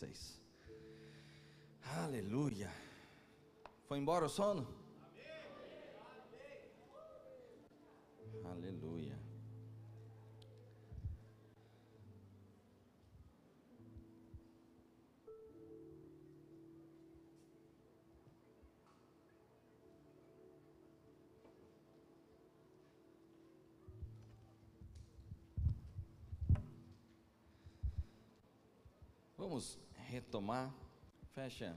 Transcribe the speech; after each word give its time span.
vocês. 0.00 0.40
Aleluia. 2.02 2.70
Foi 3.86 3.98
embora 3.98 4.24
o 4.24 4.28
sono? 4.30 4.66
Aleluia. 8.44 8.99
Retomar. 30.30 30.72
Fecha, 31.34 31.76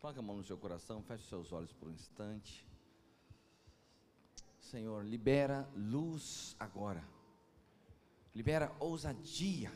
coloca 0.00 0.20
a 0.20 0.22
mão 0.22 0.36
no 0.36 0.44
seu 0.44 0.56
coração, 0.56 1.02
fecha 1.02 1.22
os 1.22 1.28
seus 1.28 1.52
olhos 1.52 1.72
por 1.72 1.88
um 1.88 1.92
instante. 1.92 2.64
Senhor, 4.60 5.04
libera 5.04 5.68
luz 5.74 6.54
agora. 6.60 7.02
Libera 8.32 8.72
ousadia. 8.78 9.72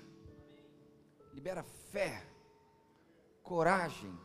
Libera 1.35 1.65
fé, 1.65 2.25
coragem 3.43 4.17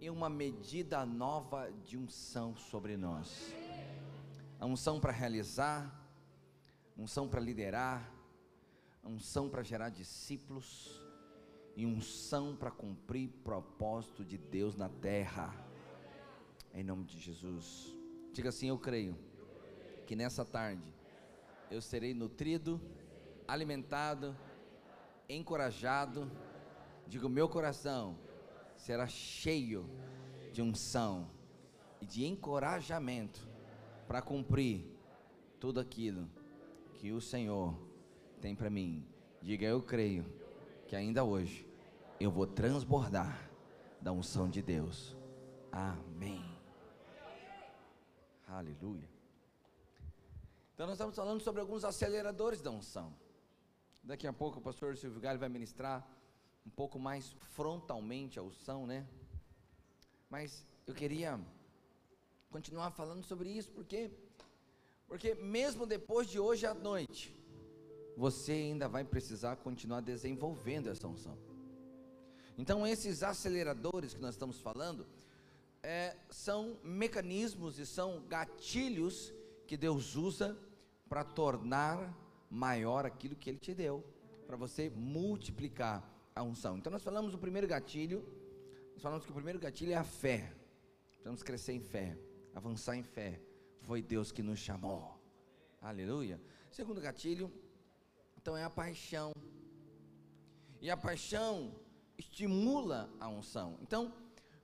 e 0.00 0.10
uma 0.10 0.28
medida 0.28 1.06
nova 1.06 1.70
de 1.84 1.96
unção 1.96 2.54
sobre 2.56 2.96
nós. 2.96 3.54
A 4.60 4.66
unção 4.66 5.00
para 5.00 5.12
realizar, 5.12 5.80
unção 6.96 7.28
para 7.28 7.40
liderar, 7.40 8.12
unção 9.02 9.48
para 9.48 9.62
gerar 9.62 9.88
discípulos 9.88 11.07
e 11.78 11.86
unção 11.86 12.56
para 12.56 12.72
cumprir 12.72 13.28
propósito 13.44 14.24
de 14.24 14.36
Deus 14.36 14.74
na 14.74 14.88
terra. 14.88 15.54
Em 16.74 16.82
nome 16.82 17.04
de 17.04 17.16
Jesus. 17.20 17.94
Diga 18.32 18.48
assim: 18.48 18.68
Eu 18.68 18.76
creio 18.76 19.16
que 20.04 20.16
nessa 20.16 20.44
tarde 20.44 20.92
eu 21.70 21.80
serei 21.80 22.12
nutrido, 22.12 22.80
alimentado, 23.46 24.36
encorajado. 25.28 26.28
Digo, 27.06 27.28
meu 27.28 27.48
coração 27.48 28.18
será 28.76 29.06
cheio 29.06 29.88
de 30.52 30.60
unção 30.60 31.30
e 32.00 32.06
de 32.06 32.26
encorajamento 32.26 33.48
para 34.08 34.20
cumprir 34.20 34.84
tudo 35.60 35.78
aquilo 35.78 36.28
que 36.94 37.12
o 37.12 37.20
Senhor 37.20 37.72
tem 38.40 38.56
para 38.56 38.68
mim. 38.68 39.06
Diga, 39.40 39.64
eu 39.64 39.80
creio 39.80 40.26
que 40.84 40.96
ainda 40.96 41.22
hoje 41.22 41.67
eu 42.20 42.30
vou 42.30 42.46
transbordar 42.46 43.48
da 44.00 44.12
unção 44.12 44.48
de 44.48 44.60
Deus. 44.60 45.16
Amém. 45.70 46.44
Aleluia. 48.46 49.08
Então 50.74 50.86
nós 50.86 50.94
estamos 50.94 51.14
falando 51.14 51.40
sobre 51.40 51.60
alguns 51.60 51.84
aceleradores 51.84 52.60
da 52.60 52.70
unção. 52.70 53.12
Daqui 54.02 54.26
a 54.26 54.32
pouco 54.32 54.58
o 54.58 54.62
pastor 54.62 54.96
Silvio 54.96 55.20
Galho 55.20 55.38
vai 55.38 55.48
ministrar 55.48 56.06
um 56.66 56.70
pouco 56.70 56.98
mais 56.98 57.34
frontalmente 57.40 58.38
a 58.38 58.42
unção, 58.42 58.86
né? 58.86 59.06
Mas 60.30 60.66
eu 60.86 60.94
queria 60.94 61.38
continuar 62.50 62.90
falando 62.90 63.24
sobre 63.24 63.48
isso 63.48 63.70
porque 63.72 64.10
porque 65.06 65.34
mesmo 65.34 65.86
depois 65.86 66.28
de 66.28 66.38
hoje 66.38 66.66
à 66.66 66.74
noite, 66.74 67.34
você 68.16 68.52
ainda 68.52 68.86
vai 68.88 69.04
precisar 69.04 69.56
continuar 69.56 70.00
desenvolvendo 70.00 70.88
essa 70.88 71.08
unção. 71.08 71.47
Então, 72.58 72.84
esses 72.84 73.22
aceleradores 73.22 74.12
que 74.12 74.20
nós 74.20 74.34
estamos 74.34 74.58
falando 74.60 75.06
é, 75.80 76.16
são 76.28 76.76
mecanismos 76.82 77.78
e 77.78 77.86
são 77.86 78.20
gatilhos 78.26 79.32
que 79.64 79.76
Deus 79.76 80.16
usa 80.16 80.58
para 81.08 81.22
tornar 81.22 82.12
maior 82.50 83.06
aquilo 83.06 83.36
que 83.36 83.48
Ele 83.48 83.60
te 83.60 83.72
deu, 83.72 84.04
para 84.44 84.56
você 84.56 84.90
multiplicar 84.90 86.02
a 86.34 86.42
unção. 86.42 86.76
Então, 86.76 86.90
nós 86.90 87.04
falamos 87.04 87.32
o 87.32 87.38
primeiro 87.38 87.68
gatilho, 87.68 88.26
nós 88.92 89.02
falamos 89.02 89.24
que 89.24 89.30
o 89.30 89.34
primeiro 89.34 89.60
gatilho 89.60 89.92
é 89.92 89.96
a 89.96 90.02
fé. 90.02 90.52
Precisamos 91.10 91.44
crescer 91.44 91.74
em 91.74 91.80
fé, 91.80 92.18
avançar 92.56 92.96
em 92.96 93.04
fé. 93.04 93.40
Foi 93.82 94.02
Deus 94.02 94.32
que 94.32 94.42
nos 94.42 94.58
chamou. 94.58 95.16
Aleluia. 95.80 96.40
Segundo 96.72 97.00
gatilho, 97.00 97.52
então 98.36 98.56
é 98.56 98.64
a 98.64 98.70
paixão. 98.70 99.32
E 100.80 100.90
a 100.90 100.96
paixão 100.96 101.72
estimula 102.18 103.08
a 103.20 103.28
unção. 103.28 103.78
Então, 103.80 104.12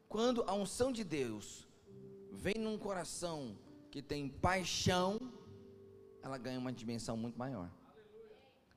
quando 0.08 0.42
a 0.46 0.54
unção 0.54 0.92
de 0.92 1.04
Deus 1.04 1.66
vem 2.32 2.56
num 2.58 2.76
coração 2.76 3.56
que 3.90 4.02
tem 4.02 4.28
paixão, 4.28 5.18
ela 6.22 6.36
ganha 6.36 6.58
uma 6.58 6.72
dimensão 6.72 7.16
muito 7.16 7.38
maior. 7.38 7.70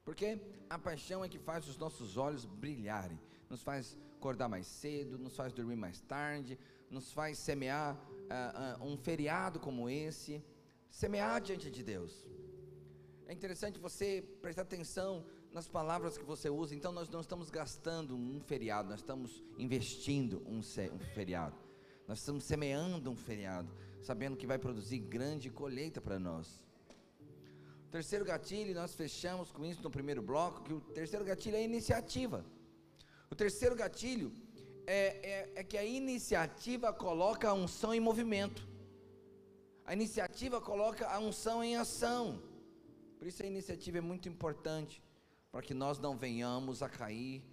Porque 0.05 0.39
a 0.69 0.77
paixão 0.77 1.25
é 1.25 1.27
que 1.27 1.39
faz 1.39 1.67
os 1.67 1.77
nossos 1.77 2.15
olhos 2.17 2.45
brilharem, 2.45 3.19
nos 3.49 3.61
faz 3.61 3.97
acordar 4.17 4.47
mais 4.47 4.67
cedo, 4.67 5.17
nos 5.17 5.35
faz 5.35 5.51
dormir 5.53 5.75
mais 5.75 5.99
tarde, 6.01 6.57
nos 6.89 7.11
faz 7.11 7.37
semear 7.37 7.95
uh, 7.95 8.83
uh, 8.83 8.87
um 8.87 8.97
feriado 8.97 9.59
como 9.59 9.89
esse, 9.89 10.43
semear 10.89 11.41
diante 11.41 11.69
de 11.69 11.83
Deus. 11.83 12.27
É 13.27 13.33
interessante 13.33 13.79
você 13.79 14.23
prestar 14.41 14.61
atenção 14.61 15.25
nas 15.57 15.67
palavras 15.67 16.19
que 16.19 16.23
você 16.23 16.51
usa. 16.51 16.75
Então, 16.75 16.91
nós 16.91 17.09
não 17.09 17.19
estamos 17.19 17.49
gastando 17.49 18.15
um 18.15 18.39
feriado, 18.39 18.89
nós 18.89 18.99
estamos 18.99 19.43
investindo 19.57 20.43
um, 20.45 20.59
um 20.59 20.99
feriado. 21.15 21.57
Nós 22.07 22.19
estamos 22.19 22.43
semeando 22.43 23.09
um 23.09 23.15
feriado, 23.15 23.67
sabendo 24.03 24.37
que 24.37 24.45
vai 24.45 24.59
produzir 24.59 24.99
grande 24.99 25.49
colheita 25.49 25.99
para 25.99 26.19
nós. 26.19 26.63
O 27.87 27.89
terceiro 27.89 28.23
gatilho, 28.23 28.75
nós 28.75 28.93
fechamos 28.93 29.51
com 29.51 29.65
isso 29.65 29.81
no 29.81 29.89
primeiro 29.89 30.21
bloco, 30.21 30.61
que 30.61 30.73
o 30.73 30.79
terceiro 30.79 31.25
gatilho 31.25 31.55
é 31.55 31.61
a 31.61 31.63
iniciativa. 31.63 32.45
O 33.31 33.35
terceiro 33.35 33.75
gatilho 33.75 34.31
é, 34.85 34.99
é, 35.27 35.51
é 35.55 35.63
que 35.63 35.75
a 35.75 35.83
iniciativa 35.83 36.93
coloca 36.93 37.49
a 37.49 37.53
unção 37.55 37.95
em 37.95 37.99
movimento. 37.99 38.67
A 39.83 39.93
iniciativa 39.93 40.61
coloca 40.61 41.07
a 41.07 41.17
unção 41.17 41.63
em 41.63 41.75
ação. 41.77 42.43
Por 43.17 43.27
isso 43.27 43.41
a 43.41 43.47
iniciativa 43.47 43.97
é 43.97 44.01
muito 44.01 44.29
importante 44.29 45.01
para 45.51 45.61
que 45.61 45.73
nós 45.73 45.99
não 45.99 46.17
venhamos 46.17 46.81
a 46.81 46.89
cair 46.89 47.43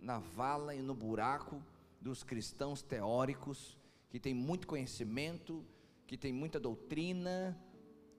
na 0.00 0.18
vala 0.18 0.74
e 0.74 0.82
no 0.82 0.94
buraco 0.94 1.62
dos 2.00 2.22
cristãos 2.22 2.82
teóricos, 2.82 3.78
que 4.10 4.20
tem 4.20 4.34
muito 4.34 4.66
conhecimento, 4.66 5.64
que 6.06 6.16
tem 6.16 6.32
muita 6.32 6.60
doutrina, 6.60 7.58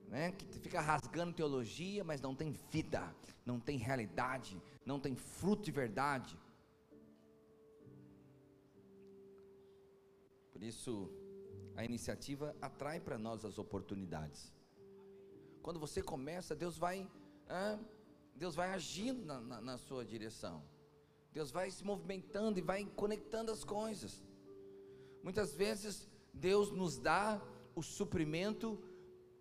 né, 0.08 0.32
que 0.32 0.46
fica 0.60 0.82
rasgando 0.82 1.34
teologia, 1.34 2.04
mas 2.04 2.22
não 2.22 2.36
tem 2.36 2.52
vida, 2.72 3.16
não 3.46 3.60
tem 3.60 3.78
realidade, 3.78 4.62
não 4.86 5.00
tem 5.00 5.16
fruto 5.16 5.64
de 5.64 5.72
verdade. 5.72 6.38
Por 10.52 10.64
isso, 10.64 11.10
a 11.76 11.84
iniciativa 11.84 12.56
atrai 12.62 13.00
para 13.00 13.18
nós 13.18 13.44
as 13.44 13.58
oportunidades. 13.58 14.54
Quando 15.62 15.80
você 15.80 16.02
começa, 16.02 16.56
Deus 16.56 16.78
vai 16.78 17.10
ah, 17.50 17.78
Deus 18.36 18.54
vai 18.56 18.72
agindo 18.72 19.26
na, 19.26 19.40
na, 19.40 19.62
na 19.62 19.78
sua 19.78 20.04
direção. 20.04 20.64
Deus 21.32 21.52
vai 21.52 21.72
se 21.72 21.84
movimentando 21.84 22.60
e 22.60 22.62
vai 22.62 22.86
conectando 22.96 23.52
as 23.52 23.64
coisas. 23.64 24.24
Muitas 25.24 25.54
vezes 25.54 26.10
Deus 26.34 26.72
nos 26.72 26.98
dá 26.98 27.42
o 27.74 27.82
suprimento 27.82 28.82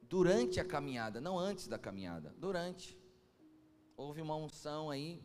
durante 0.02 0.60
a 0.60 0.64
caminhada, 0.64 1.20
não 1.20 1.38
antes 1.38 1.66
da 1.66 1.78
caminhada, 1.78 2.34
durante. 2.38 2.98
Houve 3.96 4.20
uma 4.20 4.36
unção 4.36 4.90
aí, 4.90 5.22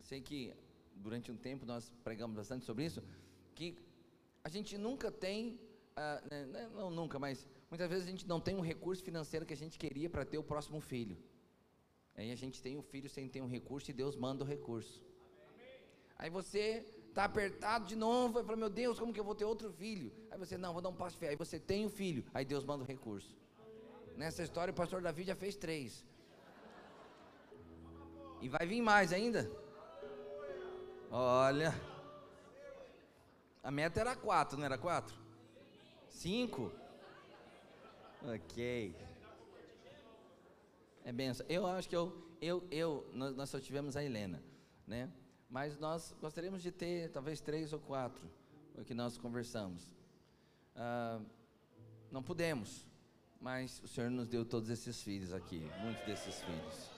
sei 0.00 0.20
que 0.20 0.54
durante 0.94 1.30
um 1.30 1.36
tempo 1.36 1.64
nós 1.64 1.92
pregamos 2.02 2.36
bastante 2.36 2.64
sobre 2.64 2.84
isso, 2.84 3.02
que 3.54 3.76
a 4.42 4.48
gente 4.48 4.76
nunca 4.76 5.10
tem, 5.10 5.60
ah, 5.96 6.22
né, 6.30 6.46
né, 6.46 6.70
não 6.74 6.90
nunca, 6.90 7.18
mas 7.18 7.46
muitas 7.70 7.88
vezes 7.88 8.06
a 8.06 8.10
gente 8.10 8.26
não 8.26 8.40
tem 8.40 8.56
um 8.56 8.60
recurso 8.60 9.02
financeiro 9.02 9.46
que 9.46 9.54
a 9.54 9.56
gente 9.56 9.78
queria 9.78 10.08
para 10.10 10.24
ter 10.24 10.38
o 10.38 10.42
próximo 10.42 10.80
filho. 10.80 11.16
Aí 12.16 12.30
a 12.30 12.36
gente 12.36 12.62
tem 12.62 12.76
o 12.76 12.82
filho 12.82 13.08
sem 13.08 13.28
ter 13.28 13.40
um 13.40 13.48
recurso 13.48 13.90
e 13.90 13.94
Deus 13.94 14.16
manda 14.16 14.44
o 14.44 14.46
recurso. 14.46 15.02
Aí 16.18 16.28
você 16.28 16.84
está 17.08 17.24
apertado 17.24 17.86
de 17.86 17.96
novo, 17.96 18.40
e 18.40 18.44
fala, 18.44 18.56
meu 18.56 18.70
Deus, 18.70 18.98
como 18.98 19.12
que 19.12 19.18
eu 19.18 19.24
vou 19.24 19.34
ter 19.34 19.44
outro 19.44 19.72
filho? 19.72 20.12
Aí 20.30 20.38
você, 20.38 20.56
não, 20.56 20.72
vou 20.72 20.82
dar 20.82 20.90
um 20.90 20.94
passo 20.94 21.14
de 21.14 21.20
fé. 21.20 21.28
Aí 21.30 21.36
você 21.36 21.58
tem 21.58 21.86
o 21.86 21.90
filho, 21.90 22.24
aí 22.34 22.44
Deus 22.44 22.64
manda 22.64 22.84
o 22.84 22.86
recurso. 22.86 23.36
Nessa 24.16 24.42
história 24.42 24.70
o 24.70 24.74
pastor 24.74 25.00
Davi 25.00 25.24
já 25.24 25.34
fez 25.34 25.56
três. 25.56 26.04
E 28.40 28.48
vai 28.48 28.66
vir 28.66 28.80
mais 28.80 29.12
ainda? 29.12 29.50
Olha. 31.10 31.74
A 33.62 33.70
meta 33.70 34.00
era 34.00 34.16
quatro, 34.16 34.58
não 34.58 34.64
era 34.64 34.78
quatro? 34.78 35.14
Cinco? 36.08 36.70
Ok. 38.22 38.94
É 41.04 41.12
benção. 41.12 41.46
Eu 41.48 41.66
acho 41.66 41.88
que 41.88 41.96
eu, 41.96 42.12
eu, 42.40 42.66
eu 42.70 43.10
nós, 43.12 43.48
só 43.48 43.58
tivemos 43.58 43.96
a 43.96 44.04
Helena, 44.04 44.42
né? 44.86 45.10
mas 45.50 45.76
nós 45.78 46.14
gostaríamos 46.20 46.62
de 46.62 46.70
ter 46.70 47.10
talvez 47.10 47.40
três 47.40 47.72
ou 47.72 47.80
quatro, 47.80 48.30
o 48.76 48.84
que 48.84 48.94
nós 48.94 49.18
conversamos. 49.18 49.82
Ah, 50.76 51.20
não 52.10 52.22
pudemos, 52.22 52.86
mas 53.40 53.82
o 53.82 53.88
Senhor 53.88 54.10
nos 54.10 54.28
deu 54.28 54.44
todos 54.44 54.70
esses 54.70 55.02
filhos 55.02 55.32
aqui, 55.32 55.68
muitos 55.82 56.06
desses 56.06 56.40
filhos. 56.42 56.90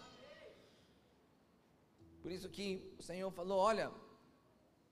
Por 2.21 2.31
isso 2.31 2.49
que 2.51 2.95
o 2.99 3.03
Senhor 3.03 3.31
falou: 3.31 3.59
Olha, 3.59 3.91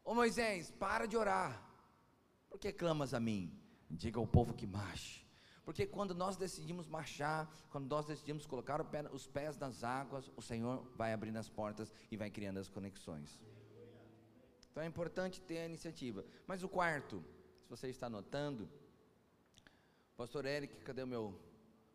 ô 0.05 0.15
Moisés, 0.15 0.71
para 0.71 1.06
de 1.06 1.17
orar, 1.17 1.63
por 2.49 2.59
que 2.59 2.73
clamas 2.73 3.13
a 3.13 3.21
mim? 3.21 3.53
Diga 3.91 4.19
ao 4.19 4.27
povo 4.27 4.55
que 4.55 4.67
marche. 4.67 5.27
Porque 5.65 5.87
quando 5.87 6.15
nós 6.15 6.37
decidimos 6.37 6.89
marchar, 6.89 7.49
quando 7.71 7.87
nós 7.89 8.07
decidimos 8.07 8.47
colocar 8.47 8.81
os 9.12 9.27
pés 9.27 9.57
nas 9.59 9.85
águas, 9.85 10.31
o 10.37 10.43
Senhor 10.43 10.83
vai 10.97 11.12
abrindo 11.12 11.37
as 11.37 11.49
portas 11.49 11.93
e 12.11 12.17
vai 12.17 12.31
criando 12.31 12.59
as 12.59 12.69
conexões. 12.69 13.39
Então 14.71 14.83
é 14.83 14.87
importante 14.87 15.41
ter 15.41 15.59
a 15.59 15.67
iniciativa. 15.67 16.25
Mas 16.47 16.62
o 16.62 16.69
quarto, 16.69 17.23
se 17.62 17.69
você 17.69 17.89
está 17.89 18.07
anotando, 18.07 18.69
Pastor 20.17 20.45
Eric, 20.47 20.75
cadê 20.83 21.03
o 21.03 21.07
meu 21.07 21.39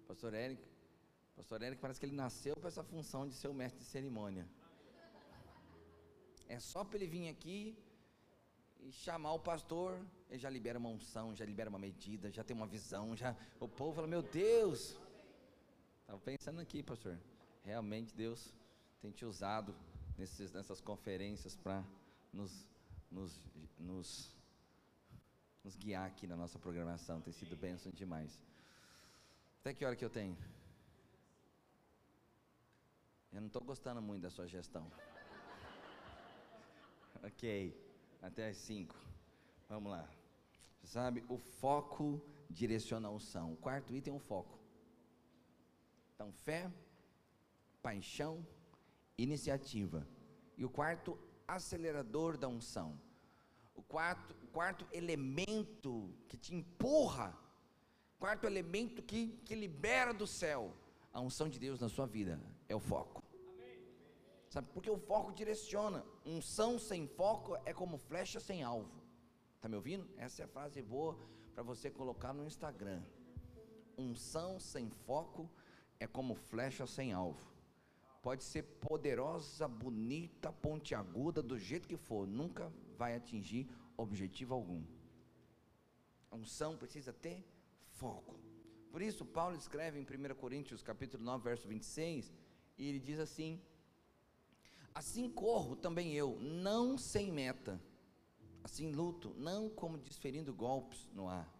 Pastor 0.07 0.33
Eric? 0.33 0.61
Pastor 1.35 1.61
Eric 1.61 1.81
parece 1.81 1.99
que 1.99 2.05
ele 2.05 2.15
nasceu 2.15 2.55
para 2.55 2.69
essa 2.69 2.83
função 2.83 3.27
de 3.27 3.35
ser 3.35 3.47
o 3.47 3.53
mestre 3.53 3.79
de 3.79 3.85
cerimônia. 3.85 4.47
É 6.47 6.59
só 6.59 6.83
para 6.83 6.97
ele 6.97 7.07
vir 7.07 7.29
aqui 7.29 7.77
e 8.85 8.91
chamar 8.91 9.33
o 9.33 9.39
pastor, 9.39 9.99
ele 10.29 10.37
já 10.37 10.49
libera 10.49 10.77
uma 10.77 10.89
unção, 10.89 11.35
já 11.35 11.43
libera 11.43 11.69
uma 11.69 11.79
medida, 11.79 12.29
já 12.31 12.43
tem 12.43 12.55
uma 12.55 12.67
visão, 12.67 13.15
já 13.15 13.35
o 13.59 13.67
povo 13.67 13.95
fala: 13.95 14.07
"Meu 14.07 14.21
Deus!" 14.21 14.95
Estava 16.01 16.19
pensando 16.19 16.61
aqui, 16.61 16.83
pastor. 16.83 17.19
Realmente 17.63 18.13
Deus 18.13 18.53
tem 19.01 19.11
te 19.11 19.25
usado 19.25 19.75
nesses, 20.19 20.51
nessas 20.53 20.79
conferências 20.79 21.55
para 21.55 21.83
nos, 22.31 22.67
nos, 23.09 23.33
nos, 23.79 24.31
nos 25.63 25.75
guiar 25.75 26.05
aqui 26.05 26.27
na 26.27 26.35
nossa 26.35 26.59
programação. 26.59 27.19
Tem 27.21 27.33
sido 27.33 27.57
bênção 27.57 27.91
demais. 27.91 28.39
Até 29.61 29.73
que 29.73 29.83
hora 29.83 29.95
que 29.95 30.05
eu 30.05 30.11
tenho? 30.11 30.37
Eu 33.33 33.41
não 33.41 33.47
estou 33.47 33.63
gostando 33.63 33.99
muito 33.99 34.21
da 34.21 34.29
sua 34.29 34.45
gestão. 34.45 34.85
ok, 37.25 37.84
até 38.25 38.49
as 38.49 38.57
5. 38.57 38.95
Vamos 39.69 39.91
lá. 39.91 40.09
Você 40.81 40.87
sabe, 40.87 41.23
o 41.29 41.37
foco 41.37 42.21
direciona 42.49 43.07
a 43.07 43.11
unção. 43.11 43.53
O 43.53 43.57
quarto 43.57 43.93
item 43.93 44.13
é 44.13 44.17
o 44.17 44.19
foco. 44.19 44.57
Então, 46.13 46.31
fé, 46.31 46.71
paixão, 47.81 48.45
iniciativa. 49.17 50.07
E 50.57 50.65
o 50.65 50.69
quarto, 50.69 51.17
acelerador 51.47 52.37
da 52.37 52.47
unção. 52.47 52.99
O 53.75 53.83
quarto, 53.83 54.35
o 54.43 54.47
quarto 54.47 54.87
elemento 54.91 56.13
que 56.27 56.37
te 56.37 56.55
empurra, 56.55 57.37
quarto 58.17 58.45
elemento 58.47 59.03
que, 59.03 59.27
que 59.45 59.53
libera 59.53 60.13
do 60.13 60.25
céu 60.25 60.73
a 61.13 61.19
unção 61.19 61.47
de 61.47 61.59
Deus 61.59 61.79
na 61.79 61.89
sua 61.89 62.07
vida 62.07 62.41
é 62.67 62.75
o 62.75 62.79
foco. 62.79 63.23
Sabe, 64.49 64.67
porque 64.73 64.89
o 64.89 64.97
foco 64.97 65.31
direciona. 65.31 66.03
Unção 66.25 66.79
sem 66.79 67.07
foco 67.07 67.55
é 67.65 67.71
como 67.71 67.99
flecha 67.99 68.39
sem 68.39 68.63
alvo. 68.63 68.99
Está 69.55 69.69
me 69.69 69.75
ouvindo? 69.75 70.09
Essa 70.17 70.41
é 70.41 70.45
a 70.45 70.47
frase 70.47 70.81
boa 70.81 71.15
para 71.53 71.61
você 71.61 71.87
colocar 71.91 72.33
no 72.33 72.43
Instagram. 72.43 73.03
Unção 73.95 74.59
sem 74.59 74.89
foco 74.89 75.47
é 75.99 76.07
como 76.07 76.33
flecha 76.33 76.87
sem 76.87 77.13
alvo. 77.13 77.53
Pode 78.23 78.43
ser 78.43 78.63
poderosa, 78.63 79.67
bonita, 79.67 80.51
pontiaguda, 80.51 81.43
do 81.43 81.59
jeito 81.59 81.87
que 81.87 81.95
for, 81.95 82.25
nunca 82.25 82.73
vai 82.97 83.15
atingir 83.15 83.69
objetivo 83.95 84.55
algum. 84.55 84.83
A 86.31 86.35
unção 86.35 86.75
precisa 86.75 87.13
ter 87.13 87.45
foco. 87.91 88.35
Por 88.91 88.99
isso, 89.03 89.23
Paulo 89.25 89.55
escreve 89.55 89.99
em 89.99 90.03
1 90.03 90.33
Coríntios 90.33 90.81
capítulo 90.81 91.23
9, 91.23 91.43
verso 91.43 91.67
26, 91.67 92.33
e 92.79 92.89
ele 92.89 92.99
diz 92.99 93.19
assim: 93.19 93.61
Assim 94.95 95.29
corro 95.29 95.75
também 95.75 96.13
eu, 96.13 96.39
não 96.39 96.97
sem 96.97 97.29
meta, 97.29 97.81
assim 98.63 98.93
luto, 98.93 99.35
não 99.37 99.69
como 99.69 99.97
desferindo 99.97 100.53
golpes 100.53 101.09
no 101.13 101.27
ar. 101.27 101.53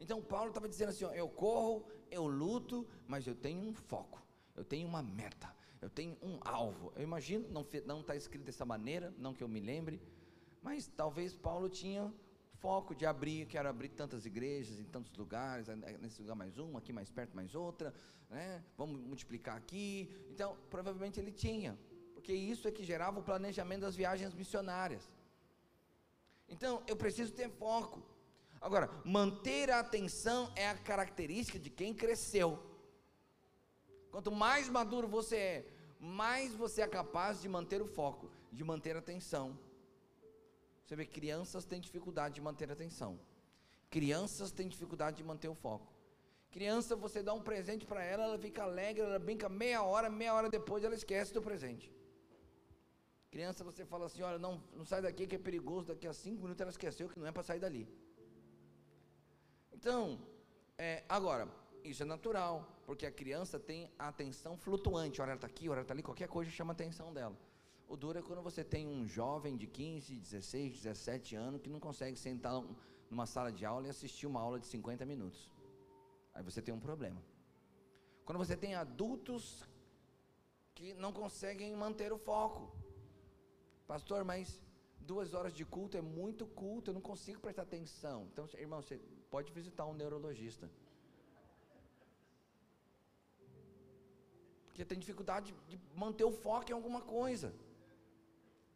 Então 0.00 0.20
Paulo 0.20 0.48
estava 0.48 0.68
dizendo 0.68 0.88
assim: 0.88 1.04
ó, 1.04 1.12
eu 1.12 1.28
corro, 1.28 1.86
eu 2.10 2.26
luto, 2.26 2.84
mas 3.06 3.24
eu 3.24 3.36
tenho 3.36 3.60
um 3.60 3.72
foco, 3.72 4.20
eu 4.56 4.64
tenho 4.64 4.88
uma 4.88 5.00
meta, 5.00 5.54
eu 5.80 5.88
tenho 5.88 6.18
um 6.20 6.40
alvo. 6.40 6.92
Eu 6.96 7.04
imagino, 7.04 7.48
não 7.48 8.00
está 8.00 8.16
escrito 8.16 8.44
dessa 8.44 8.64
maneira, 8.64 9.14
não 9.16 9.32
que 9.32 9.44
eu 9.44 9.48
me 9.48 9.60
lembre, 9.60 10.02
mas 10.60 10.88
talvez 10.88 11.36
Paulo 11.36 11.68
tinha 11.68 12.12
foco 12.60 12.94
de 12.94 13.06
abrir, 13.06 13.46
quero 13.46 13.68
abrir 13.68 13.90
tantas 13.90 14.26
igrejas 14.26 14.78
em 14.78 14.84
tantos 14.84 15.16
lugares, 15.16 15.68
nesse 16.00 16.20
lugar 16.20 16.34
mais 16.34 16.58
uma, 16.58 16.80
aqui 16.80 16.92
mais 16.92 17.08
perto 17.10 17.34
mais 17.34 17.54
outra, 17.54 17.94
né? 18.28 18.62
vamos 18.76 19.00
multiplicar 19.00 19.56
aqui. 19.56 20.10
Então, 20.30 20.56
provavelmente 20.68 21.18
ele 21.18 21.32
tinha, 21.32 21.78
porque 22.20 22.34
isso 22.34 22.68
é 22.68 22.70
que 22.70 22.84
gerava 22.84 23.18
o 23.18 23.22
planejamento 23.22 23.80
das 23.80 23.96
viagens 23.96 24.34
missionárias. 24.34 25.02
Então, 26.46 26.82
eu 26.86 26.94
preciso 26.94 27.32
ter 27.32 27.48
foco. 27.48 28.02
Agora, 28.60 28.90
manter 29.06 29.70
a 29.70 29.80
atenção 29.80 30.52
é 30.54 30.68
a 30.68 30.76
característica 30.76 31.58
de 31.58 31.70
quem 31.70 31.94
cresceu. 31.94 32.62
Quanto 34.10 34.30
mais 34.30 34.68
maduro 34.68 35.08
você 35.08 35.36
é, 35.36 35.66
mais 35.98 36.54
você 36.54 36.82
é 36.82 36.86
capaz 36.86 37.40
de 37.40 37.48
manter 37.48 37.80
o 37.80 37.86
foco, 37.86 38.30
de 38.52 38.62
manter 38.62 38.96
a 38.96 38.98
atenção. 38.98 39.58
Você 40.84 40.94
vê, 40.94 41.06
crianças 41.06 41.64
têm 41.64 41.80
dificuldade 41.80 42.34
de 42.34 42.42
manter 42.42 42.68
a 42.68 42.74
atenção. 42.74 43.18
Crianças 43.88 44.52
têm 44.52 44.68
dificuldade 44.68 45.16
de 45.16 45.24
manter 45.24 45.48
o 45.48 45.54
foco. 45.54 45.90
Criança, 46.50 46.94
você 46.94 47.22
dá 47.22 47.32
um 47.32 47.40
presente 47.40 47.86
para 47.86 48.04
ela, 48.04 48.24
ela 48.24 48.38
fica 48.38 48.62
alegre, 48.64 49.04
ela 49.04 49.18
brinca 49.18 49.48
meia 49.48 49.82
hora, 49.82 50.10
meia 50.10 50.34
hora 50.34 50.50
depois 50.50 50.84
ela 50.84 50.94
esquece 50.94 51.32
do 51.32 51.40
presente. 51.40 51.90
Criança, 53.30 53.62
você 53.62 53.84
fala 53.84 54.06
assim: 54.06 54.22
olha, 54.22 54.38
não, 54.38 54.62
não 54.74 54.84
sai 54.84 55.00
daqui 55.02 55.26
que 55.26 55.36
é 55.36 55.38
perigoso, 55.38 55.88
daqui 55.88 56.06
a 56.06 56.12
cinco 56.12 56.42
minutos 56.42 56.60
ela 56.60 56.70
esqueceu 56.70 57.08
que 57.08 57.18
não 57.18 57.26
é 57.26 57.32
para 57.32 57.42
sair 57.42 57.60
dali. 57.60 57.88
Então, 59.72 60.20
é, 60.76 61.04
agora, 61.08 61.48
isso 61.84 62.02
é 62.02 62.06
natural, 62.06 62.82
porque 62.86 63.06
a 63.06 63.12
criança 63.12 63.58
tem 63.58 63.90
a 63.98 64.08
atenção 64.08 64.56
flutuante, 64.56 65.20
hora 65.20 65.32
ela 65.32 65.36
está 65.36 65.46
aqui, 65.46 65.68
hora 65.68 65.78
ela 65.78 65.84
está 65.84 65.94
ali, 65.94 66.02
qualquer 66.02 66.28
coisa 66.28 66.50
chama 66.50 66.72
a 66.72 66.76
atenção 66.78 67.12
dela. 67.14 67.36
O 67.88 67.96
duro 67.96 68.18
é 68.18 68.22
quando 68.22 68.42
você 68.42 68.62
tem 68.62 68.86
um 68.86 69.06
jovem 69.06 69.56
de 69.56 69.66
15, 69.66 70.14
16, 70.14 70.74
17 70.82 71.34
anos 71.36 71.60
que 71.60 71.68
não 71.68 71.80
consegue 71.80 72.16
sentar 72.16 72.62
numa 73.10 73.26
sala 73.26 73.50
de 73.50 73.64
aula 73.64 73.86
e 73.86 73.90
assistir 73.90 74.26
uma 74.26 74.40
aula 74.40 74.60
de 74.60 74.66
50 74.66 75.04
minutos. 75.04 75.50
Aí 76.34 76.42
você 76.42 76.62
tem 76.62 76.72
um 76.72 76.78
problema. 76.78 77.20
Quando 78.24 78.38
você 78.38 78.56
tem 78.56 78.76
adultos 78.76 79.64
que 80.74 80.94
não 80.94 81.12
conseguem 81.12 81.74
manter 81.74 82.12
o 82.12 82.18
foco. 82.18 82.72
Pastor, 83.90 84.22
mas 84.24 84.62
duas 85.00 85.34
horas 85.34 85.52
de 85.52 85.64
culto 85.64 85.96
é 85.96 86.00
muito 86.00 86.46
culto, 86.46 86.90
eu 86.90 86.94
não 86.94 87.00
consigo 87.00 87.40
prestar 87.40 87.62
atenção. 87.62 88.28
Então, 88.32 88.48
irmão, 88.56 88.80
você 88.80 88.96
pode 89.28 89.52
visitar 89.52 89.84
um 89.84 89.94
neurologista. 89.94 90.70
Porque 94.66 94.84
tem 94.84 94.96
dificuldade 94.96 95.52
de 95.68 95.76
manter 95.96 96.22
o 96.22 96.30
foco 96.30 96.70
em 96.70 96.72
alguma 96.72 97.00
coisa. 97.00 97.52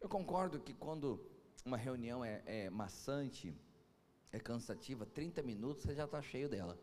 Eu 0.01 0.09
concordo 0.09 0.59
que 0.59 0.73
quando 0.73 1.07
uma 1.63 1.77
reunião 1.77 2.19
é, 2.25 2.43
é 2.45 2.69
maçante, 2.69 3.55
é 4.33 4.39
cansativa, 4.51 5.05
30 5.05 5.41
minutos 5.43 5.83
você 5.83 5.95
já 5.95 6.03
está 6.03 6.21
cheio 6.21 6.49
dela. 6.49 6.77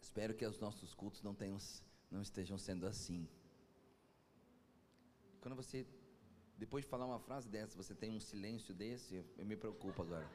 Espero 0.00 0.34
que 0.34 0.44
os 0.44 0.58
nossos 0.58 0.92
cultos 0.94 1.22
não, 1.22 1.32
tenham, 1.32 1.58
não 2.10 2.22
estejam 2.22 2.58
sendo 2.58 2.88
assim. 2.88 3.28
Quando 5.42 5.54
você, 5.54 5.86
depois 6.56 6.84
de 6.84 6.90
falar 6.90 7.04
uma 7.04 7.18
frase 7.18 7.50
dessa, 7.50 7.76
você 7.76 7.94
tem 7.94 8.10
um 8.10 8.20
silêncio 8.20 8.72
desse, 8.72 9.22
eu 9.36 9.44
me 9.44 9.56
preocupo 9.56 10.00
agora. 10.00 10.26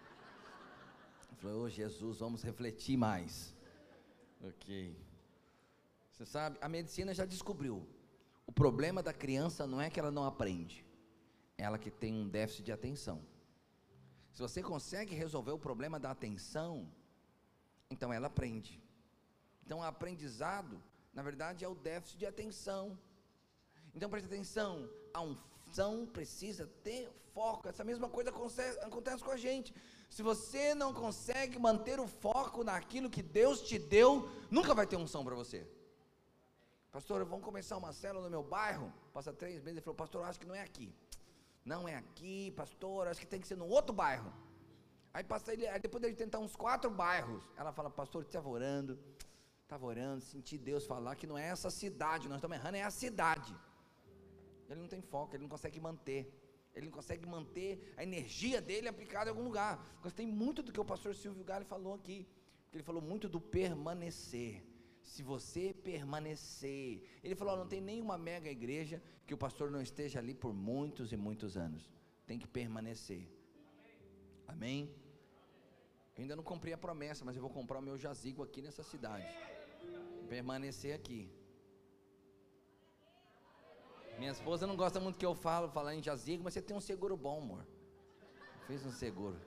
Eu 1.32 1.38
falei, 1.38 1.58
oh 1.58 1.70
Jesus, 1.70 2.20
vamos 2.20 2.44
refletir 2.44 2.98
mais. 2.98 3.56
Ok. 4.50 4.96
Você 6.12 6.26
sabe, 6.26 6.60
a 6.62 6.70
medicina 6.70 7.12
já 7.14 7.26
descobriu 7.26 7.76
o 8.48 8.52
problema 8.52 9.04
da 9.04 9.14
criança 9.14 9.68
não 9.68 9.80
é 9.82 9.90
que 9.90 10.00
ela 10.00 10.10
não 10.10 10.24
aprende, 10.24 10.86
é 11.58 11.64
ela 11.64 11.78
que 11.78 11.92
tem 11.92 12.14
um 12.14 12.30
déficit 12.30 12.64
de 12.64 12.72
atenção. 12.72 13.22
Se 14.32 14.42
você 14.42 14.64
consegue 14.64 15.14
resolver 15.14 15.52
o 15.52 15.60
problema 15.60 16.00
da 16.00 16.12
atenção, 16.12 16.90
então 17.90 18.14
ela 18.14 18.28
aprende. 18.28 18.82
Então, 19.66 19.80
o 19.80 19.84
aprendizado, 19.84 20.82
na 21.14 21.22
verdade, 21.22 21.66
é 21.66 21.68
o 21.68 21.76
déficit 21.76 22.20
de 22.20 22.26
atenção. 22.26 22.98
Então, 23.98 24.12
preste 24.12 24.27
atenção: 24.27 24.88
a 25.12 25.22
unção 25.22 26.06
precisa 26.06 26.68
ter 26.84 27.10
foco. 27.34 27.68
Essa 27.68 27.84
mesma 27.84 28.08
coisa 28.08 28.30
acontece, 28.30 29.24
com 29.24 29.32
a 29.32 29.38
gente. 29.38 29.74
Se 30.16 30.22
você 30.22 30.75
não 30.75 30.94
consegue 30.94 31.58
manter 31.58 32.00
o 32.00 32.08
foco 32.08 32.63
naquilo 32.63 33.10
que 33.10 33.24
Deus 33.24 33.62
te 33.62 33.80
deu, 33.80 34.30
nunca 34.51 34.75
vai 34.75 34.86
ter 34.86 34.98
unção 34.98 35.25
para 35.25 35.36
você. 35.36 35.68
pastor, 36.92 37.25
vamos 37.25 37.44
começar 37.44 37.75
uma 37.75 37.92
célula 37.92 38.25
no 38.25 38.30
meu 38.30 38.44
bairro. 38.44 38.94
Passa 39.16 39.34
três 39.34 39.56
meses, 39.56 39.77
ele 39.77 39.82
falou, 39.82 39.96
pastor, 39.96 40.24
acho 40.25 40.39
que 40.39 40.46
não 40.51 40.56
é 40.56 40.62
aqui. 40.62 40.94
Não 41.66 41.88
é 41.88 41.96
aqui, 41.96 42.51
pastor, 42.51 43.08
acho 43.08 43.20
que 43.20 43.27
tem 43.34 43.42
que 43.42 43.48
ser 43.48 43.58
no 43.58 43.68
outro 43.68 43.94
bairro. 43.94 44.32
Aí 45.12 45.24
passa 45.24 45.54
ele, 45.54 45.68
aí 45.68 45.80
depois 45.80 46.01
dele 46.04 46.16
tentar 46.16 46.38
uns 46.38 46.56
quatro 46.56 46.92
bairros, 46.92 47.44
ela 47.58 47.72
fala, 47.74 47.89
pastor, 47.89 48.22
estava 48.22 48.48
orando, 48.48 48.98
estava 49.63 49.86
orando, 49.88 50.22
senti 50.22 50.56
Deus 50.56 50.86
falar 50.86 51.16
que 51.16 51.25
não 51.25 51.38
é 51.38 51.48
essa 51.48 51.72
cidade, 51.72 52.30
nós 52.30 52.38
estamos 52.38 52.58
errando, 52.58 52.77
é 52.77 52.84
a 52.84 52.92
cidade. 52.92 53.54
Ele 54.69 54.81
não 54.81 54.88
tem 54.88 55.01
foco, 55.01 55.36
ele 55.36 55.43
não 55.43 55.50
consegue 55.50 55.79
manter. 55.79 56.21
Ele 56.75 56.86
não 56.86 56.93
consegue 56.93 57.25
manter 57.25 57.93
a 57.97 58.03
energia 58.03 58.62
dele 58.62 58.88
aplicada 58.88 59.29
em 59.29 59.33
algum 59.33 59.43
lugar. 59.43 59.74
Gostei 60.01 60.27
muito 60.27 60.62
do 60.62 60.71
que 60.71 60.79
o 60.79 60.86
pastor 60.86 61.15
Silvio 61.15 61.43
Gale 61.43 61.65
falou 61.65 61.95
aqui. 61.95 62.27
Ele 62.71 62.83
falou 62.83 63.01
muito 63.01 63.27
do 63.27 63.41
permanecer. 63.41 64.63
Se 65.01 65.24
você 65.24 65.74
permanecer. 65.74 67.01
Ele 67.24 67.36
falou: 67.36 67.57
não 67.57 67.67
tem 67.67 67.81
nenhuma 67.81 68.17
mega 68.17 68.50
igreja 68.50 69.01
que 69.25 69.33
o 69.33 69.38
pastor 69.38 69.71
não 69.71 69.81
esteja 69.81 70.19
ali 70.19 70.33
por 70.33 70.53
muitos 70.53 71.12
e 71.12 71.17
muitos 71.17 71.57
anos. 71.57 71.89
Tem 72.27 72.38
que 72.38 72.47
permanecer. 72.47 73.27
Amém? 74.47 74.93
Eu 76.15 76.21
ainda 76.21 76.36
não 76.36 76.43
cumpri 76.43 76.74
a 76.74 76.77
promessa, 76.77 77.24
mas 77.24 77.36
eu 77.36 77.41
vou 77.41 77.50
comprar 77.50 77.79
o 77.79 77.81
meu 77.81 77.97
jazigo 77.97 78.43
aqui 78.43 78.62
nessa 78.62 78.83
cidade. 78.83 79.27
Permanecer 80.27 80.93
aqui. 80.93 81.29
Minha 84.17 84.31
esposa 84.31 84.65
não 84.65 84.75
gosta 84.75 85.00
muito 85.00 85.19
que 85.19 85.25
eu 85.25 85.36
falo, 85.36 85.69
falar 85.69 85.93
em 85.93 86.01
jazigo, 86.01 86.43
mas 86.43 86.53
você 86.53 86.62
tem 86.62 86.75
um 86.75 86.81
seguro 86.81 87.15
bom, 87.15 87.39
amor. 87.39 87.67
Fiz 88.65 88.83
um 88.83 88.91
seguro. 88.91 89.39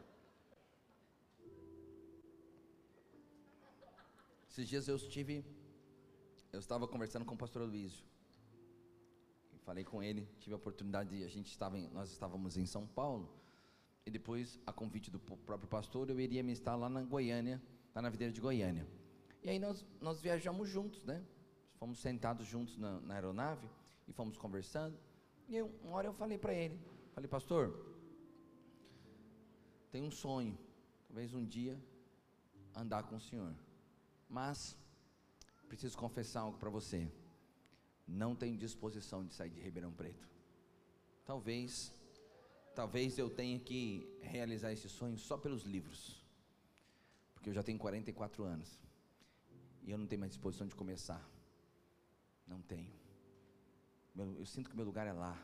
Esses 4.49 4.69
dias 4.69 4.87
eu 4.87 4.95
estive, 4.95 5.45
eu 6.53 6.61
estava 6.61 6.87
conversando 6.87 7.25
com 7.25 7.35
o 7.35 7.39
pastor 7.39 7.63
Luísio. 7.63 8.05
Falei 9.65 9.85
com 9.85 10.03
ele, 10.03 10.29
tive 10.39 10.55
a 10.55 10.57
oportunidade 10.57 11.17
de, 11.17 11.25
a 11.25 11.29
gente 11.29 11.51
estava 11.51 11.77
em, 11.77 11.89
nós 11.89 12.11
estávamos 12.11 12.57
em 12.57 12.67
São 12.67 12.87
Paulo, 12.87 13.29
e 14.07 14.11
depois, 14.11 14.59
a 14.67 14.73
convite 14.73 15.11
do 15.11 15.19
próprio 15.19 15.69
pastor, 15.69 16.09
eu 16.11 16.19
iria 16.19 16.43
me 16.43 16.53
estar 16.53 16.75
lá 16.75 16.89
na 16.89 17.03
Goiânia, 17.03 17.61
lá 17.95 18.01
na 18.03 18.09
videira 18.09 18.33
de 18.33 18.41
Goiânia. 18.41 18.87
E 19.43 19.51
aí 19.51 19.59
nós, 19.59 19.85
nós 20.01 20.21
viajamos 20.21 20.69
juntos, 20.69 21.05
né? 21.05 21.25
Fomos 21.79 21.99
sentados 21.99 22.47
juntos 22.47 22.77
na, 22.79 23.01
na 23.01 23.15
aeronave, 23.15 23.69
e 24.11 24.13
fomos 24.13 24.37
conversando. 24.37 24.99
E 25.49 25.57
eu, 25.57 25.67
uma 25.83 25.97
hora 25.97 26.09
eu 26.09 26.13
falei 26.13 26.37
para 26.37 26.53
ele, 26.53 26.79
falei, 27.15 27.29
pastor, 27.29 27.65
tenho 29.91 30.07
um 30.07 30.11
sonho, 30.11 30.59
talvez 31.07 31.33
um 31.33 31.45
dia 31.45 31.81
andar 32.75 33.05
com 33.05 33.17
o 33.17 33.21
senhor. 33.21 33.55
Mas 34.29 34.77
preciso 35.69 35.97
confessar 35.97 36.41
algo 36.41 36.59
para 36.59 36.71
você. 36.71 37.11
Não 38.07 38.35
tenho 38.35 38.59
disposição 38.59 39.25
de 39.25 39.33
sair 39.33 39.51
de 39.51 39.61
Ribeirão 39.61 39.93
Preto. 39.93 40.29
Talvez, 41.25 41.95
talvez 42.75 43.17
eu 43.19 43.31
tenha 43.31 43.59
que 43.61 44.07
realizar 44.21 44.73
esse 44.73 44.89
sonho 44.89 45.17
só 45.17 45.37
pelos 45.37 45.63
livros. 45.63 46.25
Porque 47.35 47.49
eu 47.49 47.55
já 47.55 47.63
tenho 47.63 47.79
44 47.79 48.43
anos. 48.43 48.81
E 49.85 49.91
eu 49.91 49.99
não 49.99 50.07
tenho 50.07 50.21
mais 50.21 50.33
disposição 50.33 50.67
de 50.67 50.75
começar. 50.75 51.25
Não 52.47 52.61
tenho 52.61 53.00
eu 54.17 54.45
sinto 54.45 54.69
que 54.69 54.77
meu 54.77 54.85
lugar 54.85 55.07
é 55.07 55.13
lá. 55.13 55.37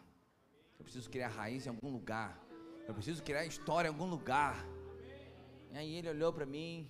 Eu 0.78 0.84
preciso 0.84 1.08
criar 1.08 1.28
raiz 1.28 1.66
em 1.66 1.70
algum 1.70 1.90
lugar. 1.90 2.38
Eu 2.86 2.94
preciso 2.94 3.22
criar 3.22 3.44
história 3.44 3.88
em 3.88 3.92
algum 3.92 4.06
lugar. 4.06 4.64
E 5.72 5.78
aí 5.78 5.94
ele 5.94 6.08
olhou 6.08 6.32
para 6.32 6.46
mim. 6.46 6.88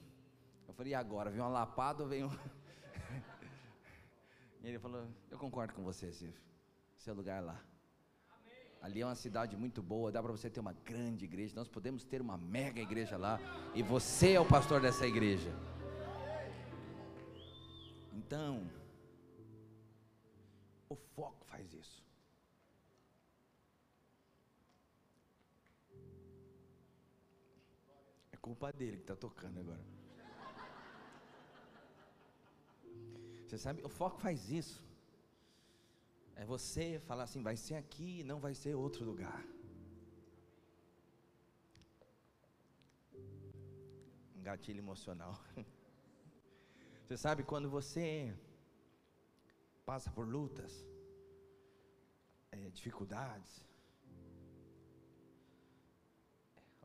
Eu 0.67 0.75
falei, 0.75 0.93
e 0.93 0.95
agora? 0.95 1.31
Vem 1.31 1.41
uma 1.41 1.49
lapada 1.49 2.03
ou 2.03 2.09
vem 2.09 2.25
um. 2.25 2.31
e 4.63 4.69
ele 4.69 4.79
falou: 4.79 5.07
Eu 5.31 5.39
concordo 5.39 5.75
com 5.75 5.83
você, 5.83 6.13
Silvio. 6.13 6.41
Seu 6.99 7.15
lugar 7.15 7.39
é 7.39 7.41
lá. 7.41 7.61
Ali 8.83 9.01
é 9.01 9.07
uma 9.07 9.15
cidade 9.15 9.57
muito 9.57 9.83
boa, 9.83 10.13
dá 10.13 10.23
para 10.23 10.31
você 10.31 10.51
ter 10.51 10.61
uma 10.61 10.73
grande 10.73 11.25
igreja. 11.25 11.55
Nós 11.57 11.69
podemos 11.69 12.05
ter 12.05 12.21
uma 12.21 12.37
mega 12.37 12.81
igreja 12.81 13.17
lá. 13.17 13.41
E 13.75 13.83
você 13.83 14.33
é 14.33 14.41
o 14.41 14.47
pastor 14.47 14.81
dessa 14.81 15.07
igreja. 15.07 15.51
Então, 18.13 18.69
o 20.89 20.97
foco 20.97 21.45
faz 21.47 21.73
isso. 21.73 22.05
É 28.33 28.37
culpa 28.37 28.73
dele 28.73 28.97
que 28.97 29.03
está 29.03 29.17
tocando 29.17 29.61
agora. 29.61 29.85
Você 33.47 33.59
sabe, 33.59 33.83
o 33.85 33.89
foco 33.89 34.19
faz 34.19 34.51
isso. 34.51 34.85
É 36.35 36.45
você 36.45 37.01
falar 37.07 37.25
assim, 37.25 37.43
vai 37.43 37.57
ser 37.57 37.77
aqui, 37.77 38.23
não 38.25 38.39
vai 38.41 38.55
ser 38.55 38.75
outro 38.75 39.05
lugar. 39.05 39.43
Um 44.37 44.43
gatilho 44.43 44.81
emocional. 44.81 45.35
Você 47.07 47.17
sabe 47.17 47.45
quando 47.45 47.71
você 47.71 48.37
passa 49.91 50.11
por 50.11 50.27
lutas, 50.27 50.73
é, 52.51 52.69
dificuldades, 52.79 53.65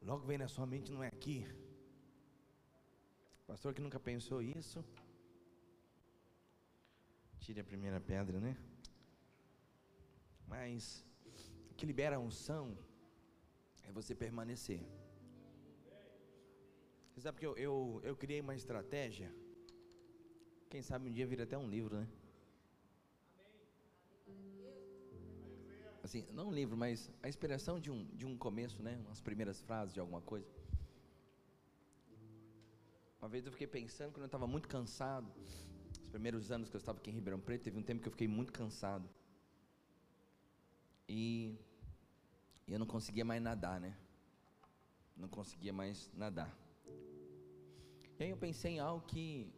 logo 0.10 0.26
vem 0.26 0.38
na 0.38 0.48
sua 0.48 0.68
mente, 0.68 0.92
não 0.92 1.04
é 1.04 1.08
aqui. 1.08 1.38
Pastor 3.48 3.74
que 3.74 3.82
nunca 3.82 4.00
pensou 4.00 4.40
isso, 4.42 4.86
tire 7.40 7.60
a 7.60 7.64
primeira 7.64 8.00
pedra, 8.00 8.40
né? 8.40 8.56
Mas 10.48 11.04
o 11.72 11.74
que 11.74 11.86
libera 11.86 12.18
a 12.18 12.20
unção 12.20 12.78
é 13.84 13.92
você 13.92 14.14
permanecer. 14.14 14.82
Você 17.10 17.22
sabe 17.22 17.40
que 17.40 17.46
eu, 17.46 17.58
eu, 17.58 18.02
eu 18.04 18.16
criei 18.16 18.42
uma 18.42 18.56
estratégia. 18.56 19.30
Quem 20.70 20.82
sabe 20.82 21.10
um 21.10 21.12
dia 21.12 21.28
vira 21.28 21.44
até 21.44 21.58
um 21.58 21.68
livro, 21.68 21.98
né? 21.98 22.08
Assim, 26.04 26.26
não 26.34 26.50
um 26.50 26.54
livro, 26.54 26.76
mas 26.76 27.10
a 27.24 27.30
inspiração 27.30 27.80
de 27.80 27.90
um, 27.90 28.06
de 28.16 28.26
um 28.26 28.38
começo, 28.38 28.82
né? 28.84 29.00
Umas 29.06 29.22
primeiras 29.22 29.62
frases 29.62 29.94
de 29.94 30.00
alguma 30.00 30.22
coisa. 30.22 30.48
Uma 33.22 33.30
vez 33.30 33.46
eu 33.46 33.52
fiquei 33.52 33.68
pensando, 33.68 34.12
quando 34.12 34.24
eu 34.24 34.26
estava 34.26 34.48
muito 34.48 34.68
cansado, 34.68 35.32
os 36.02 36.10
primeiros 36.10 36.52
anos 36.52 36.70
que 36.70 36.76
eu 36.76 36.80
estava 36.80 36.98
aqui 36.98 37.12
em 37.12 37.14
Ribeirão 37.14 37.40
Preto, 37.40 37.64
teve 37.64 37.78
um 37.78 37.84
tempo 37.84 38.02
que 38.02 38.08
eu 38.08 38.12
fiquei 38.12 38.28
muito 38.28 38.52
cansado. 38.52 39.08
E 41.08 41.56
eu 42.68 42.80
não 42.80 42.86
conseguia 42.86 43.24
mais 43.24 43.42
nadar, 43.42 43.80
né? 43.80 43.96
Não 45.16 45.30
conseguia 45.30 45.72
mais 45.72 46.12
nadar. 46.14 46.52
E 48.20 48.24
aí 48.24 48.30
eu 48.30 48.38
pensei 48.38 48.74
em 48.74 48.80
algo 48.80 49.06
que 49.06 49.54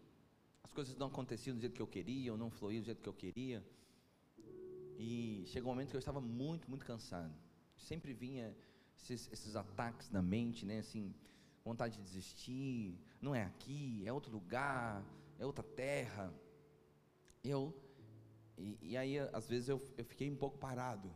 as 0.64 0.72
coisas 0.72 0.96
não 0.98 1.08
aconteciam 1.08 1.56
do 1.56 1.62
jeito 1.62 1.74
que 1.74 1.82
eu 1.82 1.88
queria, 1.88 2.32
ou 2.32 2.38
não 2.38 2.52
fluíam 2.52 2.82
do 2.82 2.86
jeito 2.86 3.02
que 3.02 3.10
eu 3.10 3.14
queria. 3.14 3.64
E 4.98 5.44
chegou 5.48 5.72
um 5.72 5.76
momento 5.76 5.90
que 5.90 5.96
eu 5.96 6.00
estava 6.00 6.22
muito, 6.22 6.70
muito 6.70 6.86
cansado. 6.86 7.34
Sempre 7.78 8.14
vinha 8.14 8.56
esses, 8.98 9.30
esses 9.32 9.56
ataques 9.56 10.10
na 10.10 10.22
mente, 10.22 10.66
né? 10.66 10.80
Assim, 10.80 11.14
vontade 11.64 11.98
de 11.98 12.04
desistir. 12.04 13.00
Não 13.22 13.34
é 13.34 13.44
aqui, 13.44 14.04
é 14.06 14.14
outro 14.14 14.32
lugar, 14.32 15.04
é 15.40 15.46
outra 15.46 15.64
terra. 15.64 16.34
Eu 17.44 17.74
e, 18.58 18.78
e 18.82 18.98
aí 18.98 19.18
às 19.20 19.48
vezes 19.48 19.70
eu, 19.70 19.82
eu 19.98 20.06
fiquei 20.06 20.30
um 20.30 20.36
pouco 20.36 20.58
parado. 20.58 21.12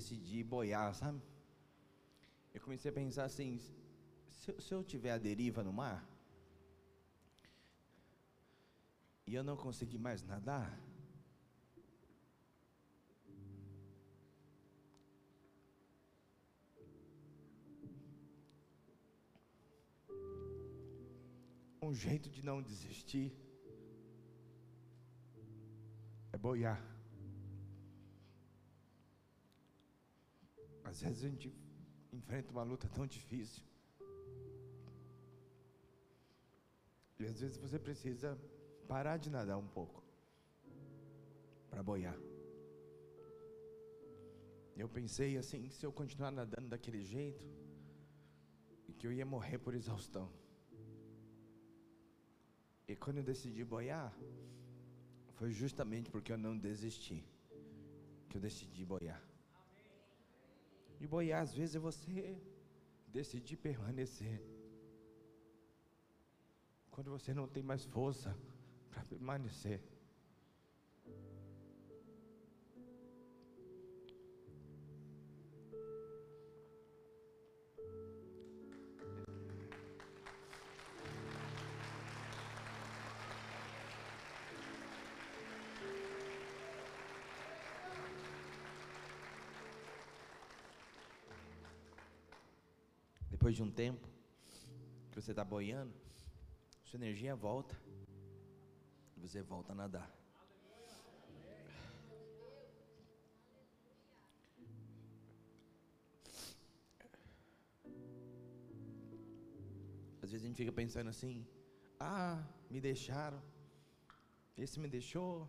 Decidi 0.00 0.42
boiar, 0.42 0.94
sabe? 0.94 1.20
Eu 2.54 2.60
comecei 2.60 2.90
a 2.90 2.94
pensar 2.94 3.24
assim: 3.24 3.58
se, 4.38 4.50
se 4.58 4.72
eu 4.74 4.82
tiver 4.82 5.12
a 5.12 5.18
deriva 5.18 5.62
no 5.62 5.72
mar, 5.72 6.00
e 9.26 9.34
eu 9.34 9.44
não 9.44 9.56
conseguir 9.56 9.98
mais 9.98 10.22
nadar, 10.22 10.68
um 21.82 21.94
jeito 21.94 22.30
de 22.30 22.42
não 22.42 22.62
desistir 22.62 23.28
é 26.32 26.38
boiar. 26.38 26.99
Às 30.90 31.00
vezes 31.02 31.24
a 31.24 31.28
gente 31.28 31.48
enfrenta 32.12 32.50
uma 32.50 32.64
luta 32.70 32.88
tão 32.88 33.06
difícil. 33.06 33.62
E 37.20 37.26
às 37.26 37.40
vezes 37.40 37.56
você 37.58 37.78
precisa 37.78 38.36
parar 38.88 39.16
de 39.16 39.30
nadar 39.30 39.58
um 39.58 39.68
pouco 39.68 40.02
para 41.70 41.82
boiar. 41.82 42.18
Eu 44.76 44.88
pensei 44.88 45.36
assim, 45.36 45.68
se 45.70 45.84
eu 45.86 45.92
continuar 45.92 46.32
nadando 46.32 46.68
daquele 46.68 47.02
jeito, 47.04 47.44
que 48.98 49.06
eu 49.06 49.12
ia 49.12 49.24
morrer 49.24 49.58
por 49.58 49.74
exaustão. 49.74 50.28
E 52.88 52.96
quando 52.96 53.18
eu 53.18 53.24
decidi 53.32 53.62
boiar, 53.64 54.12
foi 55.38 55.50
justamente 55.52 56.10
porque 56.10 56.32
eu 56.32 56.38
não 56.46 56.58
desisti 56.58 57.24
que 58.28 58.36
eu 58.36 58.40
decidi 58.40 58.84
boiar. 58.84 59.29
E 61.00 61.06
boiar 61.06 61.42
às 61.42 61.54
vezes 61.54 61.74
é 61.74 61.78
você 61.78 62.38
decidir 63.08 63.56
permanecer. 63.56 64.40
Quando 66.90 67.10
você 67.10 67.32
não 67.32 67.48
tem 67.48 67.62
mais 67.62 67.84
força 67.86 68.36
para 68.90 69.02
permanecer. 69.04 69.80
Depois 93.50 93.56
de 93.56 93.62
um 93.64 93.70
tempo 93.70 94.06
que 95.10 95.20
você 95.20 95.32
está 95.32 95.44
boiando, 95.44 95.92
sua 96.84 96.98
energia 96.98 97.34
volta 97.34 97.76
e 99.16 99.20
você 99.20 99.42
volta 99.42 99.72
a 99.72 99.74
nadar. 99.74 100.08
Às 110.22 110.30
vezes 110.30 110.44
a 110.44 110.48
gente 110.48 110.56
fica 110.56 110.70
pensando 110.70 111.10
assim: 111.10 111.44
ah, 111.98 112.46
me 112.70 112.80
deixaram, 112.80 113.42
esse 114.56 114.78
me 114.78 114.88
deixou, 114.88 115.48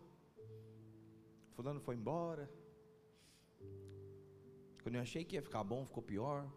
Fulano 1.52 1.80
foi 1.80 1.96
embora. 1.96 2.50
Quando 4.82 4.96
eu 4.96 5.02
achei 5.02 5.24
que 5.24 5.36
ia 5.36 5.44
ficar 5.44 5.64
bom, 5.64 5.86
ficou 5.86 6.02
pior. 6.02 6.52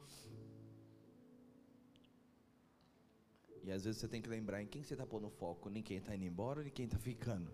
E 3.64 3.72
às 3.72 3.84
vezes 3.84 4.00
você 4.00 4.06
tem 4.06 4.20
que 4.20 4.28
lembrar 4.28 4.62
em 4.62 4.66
quem 4.66 4.82
você 4.82 4.92
está 4.92 5.06
pondo 5.06 5.30
foco, 5.30 5.70
nem 5.70 5.82
quem 5.82 5.96
está 5.96 6.14
indo 6.14 6.24
embora, 6.24 6.62
nem 6.62 6.70
quem 6.70 6.84
está 6.84 6.98
ficando. 6.98 7.50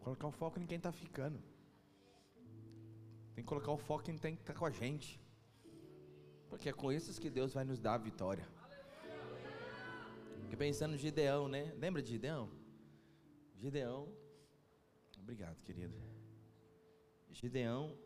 Colocar 0.00 0.26
o 0.26 0.32
foco 0.32 0.60
em 0.60 0.66
quem 0.66 0.76
está 0.76 0.92
ficando. 0.92 1.42
Tem 3.34 3.42
que 3.42 3.48
colocar 3.48 3.72
o 3.72 3.78
foco 3.78 4.10
em 4.10 4.18
quem 4.18 4.34
está 4.34 4.52
com 4.52 4.66
a 4.66 4.70
gente. 4.70 5.18
Porque 6.50 6.68
é 6.68 6.72
com 6.72 6.92
esses 6.92 7.18
que 7.18 7.30
Deus 7.30 7.54
vai 7.54 7.64
nos 7.64 7.80
dar 7.80 7.94
a 7.94 7.98
vitória. 7.98 8.46
Fiquei 10.42 10.56
pensando 10.58 10.94
em 10.94 10.98
Gideão, 10.98 11.48
né? 11.48 11.72
Lembra 11.78 12.02
de 12.02 12.10
Gideão? 12.10 12.50
Gideão. 13.56 14.14
Obrigado, 15.18 15.62
querido. 15.62 15.96
Gideão 17.30 17.96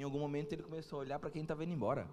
em 0.00 0.04
algum 0.04 0.18
momento 0.18 0.52
ele 0.52 0.62
começou 0.62 0.98
a 0.98 1.02
olhar 1.02 1.18
para 1.18 1.30
quem 1.30 1.42
estava 1.42 1.64
indo 1.64 1.72
embora. 1.72 2.08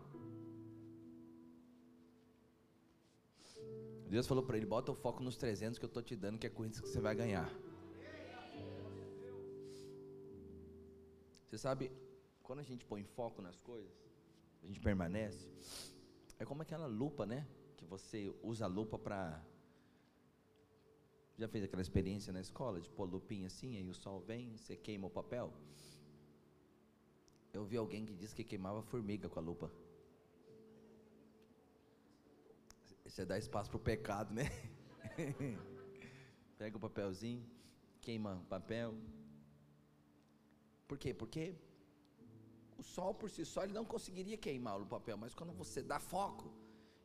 Deus 4.10 4.28
falou 4.28 4.44
para 4.44 4.58
ele: 4.58 4.66
bota 4.66 4.92
o 4.92 4.96
foco 4.96 5.24
nos 5.24 5.38
300 5.38 5.78
que 5.78 5.86
eu 5.86 5.88
estou 5.88 6.02
te 6.02 6.16
dando, 6.16 6.40
que 6.40 6.48
é 6.48 6.52
isso 6.72 6.82
que 6.82 6.90
você 6.90 7.00
vai 7.00 7.16
ganhar. 7.16 7.50
Você 11.46 11.58
sabe, 11.58 11.92
quando 12.42 12.60
a 12.60 12.64
gente 12.64 12.86
põe 12.86 13.04
foco 13.04 13.42
nas 13.42 13.58
coisas, 13.60 13.92
a 14.64 14.66
gente 14.68 14.80
permanece. 14.80 15.48
É 16.40 16.46
como 16.46 16.62
aquela 16.62 16.88
lupa, 16.88 17.26
né? 17.26 17.48
Que 17.78 17.86
você 17.86 18.34
usa 18.42 18.66
a 18.66 18.68
lupa 18.68 18.98
para. 18.98 19.44
Já 21.38 21.48
fez 21.48 21.64
aquela 21.64 21.82
experiência 21.82 22.32
na 22.32 22.42
escola 22.42 22.80
de 22.80 22.90
pôr 22.90 23.10
lupinha 23.10 23.48
assim, 23.48 23.76
aí 23.76 23.88
o 23.90 23.94
sol 23.94 24.22
vem, 24.22 24.56
você 24.58 24.76
queima 24.76 25.08
o 25.08 25.10
papel? 25.10 25.54
Eu 27.56 27.64
vi 27.64 27.78
alguém 27.78 28.06
que 28.06 28.14
disse 28.14 28.36
que 28.36 28.44
queimava 28.44 28.82
formiga 28.82 29.30
com 29.30 29.40
a 29.40 29.42
lupa. 29.42 29.72
Você 33.06 33.24
dá 33.26 33.38
espaço 33.38 33.70
para 33.70 33.78
o 33.78 33.80
pecado, 33.92 34.34
né? 34.34 34.44
Pega 36.60 36.76
o 36.76 36.80
papelzinho, 36.80 37.46
queima 38.02 38.34
o 38.44 38.46
papel. 38.56 38.94
Por 40.86 40.98
quê? 40.98 41.14
Porque 41.14 41.56
o 42.78 42.84
sol 42.84 43.14
por 43.14 43.30
si 43.30 43.46
só 43.46 43.64
ele 43.64 43.72
não 43.72 43.86
conseguiria 43.86 44.38
queimar 44.38 44.82
o 44.82 44.86
papel, 44.86 45.16
mas 45.16 45.34
quando 45.34 45.54
você 45.54 45.82
dá 45.82 45.98
foco 45.98 46.52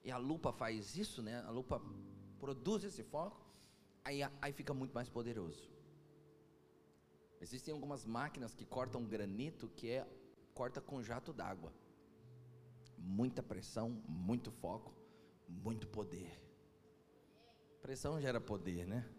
e 0.03 0.11
a 0.11 0.17
lupa 0.17 0.53
faz 0.53 0.97
isso, 0.97 1.23
né? 1.23 1.41
A 1.43 1.51
lupa 1.51 1.81
produz 2.41 2.83
esse 2.83 3.05
foco, 3.05 3.41
aí, 4.05 4.21
aí 4.43 4.53
fica 4.53 4.75
muito 4.75 4.93
mais 4.93 5.09
poderoso. 5.09 5.71
Existem 7.41 7.73
algumas 7.73 8.05
máquinas 8.05 8.53
que 8.53 8.65
cortam 8.65 9.05
granito 9.05 9.69
que 9.69 9.91
é 9.91 10.07
corta 10.61 10.79
com 10.79 11.03
jato 11.03 11.33
d'água. 11.33 11.73
Muita 12.99 13.43
pressão, 13.43 13.89
muito 14.07 14.51
foco, 14.51 14.95
muito 15.49 15.89
poder. 15.89 16.39
Pressão 17.81 18.21
gera 18.21 18.39
poder, 18.39 18.87
né? 18.87 19.11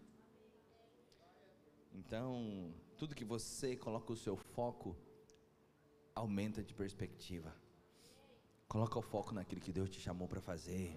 Então, 1.92 2.72
tudo 2.96 3.16
que 3.16 3.24
você 3.24 3.76
coloca 3.76 4.12
o 4.12 4.16
seu 4.16 4.36
foco 4.36 4.96
aumenta 6.14 6.62
de 6.62 6.72
perspectiva. 6.72 7.52
Coloca 8.68 8.96
o 8.96 9.02
foco 9.02 9.34
naquilo 9.34 9.60
que 9.60 9.72
Deus 9.72 9.90
te 9.90 9.98
chamou 9.98 10.28
para 10.28 10.40
fazer. 10.40 10.96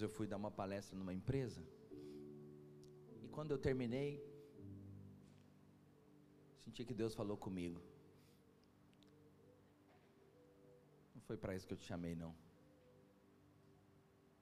Eu 0.00 0.08
fui 0.08 0.28
dar 0.28 0.36
uma 0.36 0.52
palestra 0.52 0.96
numa 0.96 1.12
empresa. 1.12 1.60
E 3.20 3.28
quando 3.28 3.50
eu 3.50 3.58
terminei, 3.58 4.29
Senti 6.62 6.84
que 6.84 6.94
Deus 7.02 7.14
falou 7.14 7.36
comigo. 7.36 7.80
Não 11.14 11.22
foi 11.22 11.36
para 11.36 11.54
isso 11.54 11.66
que 11.66 11.74
eu 11.74 11.78
te 11.78 11.84
chamei, 11.84 12.14
não. 12.14 12.34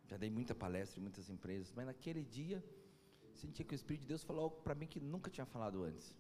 Já 0.07 0.17
dei 0.17 0.31
muita 0.31 0.55
palestra 0.55 0.99
em 0.99 1.03
muitas 1.03 1.29
empresas, 1.29 1.73
mas 1.77 1.87
naquele 1.87 2.25
dia 2.25 2.65
senti 3.35 3.63
que 3.63 3.75
o 3.75 3.81
Espírito 3.81 4.03
de 4.03 4.09
Deus 4.09 4.25
falou 4.25 4.45
algo 4.45 4.63
para 4.63 4.75
mim 4.75 4.87
que 4.87 5.01
nunca 5.01 5.31
tinha 5.31 5.47
falado 5.47 5.83
antes. 5.83 6.17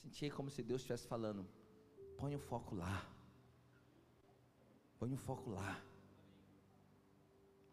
Senti 0.00 0.30
como 0.30 0.50
se 0.50 0.62
Deus 0.62 0.80
estivesse 0.80 1.06
falando: 1.06 1.46
põe 2.16 2.34
o 2.34 2.38
foco 2.38 2.74
lá. 2.74 2.96
Põe 4.98 5.12
o 5.12 5.16
foco 5.16 5.50
lá. 5.50 5.84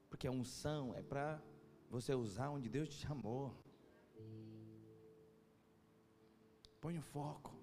Porque 0.10 0.28
a 0.28 0.32
unção 0.32 0.94
é 0.94 1.02
para 1.02 1.42
você 1.90 2.14
usar 2.14 2.50
onde 2.50 2.68
Deus 2.68 2.90
te 2.90 2.96
chamou. 2.96 3.56
Põe 6.82 6.98
o 6.98 7.02
foco. 7.02 7.54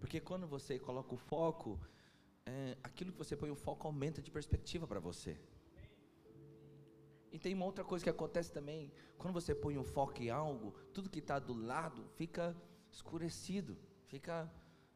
Porque 0.00 0.20
quando 0.20 0.46
você 0.46 0.78
coloca 0.78 1.14
o 1.14 1.18
foco, 1.18 1.78
é, 2.46 2.76
aquilo 2.82 3.12
que 3.12 3.18
você 3.18 3.36
põe 3.36 3.50
o 3.50 3.56
foco 3.56 3.86
aumenta 3.86 4.22
de 4.22 4.30
perspectiva 4.30 4.86
para 4.86 5.00
você. 5.00 5.38
E 7.30 7.38
tem 7.38 7.54
uma 7.54 7.66
outra 7.66 7.84
coisa 7.84 8.02
que 8.04 8.10
acontece 8.10 8.50
também: 8.52 8.92
quando 9.16 9.34
você 9.34 9.54
põe 9.54 9.76
um 9.76 9.84
foco 9.84 10.22
em 10.22 10.30
algo, 10.30 10.72
tudo 10.94 11.10
que 11.10 11.18
está 11.18 11.38
do 11.38 11.52
lado 11.52 12.04
fica 12.16 12.56
escurecido, 12.90 13.76
fica 14.06 14.50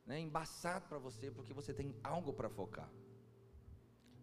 né, 0.06 0.18
embaçado 0.18 0.88
para 0.88 0.98
você, 0.98 1.30
porque 1.30 1.52
você 1.52 1.74
tem 1.74 1.94
algo 2.02 2.32
para 2.32 2.48
focar. 2.48 2.90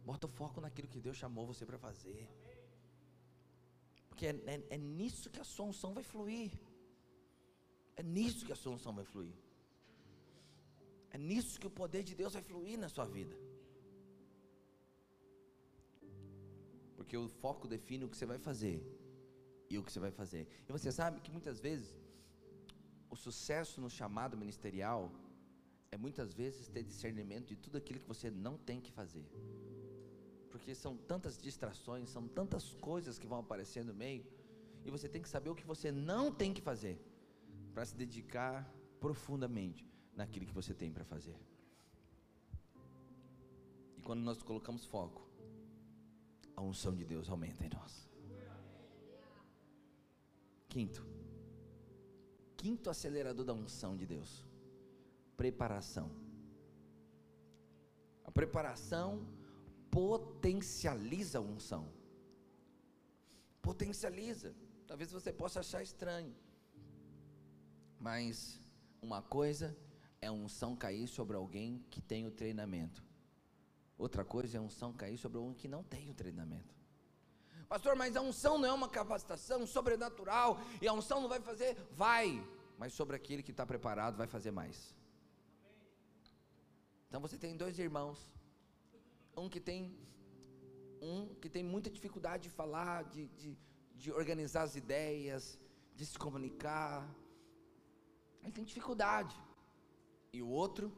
Bota 0.04 0.26
o 0.26 0.30
foco 0.30 0.60
naquilo 0.60 0.88
que 0.88 1.00
Deus 1.00 1.18
chamou 1.18 1.46
você 1.46 1.66
para 1.66 1.78
fazer. 1.78 2.28
Porque 4.20 4.28
é, 4.28 4.54
é, 4.54 4.76
é 4.76 4.78
nisso 4.78 5.30
que 5.30 5.40
a 5.40 5.46
sua 5.46 5.66
unção 5.72 5.94
vai 5.98 6.04
fluir. 6.04 6.52
É 7.96 8.04
nisso 8.04 8.46
que 8.46 8.52
a 8.52 8.56
sua 8.62 8.74
unção 8.74 8.94
vai 8.94 9.06
fluir. 9.06 9.36
É 11.10 11.18
nisso 11.18 11.58
que 11.58 11.68
o 11.68 11.70
poder 11.70 12.04
de 12.04 12.14
Deus 12.22 12.34
vai 12.34 12.42
fluir 12.42 12.78
na 12.78 12.90
sua 12.90 13.06
vida. 13.06 13.34
Porque 16.98 17.16
o 17.16 17.30
foco 17.30 17.66
define 17.66 18.04
o 18.04 18.10
que 18.10 18.18
você 18.18 18.26
vai 18.26 18.38
fazer 18.38 18.78
e 19.70 19.78
o 19.78 19.84
que 19.84 19.92
você 19.94 20.02
vai 20.02 20.12
fazer. 20.12 20.46
E 20.68 20.72
você 20.78 20.92
sabe 20.92 21.22
que 21.22 21.32
muitas 21.32 21.62
vezes 21.62 21.90
o 23.10 23.16
sucesso 23.16 23.80
no 23.80 23.90
chamado 23.90 24.36
ministerial 24.36 25.10
é 25.94 25.96
muitas 25.96 26.34
vezes 26.34 26.68
ter 26.68 26.84
discernimento 26.84 27.48
de 27.48 27.56
tudo 27.56 27.78
aquilo 27.78 28.02
que 28.02 28.14
você 28.16 28.30
não 28.30 28.58
tem 28.58 28.82
que 28.82 28.92
fazer. 28.92 29.26
Porque 30.50 30.74
são 30.74 30.98
tantas 30.98 31.38
distrações, 31.38 32.10
são 32.10 32.28
tantas 32.28 32.74
coisas 32.74 33.20
que 33.20 33.28
vão 33.28 33.40
aparecer 33.40 33.84
no 33.84 33.94
meio, 33.94 34.26
e 34.84 34.90
você 34.90 35.08
tem 35.08 35.22
que 35.22 35.30
saber 35.30 35.50
o 35.50 35.56
que 35.56 35.66
você 35.66 35.92
não 35.92 36.32
tem 36.32 36.54
que 36.54 36.62
fazer, 36.62 37.00
para 37.74 37.86
se 37.86 37.96
dedicar 37.96 38.68
profundamente 39.00 39.88
naquilo 40.16 40.46
que 40.46 40.54
você 40.54 40.74
tem 40.74 40.92
para 40.92 41.06
fazer. 41.06 41.36
E 43.98 44.02
quando 44.02 44.22
nós 44.22 44.42
colocamos 44.42 44.86
foco, 44.86 45.22
a 46.56 46.62
unção 46.62 46.96
de 46.96 47.06
Deus 47.06 47.30
aumenta 47.30 47.66
em 47.66 47.70
nós. 47.70 48.10
Quinto, 50.68 51.06
quinto 52.58 52.90
acelerador 52.90 53.46
da 53.46 53.54
unção 53.54 53.96
de 53.96 54.06
Deus: 54.06 54.46
preparação. 55.38 56.12
A 58.26 58.32
preparação 58.32 59.26
potencializa 59.92 61.38
a 61.40 61.42
unção. 61.42 61.92
Potencializa. 63.62 64.56
Talvez 64.88 65.12
você 65.12 65.32
possa 65.32 65.60
achar 65.60 65.84
estranho, 65.84 66.36
mas 68.00 68.60
uma 69.02 69.22
coisa 69.22 69.78
é 70.22 70.28
a 70.28 70.32
unção 70.32 70.76
cair 70.76 71.08
sobre 71.08 71.38
alguém 71.38 71.86
que 71.90 72.02
tem 72.02 72.26
o 72.26 72.32
treinamento. 72.32 73.04
Outra 73.98 74.24
coisa 74.24 74.58
é 74.58 74.60
a 74.60 74.64
unção 74.64 74.94
cair 74.94 75.18
sobre 75.18 75.38
alguém 75.38 75.54
que 75.54 75.68
não 75.68 75.84
tem 75.84 76.10
o 76.10 76.14
treinamento. 76.14 76.74
Pastor, 77.68 77.96
mas 77.96 78.16
a 78.16 78.22
unção 78.22 78.58
não 78.58 78.68
é 78.68 78.74
uma 78.74 78.90
capacitação 78.90 79.68
sobrenatural 79.68 80.60
e 80.82 80.88
a 80.88 80.94
unção 80.94 81.22
não 81.22 81.30
vai 81.30 81.40
fazer? 81.40 81.78
Vai, 81.92 82.44
mas 82.80 82.94
sobre 82.94 83.16
aquele 83.16 83.44
que 83.44 83.52
está 83.52 83.66
preparado 83.66 84.18
vai 84.18 84.26
fazer 84.26 84.50
mais. 84.50 84.96
Então 87.08 87.22
você 87.22 87.38
tem 87.38 87.56
dois 87.56 87.78
irmãos, 87.78 88.28
um 89.40 89.50
que 89.50 89.60
tem 89.60 89.82
um 91.02 91.34
que 91.42 91.50
tem 91.50 91.64
muita 91.64 91.90
dificuldade 91.90 92.44
de 92.44 92.50
falar, 92.50 93.04
de, 93.06 93.28
de, 93.40 93.58
de 93.96 94.12
organizar 94.12 94.64
as 94.64 94.76
ideias, 94.76 95.58
de 95.96 96.06
se 96.06 96.18
comunicar. 96.20 97.10
Ele 98.44 98.52
tem 98.52 98.66
dificuldade. 98.66 99.36
E 100.34 100.42
o 100.42 100.50
outro 100.50 100.92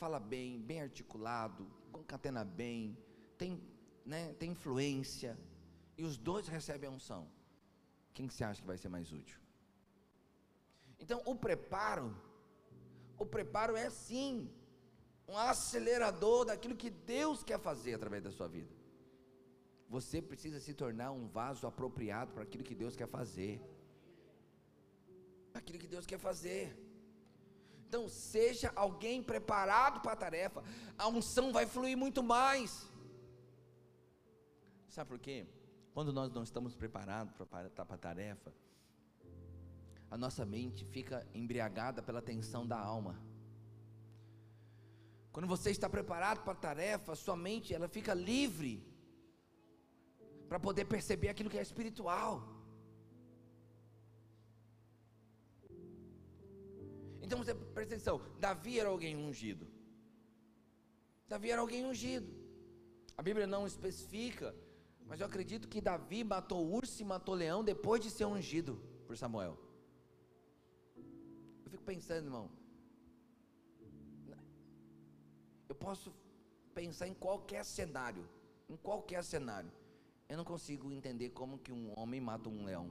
fala 0.00 0.20
bem, 0.20 0.60
bem 0.60 0.80
articulado, 0.82 1.66
concatena 1.90 2.44
bem, 2.44 2.96
tem 3.36 3.50
né, 4.04 4.32
tem 4.34 4.50
influência, 4.50 5.38
e 5.96 6.02
os 6.02 6.16
dois 6.16 6.48
recebem 6.48 6.88
a 6.88 6.92
unção, 6.92 7.30
quem 8.14 8.28
você 8.28 8.42
acha 8.42 8.60
que 8.60 8.66
vai 8.66 8.78
ser 8.78 8.88
mais 8.88 9.12
útil? 9.12 9.38
Então, 10.98 11.22
o 11.24 11.34
preparo, 11.34 12.16
o 13.18 13.24
preparo 13.24 13.76
é 13.76 13.88
sim 13.88 14.50
um 15.30 15.36
acelerador 15.38 16.44
daquilo 16.44 16.76
que 16.82 16.90
Deus 16.90 17.42
quer 17.44 17.58
fazer 17.58 17.94
através 17.94 18.22
da 18.22 18.32
sua 18.32 18.48
vida. 18.48 18.72
Você 19.88 20.20
precisa 20.20 20.58
se 20.60 20.72
tornar 20.74 21.12
um 21.12 21.26
vaso 21.28 21.66
apropriado 21.66 22.32
para 22.32 22.42
aquilo 22.42 22.64
que 22.64 22.74
Deus 22.74 22.96
quer 22.96 23.08
fazer. 23.08 23.62
Aquilo 25.54 25.78
que 25.78 25.86
Deus 25.86 26.04
quer 26.04 26.18
fazer. 26.18 26.64
Então, 27.86 28.08
seja 28.08 28.72
alguém 28.74 29.22
preparado 29.22 30.00
para 30.00 30.12
a 30.12 30.16
tarefa, 30.16 30.62
a 30.96 31.08
unção 31.08 31.52
vai 31.52 31.66
fluir 31.66 31.96
muito 31.96 32.22
mais. 32.22 32.88
Sabe 34.88 35.10
por 35.10 35.18
quê? 35.18 35.46
Quando 35.94 36.12
nós 36.12 36.32
não 36.32 36.42
estamos 36.42 36.74
preparados 36.74 37.34
para 37.34 37.94
a 37.96 37.98
tarefa, 37.98 38.52
a 40.10 40.16
nossa 40.16 40.44
mente 40.44 40.84
fica 40.84 41.26
embriagada 41.34 42.00
pela 42.02 42.22
tensão 42.22 42.66
da 42.66 42.78
alma. 42.78 43.29
Quando 45.32 45.46
você 45.46 45.70
está 45.70 45.88
preparado 45.88 46.40
para 46.44 46.52
a 46.52 46.62
tarefa, 46.68 47.14
sua 47.14 47.36
mente 47.36 47.74
ela 47.74 47.88
fica 47.88 48.12
livre 48.14 48.72
para 50.48 50.58
poder 50.58 50.84
perceber 50.84 51.28
aquilo 51.28 51.50
que 51.50 51.58
é 51.58 51.62
espiritual. 51.62 52.32
Então 57.22 57.38
você 57.38 57.54
presta 57.54 57.94
atenção, 57.94 58.20
Davi 58.40 58.80
era 58.80 58.88
alguém 58.88 59.14
ungido. 59.16 59.66
Davi 61.28 61.50
era 61.50 61.60
alguém 61.60 61.84
ungido. 61.86 62.28
A 63.16 63.22
Bíblia 63.22 63.46
não 63.46 63.66
especifica 63.66 64.52
mas 65.10 65.18
eu 65.18 65.26
acredito 65.26 65.66
que 65.66 65.80
Davi 65.80 66.22
matou 66.22 66.64
urso 66.72 67.02
e 67.02 67.04
matou 67.04 67.34
leão 67.34 67.64
depois 67.64 68.00
de 68.00 68.08
ser 68.08 68.26
ungido 68.26 68.80
por 69.08 69.16
Samuel. 69.16 69.58
Eu 71.64 71.70
fico 71.72 71.82
pensando, 71.82 72.26
irmão. 72.26 72.48
Eu 75.68 75.69
posso 75.84 76.12
pensar 76.74 77.08
em 77.08 77.14
qualquer 77.14 77.64
cenário, 77.64 78.24
em 78.68 78.76
qualquer 78.76 79.22
cenário. 79.24 79.72
Eu 80.28 80.36
não 80.36 80.44
consigo 80.44 80.92
entender 80.92 81.30
como 81.30 81.58
que 81.58 81.72
um 81.72 81.98
homem 81.98 82.20
mata 82.20 82.48
um 82.48 82.64
leão. 82.64 82.88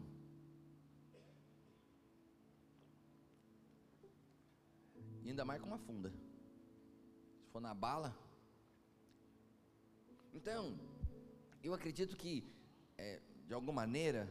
E 5.23 5.29
ainda 5.29 5.45
mais 5.45 5.61
com 5.61 5.67
uma 5.67 5.77
funda. 5.77 6.09
Se 7.39 7.47
for 7.51 7.61
na 7.61 7.73
bala. 7.73 8.17
Então, 10.33 10.77
eu 11.63 11.73
acredito 11.73 12.17
que, 12.17 12.33
é, 12.97 13.21
de 13.47 13.53
alguma 13.53 13.73
maneira, 13.73 14.21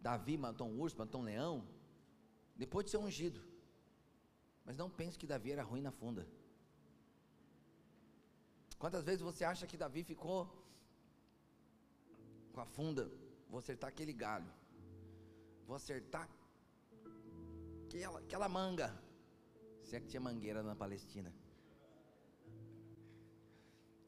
Davi 0.00 0.36
matou 0.36 0.66
um 0.66 0.80
urso, 0.80 0.98
matou 0.98 1.20
um 1.20 1.24
leão, 1.24 1.66
depois 2.56 2.84
de 2.84 2.90
ser 2.90 2.98
ungido. 2.98 3.40
Mas 4.64 4.76
não 4.76 4.90
pense 4.90 5.18
que 5.18 5.26
Davi 5.26 5.52
era 5.52 5.62
ruim 5.62 5.82
na 5.82 5.90
funda. 5.90 6.26
Quantas 8.82 9.04
vezes 9.04 9.20
você 9.20 9.44
acha 9.44 9.66
que 9.70 9.76
Davi 9.76 10.02
ficou 10.02 10.38
com 12.52 12.60
a 12.62 12.64
funda? 12.76 13.04
Vou 13.50 13.58
acertar 13.58 13.88
aquele 13.90 14.14
galho, 14.24 14.50
vou 15.66 15.76
acertar 15.76 16.26
aquela, 17.84 18.18
aquela 18.20 18.48
manga. 18.48 18.88
Se 19.82 19.96
é 19.96 20.00
que 20.00 20.06
tinha 20.06 20.20
mangueira 20.20 20.62
na 20.62 20.74
Palestina. 20.74 21.30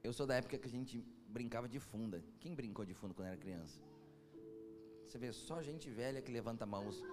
Eu 0.02 0.12
sou 0.12 0.26
da 0.26 0.36
época 0.36 0.56
que 0.56 0.68
a 0.68 0.70
gente 0.70 1.04
brincava 1.28 1.68
de 1.68 1.78
funda. 1.78 2.24
Quem 2.40 2.54
brincou 2.54 2.84
de 2.84 2.94
funda 2.94 3.12
quando 3.14 3.28
era 3.28 3.36
criança? 3.36 3.78
Você 5.06 5.18
vê 5.18 5.32
só 5.32 5.62
gente 5.62 5.90
velha 5.90 6.22
que 6.22 6.32
levanta 6.32 6.64
a 6.64 6.66
mão. 6.66 6.88
Os, 6.88 7.04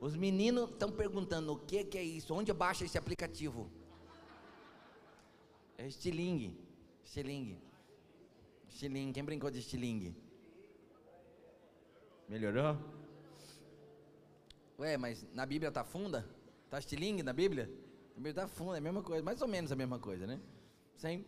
os 0.00 0.14
meninos 0.16 0.70
estão 0.70 0.92
perguntando 0.92 1.52
o 1.54 1.58
que, 1.58 1.82
que 1.84 1.96
é 1.96 2.02
isso, 2.02 2.34
onde 2.34 2.52
baixa 2.52 2.84
esse 2.84 2.98
aplicativo? 2.98 3.70
É 5.78 5.86
estilingue. 5.86 6.65
Estilingue. 7.06 7.58
Estilingue. 8.68 9.12
Quem 9.14 9.24
brincou 9.24 9.50
de 9.50 9.60
estilingue? 9.60 10.14
Melhorou? 12.28 12.76
Ué, 14.78 14.96
mas 14.98 15.24
na 15.32 15.46
Bíblia 15.46 15.70
tá 15.70 15.84
funda? 15.84 16.28
Tá 16.68 16.78
estilingue 16.78 17.22
na 17.22 17.32
Bíblia? 17.32 17.66
Na 18.14 18.16
Bíblia 18.16 18.34
tá 18.34 18.48
funda, 18.48 18.74
é 18.74 18.78
a 18.78 18.86
mesma 18.88 19.02
coisa, 19.02 19.22
mais 19.22 19.40
ou 19.40 19.48
menos 19.48 19.70
a 19.72 19.76
mesma 19.76 19.98
coisa, 19.98 20.26
né? 20.26 20.40
Sem 20.96 21.24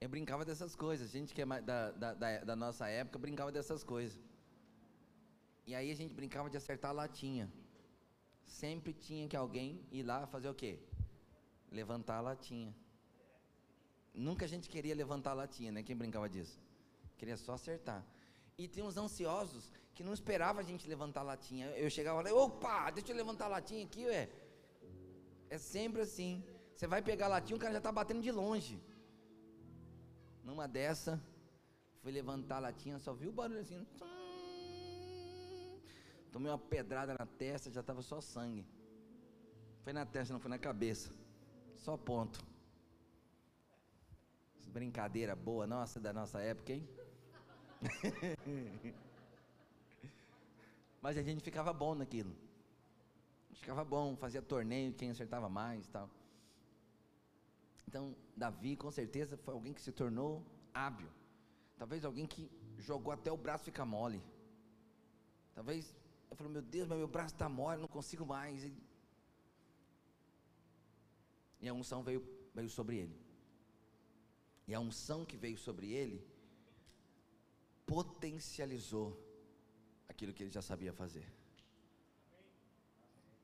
eu 0.00 0.08
brincava 0.08 0.46
dessas 0.46 0.74
coisas. 0.74 1.10
A 1.10 1.12
gente 1.12 1.34
que 1.34 1.42
é 1.42 1.46
da, 1.46 1.90
da, 1.90 2.14
da, 2.14 2.44
da 2.44 2.56
nossa 2.56 2.88
época 2.88 3.18
brincava 3.18 3.52
dessas 3.52 3.84
coisas. 3.84 4.18
E 5.66 5.74
aí 5.74 5.90
a 5.90 5.94
gente 5.94 6.14
brincava 6.14 6.48
de 6.48 6.56
acertar 6.56 6.90
a 6.90 6.94
latinha. 6.94 7.52
Sempre 8.46 8.94
tinha 8.94 9.28
que 9.28 9.36
alguém 9.36 9.84
ir 9.92 10.02
lá 10.02 10.26
fazer 10.26 10.48
o 10.48 10.54
quê? 10.54 10.78
Levantar 11.70 12.16
a 12.16 12.22
latinha. 12.22 12.74
Nunca 14.12 14.44
a 14.44 14.48
gente 14.48 14.68
queria 14.68 14.94
levantar 14.94 15.30
a 15.30 15.34
latinha, 15.34 15.70
né? 15.72 15.82
Quem 15.82 15.96
brincava 15.96 16.28
disso? 16.28 16.58
Queria 17.16 17.36
só 17.36 17.52
acertar. 17.54 18.04
E 18.58 18.68
tem 18.68 18.82
uns 18.82 18.96
ansiosos 18.96 19.70
que 19.94 20.02
não 20.02 20.12
esperava 20.12 20.60
a 20.60 20.62
gente 20.62 20.88
levantar 20.88 21.20
a 21.20 21.24
latinha. 21.24 21.66
Eu 21.76 21.88
chegava 21.90 22.20
lá, 22.20 22.32
opa, 22.32 22.90
deixa 22.90 23.12
eu 23.12 23.16
levantar 23.16 23.46
a 23.46 23.48
latinha 23.48 23.84
aqui, 23.84 24.06
ué. 24.06 24.28
É 25.48 25.58
sempre 25.58 26.02
assim. 26.02 26.44
Você 26.74 26.86
vai 26.86 27.02
pegar 27.02 27.26
a 27.26 27.28
latinha, 27.28 27.56
o 27.56 27.60
cara 27.60 27.72
já 27.72 27.78
está 27.78 27.92
batendo 27.92 28.22
de 28.22 28.30
longe. 28.30 28.82
Numa 30.42 30.66
dessa, 30.66 31.22
fui 32.00 32.10
levantar 32.10 32.56
a 32.56 32.60
latinha, 32.60 32.98
só 32.98 33.12
vi 33.12 33.28
o 33.28 33.32
barulho 33.32 33.60
assim. 33.60 33.86
Tomei 36.32 36.50
uma 36.50 36.58
pedrada 36.58 37.14
na 37.18 37.26
testa, 37.26 37.70
já 37.70 37.80
estava 37.80 38.02
só 38.02 38.20
sangue. 38.20 38.64
Foi 39.82 39.92
na 39.92 40.06
testa, 40.06 40.32
não 40.32 40.40
foi 40.40 40.50
na 40.50 40.58
cabeça. 40.58 41.12
Só 41.76 41.96
ponto. 41.96 42.49
Brincadeira 44.72 45.34
boa, 45.34 45.66
nossa, 45.66 45.98
da 45.98 46.12
nossa 46.12 46.40
época, 46.40 46.72
hein? 46.72 46.88
Mas 51.02 51.16
a 51.16 51.22
gente 51.22 51.42
ficava 51.42 51.72
bom 51.72 51.94
naquilo. 51.94 52.34
Ficava 53.52 53.84
bom, 53.84 54.16
fazia 54.16 54.40
torneio, 54.40 54.92
quem 54.94 55.10
acertava 55.10 55.48
mais 55.48 55.86
e 55.86 55.88
tal. 55.90 56.08
Então, 57.88 58.14
Davi 58.36 58.76
com 58.76 58.90
certeza 58.90 59.36
foi 59.36 59.54
alguém 59.54 59.72
que 59.72 59.82
se 59.82 59.90
tornou 59.90 60.44
hábil. 60.72 61.08
Talvez 61.76 62.04
alguém 62.04 62.26
que 62.26 62.48
jogou 62.78 63.12
até 63.12 63.32
o 63.32 63.36
braço 63.36 63.64
ficar 63.64 63.84
mole. 63.84 64.22
Talvez 65.54 65.92
Eu 66.30 66.36
falei, 66.36 66.52
meu 66.52 66.62
Deus, 66.62 66.86
mas 66.86 66.96
meu 66.96 67.08
braço 67.08 67.34
está 67.34 67.48
mole, 67.48 67.80
não 67.80 67.88
consigo 67.88 68.24
mais. 68.24 68.62
E 71.60 71.68
a 71.68 71.74
unção 71.74 72.02
veio, 72.02 72.24
veio 72.54 72.70
sobre 72.70 72.98
ele. 72.98 73.29
E 74.70 74.74
a 74.74 74.78
unção 74.88 75.24
que 75.30 75.36
veio 75.44 75.58
sobre 75.58 75.86
ele 76.00 76.18
potencializou 77.84 79.08
aquilo 80.08 80.32
que 80.32 80.44
ele 80.44 80.56
já 80.58 80.62
sabia 80.62 80.92
fazer. 80.92 81.26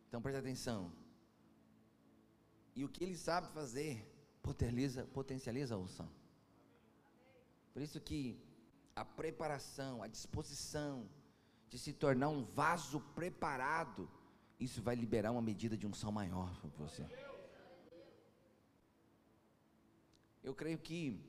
Então 0.07 0.23
preste 0.23 0.39
atenção. 0.39 0.93
E 2.77 2.85
o 2.85 2.89
que 2.89 3.03
ele 3.03 3.17
sabe 3.17 3.49
fazer 3.49 3.93
potencializa, 4.41 5.05
potencializa 5.19 5.75
a 5.75 5.79
unção. 5.79 6.09
Por 7.73 7.83
isso 7.83 8.01
que 8.01 8.21
a 8.95 9.05
preparação, 9.05 10.05
a 10.05 10.07
disposição 10.07 11.09
de 11.69 11.77
se 11.77 11.93
tornar 11.93 12.29
um 12.29 12.45
vaso 12.45 13.01
preparado, 13.17 14.09
isso 14.61 14.81
vai 14.81 14.95
liberar 14.95 15.33
uma 15.33 15.43
medida 15.43 15.77
de 15.77 15.89
unção 15.89 16.13
maior 16.13 16.55
para 16.61 16.87
você. 16.87 17.05
Eu 20.47 20.55
creio 20.55 20.79
que 20.79 21.21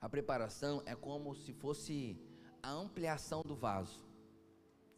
a 0.00 0.08
preparação 0.08 0.80
é 0.86 0.94
como 0.94 1.34
se 1.34 1.52
fosse 1.52 2.16
a 2.62 2.70
ampliação 2.70 3.42
do 3.42 3.56
vaso. 3.56 4.06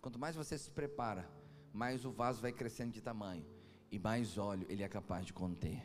Quanto 0.03 0.19
mais 0.19 0.37
você 0.37 0.59
se 0.59 0.71
prepara, 0.71 1.27
mais 1.73 2.05
o 2.05 2.11
vaso 2.11 2.43
vai 2.43 2.53
crescendo 2.53 2.93
de 2.93 3.01
tamanho 3.01 3.47
e 3.91 3.99
mais 3.99 4.37
óleo 4.37 4.67
ele 4.69 4.83
é 4.83 4.89
capaz 4.89 5.25
de 5.25 5.33
conter. 5.33 5.83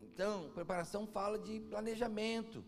Então, 0.00 0.50
preparação 0.54 1.06
fala 1.06 1.38
de 1.38 1.60
planejamento. 1.60 2.64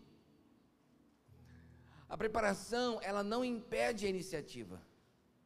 A 2.07 2.15
preparação, 2.15 3.01
ela 3.01 3.23
não 3.23 3.43
impede 3.43 4.05
a 4.05 4.09
iniciativa. 4.09 4.79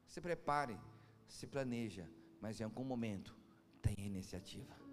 Se 0.06 0.20
prepare, 0.20 0.78
se 1.30 1.48
planeja, 1.48 2.06
mas 2.42 2.60
em 2.60 2.66
algum 2.66 2.84
momento 2.84 3.34
tem 3.82 3.96
iniciativa. 4.06 4.89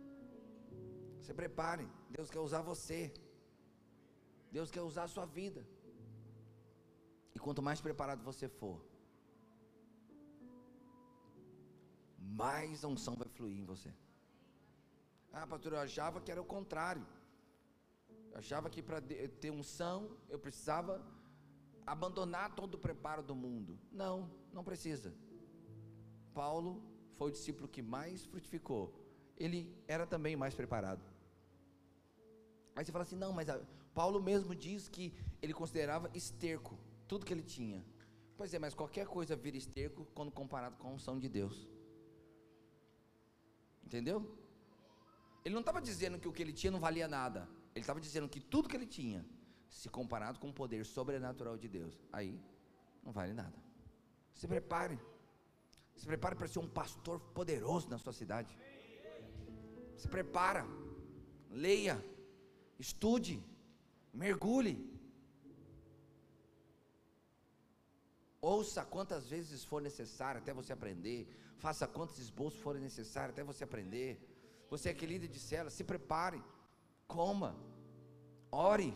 Se 1.26 1.34
prepare, 1.34 1.84
Deus 2.08 2.28
quer 2.30 2.38
usar 2.38 2.62
você. 2.62 3.00
Deus 4.56 4.70
quer 4.70 4.82
usar 4.82 5.04
a 5.04 5.12
sua 5.14 5.26
vida. 5.38 5.62
E 7.34 7.38
quanto 7.44 7.60
mais 7.68 7.80
preparado 7.86 8.22
você 8.22 8.48
for, 8.48 8.78
mais 12.42 12.84
a 12.84 12.88
unção 12.94 13.16
vai 13.16 13.28
fluir 13.28 13.58
em 13.58 13.64
você. 13.64 13.92
Ah, 15.32 15.46
pastor, 15.48 15.72
eu 15.72 15.80
achava 15.80 16.20
que 16.20 16.30
era 16.30 16.40
o 16.40 16.52
contrário. 16.54 17.04
Eu 18.30 18.38
achava 18.38 18.70
que 18.70 18.80
para 18.80 19.00
ter 19.00 19.50
unção 19.50 20.16
eu 20.28 20.38
precisava 20.38 21.04
abandonar 21.84 22.54
todo 22.54 22.76
o 22.76 22.84
preparo 22.86 23.22
do 23.30 23.34
mundo. 23.34 23.76
Não, 23.90 24.30
não 24.52 24.62
precisa. 24.62 25.12
Paulo 26.32 26.80
foi 27.16 27.28
o 27.30 27.32
discípulo 27.32 27.66
que 27.66 27.82
mais 27.82 28.24
frutificou. 28.24 28.84
Ele 29.36 29.60
era 29.88 30.06
também 30.06 30.36
mais 30.36 30.54
preparado. 30.54 31.15
Aí 32.76 32.84
você 32.84 32.92
fala 32.92 33.02
assim: 33.02 33.16
não, 33.16 33.32
mas 33.32 33.48
a, 33.48 33.58
Paulo 33.94 34.22
mesmo 34.22 34.54
diz 34.54 34.88
que 34.88 35.12
ele 35.40 35.54
considerava 35.54 36.10
esterco 36.14 36.78
tudo 37.08 37.24
que 37.24 37.32
ele 37.32 37.42
tinha. 37.42 37.82
Pois 38.36 38.52
é, 38.52 38.58
mas 38.58 38.74
qualquer 38.74 39.06
coisa 39.06 39.34
vira 39.34 39.56
esterco 39.56 40.06
quando 40.14 40.30
comparado 40.30 40.76
com 40.76 40.88
a 40.88 40.90
unção 40.92 41.18
de 41.18 41.28
Deus. 41.28 41.66
Entendeu? 43.82 44.18
Ele 45.44 45.54
não 45.54 45.60
estava 45.60 45.80
dizendo 45.80 46.18
que 46.18 46.28
o 46.28 46.32
que 46.32 46.42
ele 46.42 46.52
tinha 46.52 46.70
não 46.70 46.80
valia 46.80 47.08
nada. 47.08 47.48
Ele 47.74 47.82
estava 47.82 48.00
dizendo 48.00 48.28
que 48.28 48.40
tudo 48.40 48.68
que 48.68 48.76
ele 48.76 48.86
tinha, 48.86 49.24
se 49.70 49.88
comparado 49.88 50.38
com 50.38 50.48
o 50.48 50.52
poder 50.52 50.84
sobrenatural 50.84 51.56
de 51.56 51.68
Deus, 51.68 51.98
aí 52.12 52.38
não 53.02 53.12
vale 53.12 53.32
nada. 53.32 53.56
Se 54.34 54.46
prepare. 54.46 54.98
Se 55.94 56.04
prepare 56.04 56.34
para 56.34 56.48
ser 56.48 56.58
um 56.58 56.68
pastor 56.68 57.20
poderoso 57.32 57.88
na 57.88 57.96
sua 57.96 58.12
cidade. 58.12 58.54
Se 59.96 60.08
prepara. 60.08 60.66
Leia. 61.48 62.04
Estude. 62.78 63.42
Mergulhe. 64.12 64.74
Ouça 68.40 68.84
quantas 68.84 69.26
vezes 69.28 69.64
for 69.64 69.80
necessário 69.82 70.40
até 70.40 70.52
você 70.52 70.72
aprender. 70.72 71.28
Faça 71.58 71.86
quantos 71.86 72.18
esboços 72.18 72.60
forem 72.60 72.82
necessários 72.82 73.32
até 73.32 73.42
você 73.42 73.64
aprender. 73.64 74.10
Você 74.70 74.88
é 74.88 74.94
que 74.94 75.06
líder 75.06 75.28
de 75.28 75.38
cela, 75.38 75.70
se 75.70 75.84
prepare. 75.84 76.42
Coma. 77.06 77.56
Ore. 78.50 78.94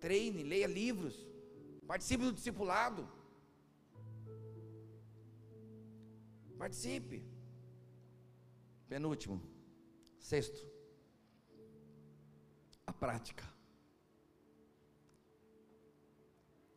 Treine, 0.00 0.42
leia 0.42 0.66
livros. 0.66 1.26
Participe 1.86 2.24
do 2.24 2.32
discipulado. 2.32 3.08
Participe. 6.58 7.24
Penúltimo. 8.88 9.40
Sexto. 10.18 10.75
Prática. 12.98 13.44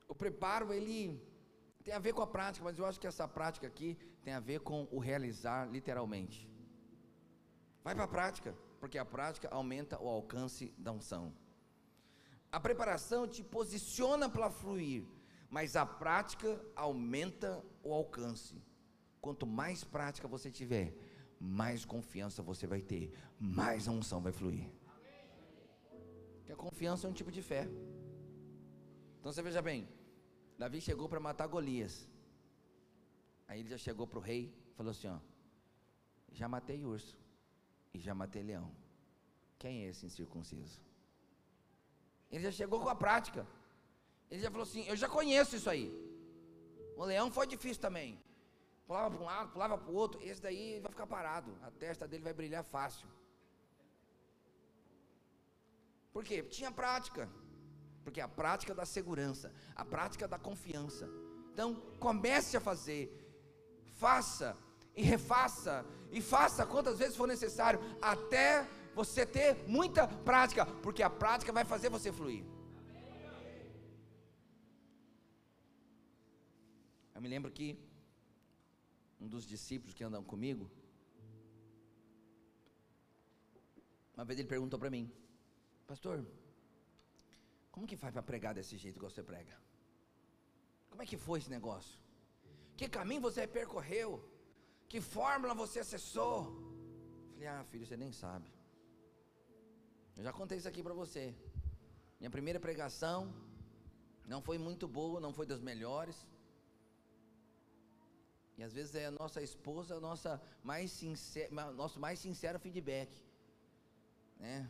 O 0.07 0.15
preparo, 0.15 0.73
ele 0.73 1.21
tem 1.83 1.93
a 1.93 1.99
ver 1.99 2.13
com 2.13 2.21
a 2.21 2.27
prática, 2.27 2.63
mas 2.63 2.77
eu 2.77 2.85
acho 2.85 2.99
que 2.99 3.07
essa 3.07 3.27
prática 3.27 3.67
aqui 3.67 3.97
tem 4.23 4.33
a 4.33 4.39
ver 4.39 4.59
com 4.59 4.87
o 4.91 4.99
realizar 4.99 5.69
literalmente. 5.69 6.49
Vai 7.83 7.95
para 7.95 8.03
a 8.03 8.07
prática, 8.07 8.55
porque 8.79 8.97
a 8.97 9.05
prática 9.05 9.47
aumenta 9.49 10.01
o 10.01 10.07
alcance 10.07 10.73
da 10.77 10.91
unção. 10.91 11.33
A 12.51 12.59
preparação 12.59 13.27
te 13.27 13.43
posiciona 13.43 14.27
para 14.27 14.49
fluir, 14.49 15.05
mas 15.49 15.75
a 15.75 15.85
prática 15.85 16.59
aumenta 16.75 17.63
o 17.83 17.93
alcance. 17.93 18.61
Quanto 19.21 19.45
mais 19.45 19.83
prática 19.83 20.27
você 20.27 20.49
tiver, 20.51 20.95
mais 21.39 21.85
confiança 21.85 22.41
você 22.41 22.65
vai 22.65 22.81
ter, 22.81 23.13
mais 23.39 23.87
a 23.87 23.91
unção 23.91 24.21
vai 24.21 24.31
fluir. 24.31 24.78
Porque 26.49 26.61
a 26.61 26.65
confiança 26.69 27.05
é 27.05 27.09
um 27.11 27.13
tipo 27.13 27.31
de 27.31 27.43
fé. 27.43 27.69
Então 29.19 29.31
você 29.31 29.39
veja 29.39 29.61
bem, 29.61 29.87
Davi 30.57 30.81
chegou 30.81 31.07
para 31.07 31.19
matar 31.19 31.45
Golias. 31.45 32.09
Aí 33.47 33.59
ele 33.59 33.69
já 33.69 33.77
chegou 33.77 34.07
para 34.07 34.17
o 34.17 34.21
rei 34.21 34.51
falou 34.75 34.89
assim: 34.89 35.09
ó, 35.09 35.19
já 36.31 36.47
matei 36.47 36.83
urso 36.83 37.15
e 37.93 37.99
já 37.99 38.15
matei 38.15 38.41
leão. 38.41 38.71
Quem 39.59 39.83
é 39.83 39.89
esse 39.89 40.07
incircunciso? 40.07 40.81
Ele 42.31 42.43
já 42.43 42.51
chegou 42.51 42.79
com 42.79 42.89
a 42.89 42.95
prática. 42.95 43.45
Ele 44.31 44.41
já 44.41 44.49
falou 44.49 44.63
assim: 44.63 44.83
eu 44.87 44.95
já 44.95 45.07
conheço 45.07 45.55
isso 45.55 45.69
aí. 45.69 45.87
O 46.97 47.05
leão 47.05 47.29
foi 47.29 47.45
difícil 47.45 47.79
também. 47.79 48.19
Pulava 48.87 49.11
para 49.11 49.21
um 49.23 49.25
lado, 49.25 49.51
pulava 49.51 49.77
para 49.77 49.91
o 49.91 49.95
outro. 49.95 50.19
Esse 50.23 50.41
daí 50.41 50.79
vai 50.79 50.89
ficar 50.89 51.05
parado. 51.05 51.55
A 51.61 51.69
testa 51.69 52.07
dele 52.07 52.23
vai 52.23 52.33
brilhar 52.33 52.63
fácil. 52.63 53.07
Por 56.19 56.25
quê? 56.25 56.43
Tinha 56.43 56.69
prática 56.69 57.29
porque 58.03 58.19
a 58.19 58.27
prática 58.27 58.73
da 58.75 58.85
segurança, 58.85 59.53
a 59.73 59.85
prática 59.85 60.27
da 60.27 60.37
confiança. 60.37 61.09
Então, 61.53 61.75
comece 61.97 62.57
a 62.57 62.59
fazer, 62.59 63.03
faça 63.99 64.57
e 64.95 65.01
refaça, 65.01 65.85
e 66.11 66.19
faça 66.19 66.65
quantas 66.65 66.97
vezes 66.99 67.15
for 67.15 67.25
necessário, 67.25 67.79
até 68.01 68.67
você 68.93 69.25
ter 69.25 69.55
muita 69.65 70.07
prática, 70.07 70.65
porque 70.65 71.01
a 71.01 71.09
prática 71.09 71.53
vai 71.53 71.63
fazer 71.63 71.87
você 71.89 72.11
fluir. 72.11 72.43
Eu 77.15 77.21
me 77.21 77.29
lembro 77.29 77.49
que 77.49 77.79
um 79.21 79.27
dos 79.29 79.45
discípulos 79.45 79.93
que 79.93 80.03
andam 80.03 80.21
comigo, 80.21 80.69
uma 84.17 84.25
vez 84.25 84.37
ele 84.37 84.49
perguntou 84.49 84.77
para 84.77 84.89
mim, 84.89 85.09
pastor, 85.91 86.17
como 87.73 87.87
que 87.89 87.97
faz 88.01 88.13
para 88.15 88.29
pregar 88.31 88.53
desse 88.57 88.75
jeito 88.83 88.99
que 88.99 89.09
você 89.11 89.23
prega? 89.31 89.55
Como 90.89 91.01
é 91.03 91.05
que 91.11 91.17
foi 91.25 91.37
esse 91.39 91.51
negócio? 91.57 91.97
Que 92.77 92.87
caminho 92.97 93.25
você 93.27 93.41
percorreu? 93.59 94.09
Que 94.91 94.99
fórmula 95.15 95.53
você 95.63 95.79
acessou? 95.85 96.35
Falei, 97.31 97.47
ah, 97.47 97.63
filho, 97.71 97.85
você 97.87 97.97
nem 98.03 98.11
sabe. 98.23 98.47
Eu 100.17 100.23
já 100.27 100.31
contei 100.39 100.57
isso 100.59 100.71
aqui 100.71 100.83
para 100.87 100.93
você. 101.01 101.23
Minha 102.19 102.33
primeira 102.37 102.59
pregação 102.67 103.19
não 104.33 104.41
foi 104.47 104.57
muito 104.67 104.87
boa, 104.99 105.19
não 105.25 105.33
foi 105.37 105.45
das 105.51 105.61
melhores. 105.69 106.17
E 108.57 108.63
às 108.67 108.73
vezes 108.77 108.93
é 109.03 109.05
a 109.07 109.15
nossa 109.21 109.41
esposa, 109.49 109.99
nossa 110.09 110.31
mais 110.71 110.91
sincero, 110.91 111.51
nosso 111.81 111.99
mais 112.05 112.19
sincero 112.19 112.59
feedback. 112.65 113.11
Né? 114.37 114.69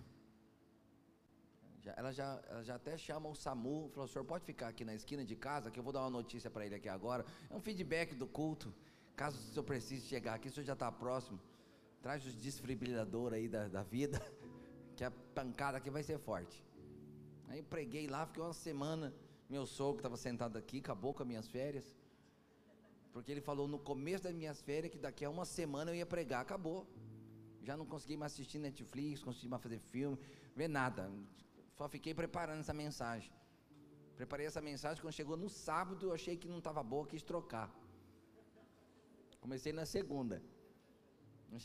Já, 1.81 1.93
ela, 1.95 2.11
já, 2.11 2.41
ela 2.49 2.63
já 2.63 2.75
até 2.75 2.97
chama 2.97 3.29
o 3.29 3.35
SAMU, 3.35 3.89
falou, 3.89 4.07
senhor 4.07 4.25
pode 4.25 4.43
ficar 4.43 4.67
aqui 4.67 4.83
na 4.83 4.93
esquina 4.93 5.23
de 5.23 5.35
casa, 5.35 5.71
que 5.71 5.79
eu 5.79 5.83
vou 5.83 5.93
dar 5.93 6.01
uma 6.01 6.09
notícia 6.09 6.49
para 6.49 6.65
ele 6.65 6.75
aqui 6.75 6.89
agora. 6.89 7.25
É 7.49 7.55
um 7.55 7.61
feedback 7.61 8.15
do 8.15 8.27
culto. 8.27 8.73
Caso 9.15 9.37
o 9.37 9.41
senhor 9.41 9.63
precise 9.63 10.05
chegar 10.07 10.33
aqui, 10.33 10.49
o 10.49 10.51
senhor 10.51 10.65
já 10.65 10.73
está 10.73 10.91
próximo. 10.91 11.39
Traz 12.01 12.25
os 12.25 12.35
desfibriladores 12.35 13.37
aí 13.37 13.47
da, 13.47 13.67
da 13.67 13.83
vida, 13.83 14.21
que 14.95 15.03
a 15.03 15.11
pancada 15.11 15.77
aqui 15.77 15.89
vai 15.89 16.03
ser 16.03 16.19
forte. 16.19 16.63
Aí 17.47 17.61
preguei 17.61 18.07
lá, 18.07 18.25
fiquei 18.25 18.43
uma 18.43 18.53
semana 18.53 19.13
Meu 19.49 19.65
sogro 19.65 19.97
estava 19.97 20.15
sentado 20.15 20.57
aqui, 20.57 20.77
acabou 20.77 21.13
com 21.13 21.23
as 21.23 21.27
minhas 21.27 21.47
férias. 21.47 21.95
Porque 23.11 23.31
ele 23.31 23.41
falou 23.41 23.67
no 23.67 23.79
começo 23.79 24.25
das 24.25 24.33
minhas 24.33 24.61
férias 24.61 24.91
que 24.91 24.97
daqui 24.99 25.25
a 25.25 25.29
uma 25.29 25.45
semana 25.45 25.89
eu 25.91 25.95
ia 25.95 26.05
pregar, 26.05 26.41
acabou. 26.41 26.87
Já 27.63 27.75
não 27.75 27.85
consegui 27.85 28.15
mais 28.15 28.33
assistir 28.33 28.59
Netflix, 28.59 29.23
consegui 29.23 29.47
mais 29.47 29.63
fazer 29.63 29.79
filme, 29.79 30.17
ver 30.55 30.67
nada. 30.67 31.11
Só 31.79 31.87
fiquei 31.87 32.13
preparando 32.13 32.59
essa 32.59 32.73
mensagem. 32.73 33.31
Preparei 34.17 34.45
essa 34.45 34.61
mensagem, 34.69 35.01
quando 35.01 35.13
chegou 35.19 35.37
no 35.43 35.47
sábado, 35.47 36.07
eu 36.07 36.13
achei 36.17 36.35
que 36.35 36.47
não 36.53 36.57
estava 36.57 36.81
boa, 36.83 37.07
quis 37.11 37.23
trocar. 37.23 37.67
Comecei 39.39 39.71
na 39.71 39.85
segunda. 39.85 40.43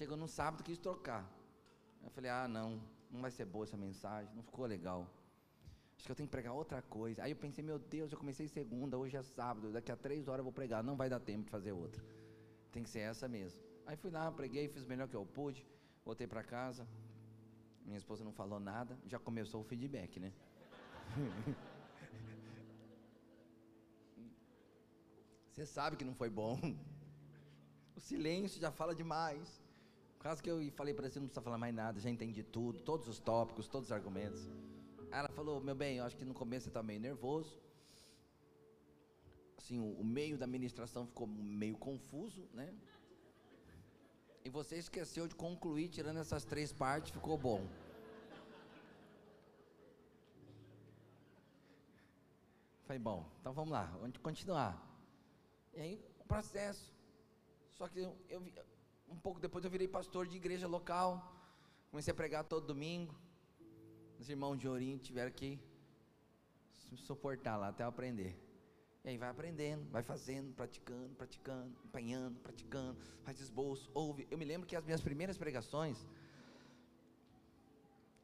Chegou 0.00 0.16
no 0.16 0.29
sábado, 0.29 0.62
quis 0.62 0.79
trocar. 0.79 1.22
Eu 2.00 2.11
falei, 2.11 2.31
ah 2.31 2.46
não, 2.46 2.81
não 3.11 3.20
vai 3.24 3.33
ser 3.33 3.44
boa 3.44 3.64
essa 3.64 3.77
mensagem, 3.77 4.33
não 4.37 4.44
ficou 4.44 4.66
legal. 4.66 5.00
Acho 5.96 6.07
que 6.07 6.12
eu 6.12 6.18
tenho 6.20 6.29
que 6.29 6.37
pregar 6.38 6.53
outra 6.53 6.81
coisa. 6.81 7.24
Aí 7.24 7.33
eu 7.33 7.37
pensei, 7.44 7.64
meu 7.64 7.81
Deus, 7.81 8.12
eu 8.12 8.18
comecei 8.22 8.46
segunda, 8.46 8.96
hoje 8.96 9.16
é 9.16 9.22
sábado, 9.22 9.72
daqui 9.72 9.90
a 9.90 9.96
três 9.96 10.29
horas 10.29 10.42
eu 10.42 10.44
vou 10.44 10.53
pregar, 10.53 10.81
não 10.85 10.96
vai 10.96 11.09
dar 11.09 11.18
tempo 11.18 11.46
de 11.46 11.50
fazer 11.50 11.72
outra. 11.72 12.00
Tem 12.70 12.85
que 12.85 12.90
ser 12.94 13.00
essa 13.00 13.27
mesmo. 13.27 13.61
Aí 13.85 13.96
fui 13.96 14.12
lá, 14.12 14.31
preguei, 14.31 14.68
fiz 14.68 14.85
o 14.85 14.88
melhor 14.88 15.09
que 15.09 15.16
eu 15.16 15.27
pude, 15.27 15.66
voltei 16.05 16.29
para 16.29 16.44
casa. 16.44 16.87
Minha 17.85 17.99
esposa 17.99 18.25
não 18.25 18.33
falou 18.33 18.59
nada, 18.59 18.99
já 19.07 19.18
começou 19.18 19.61
o 19.61 19.64
feedback, 19.64 20.18
né? 20.18 20.33
Você 25.51 25.64
sabe 25.66 25.97
que 25.97 26.05
não 26.05 26.14
foi 26.14 26.29
bom. 26.29 26.59
O 27.94 28.01
silêncio 28.01 28.61
já 28.61 28.73
fala 28.73 28.92
demais. 28.92 29.62
Causa 30.25 30.42
que 30.42 30.51
eu 30.51 30.59
falei 30.73 30.94
para 30.94 31.09
você, 31.09 31.20
não 31.20 31.27
precisa 31.27 31.42
falar 31.42 31.59
mais 31.59 31.75
nada, 31.75 32.01
já 32.01 32.09
entendi 32.09 32.42
tudo, 32.42 32.81
todos 32.81 33.07
os 33.07 33.18
tópicos, 33.18 33.68
todos 33.68 33.88
os 33.88 33.92
argumentos. 33.92 34.49
Ela 35.12 35.29
falou, 35.29 35.61
meu 35.61 35.75
bem, 35.75 35.99
eu 35.99 36.05
acho 36.05 36.16
que 36.16 36.25
no 36.25 36.33
começo 36.33 36.64
você 36.64 36.70
está 36.70 36.83
meio 36.83 36.99
nervoso. 36.99 37.61
Assim, 39.59 39.79
o, 39.79 40.03
meio 40.03 40.38
da 40.38 40.47
ministração 40.47 41.07
ficou 41.07 41.27
meio 41.27 41.77
confuso, 41.77 42.49
né? 42.55 42.75
E 44.44 44.50
você 44.50 44.76
esqueceu 44.76 45.26
de 45.26 45.35
concluir, 45.35 45.88
tirando 45.88 46.18
essas 46.18 46.44
três 46.44 46.70
partes, 46.70 47.12
ficou 47.12 47.38
bom. 47.38 47.66
Falei, 52.85 52.98
bom, 52.98 53.26
então 53.40 53.54
vamos 53.54 53.72
lá, 53.72 53.85
vamos 53.98 54.18
continuar. 54.18 54.78
E 55.72 55.80
aí, 55.80 56.04
o 56.20 56.24
processo. 56.24 56.92
Só 57.72 57.88
que 57.88 58.00
eu, 58.00 58.14
eu, 58.28 58.42
um 59.09 59.16
pouco 59.16 59.40
depois 59.40 59.64
eu 59.64 59.70
virei 59.70 59.88
pastor 59.88 60.26
de 60.26 60.37
igreja 60.37 60.68
local. 60.68 61.09
Comecei 61.90 62.12
a 62.12 62.14
pregar 62.14 62.44
todo 62.44 62.66
domingo. 62.66 63.14
Os 64.18 64.28
irmãos 64.28 64.59
de 64.59 64.68
Ourinho 64.68 64.98
tiveram 64.98 65.33
que 65.33 65.59
suportar 66.96 67.57
lá 67.57 67.68
até 67.68 67.83
eu 67.83 67.88
aprender. 67.88 68.43
E 69.05 69.11
aí 69.11 69.19
vai 69.19 69.29
aprendendo, 69.29 69.87
vai 69.90 70.03
fazendo, 70.03 70.55
praticando, 70.55 71.14
praticando, 71.14 71.71
empenhando, 71.85 72.40
praticando, 72.40 72.97
faz 73.23 73.38
esboço, 73.38 73.90
ouve. 73.93 74.27
Eu 74.31 74.38
me 74.38 74.47
lembro 74.47 74.67
que 74.67 74.75
as 74.75 74.85
minhas 74.85 75.03
primeiras 75.03 75.37
pregações, 75.37 76.07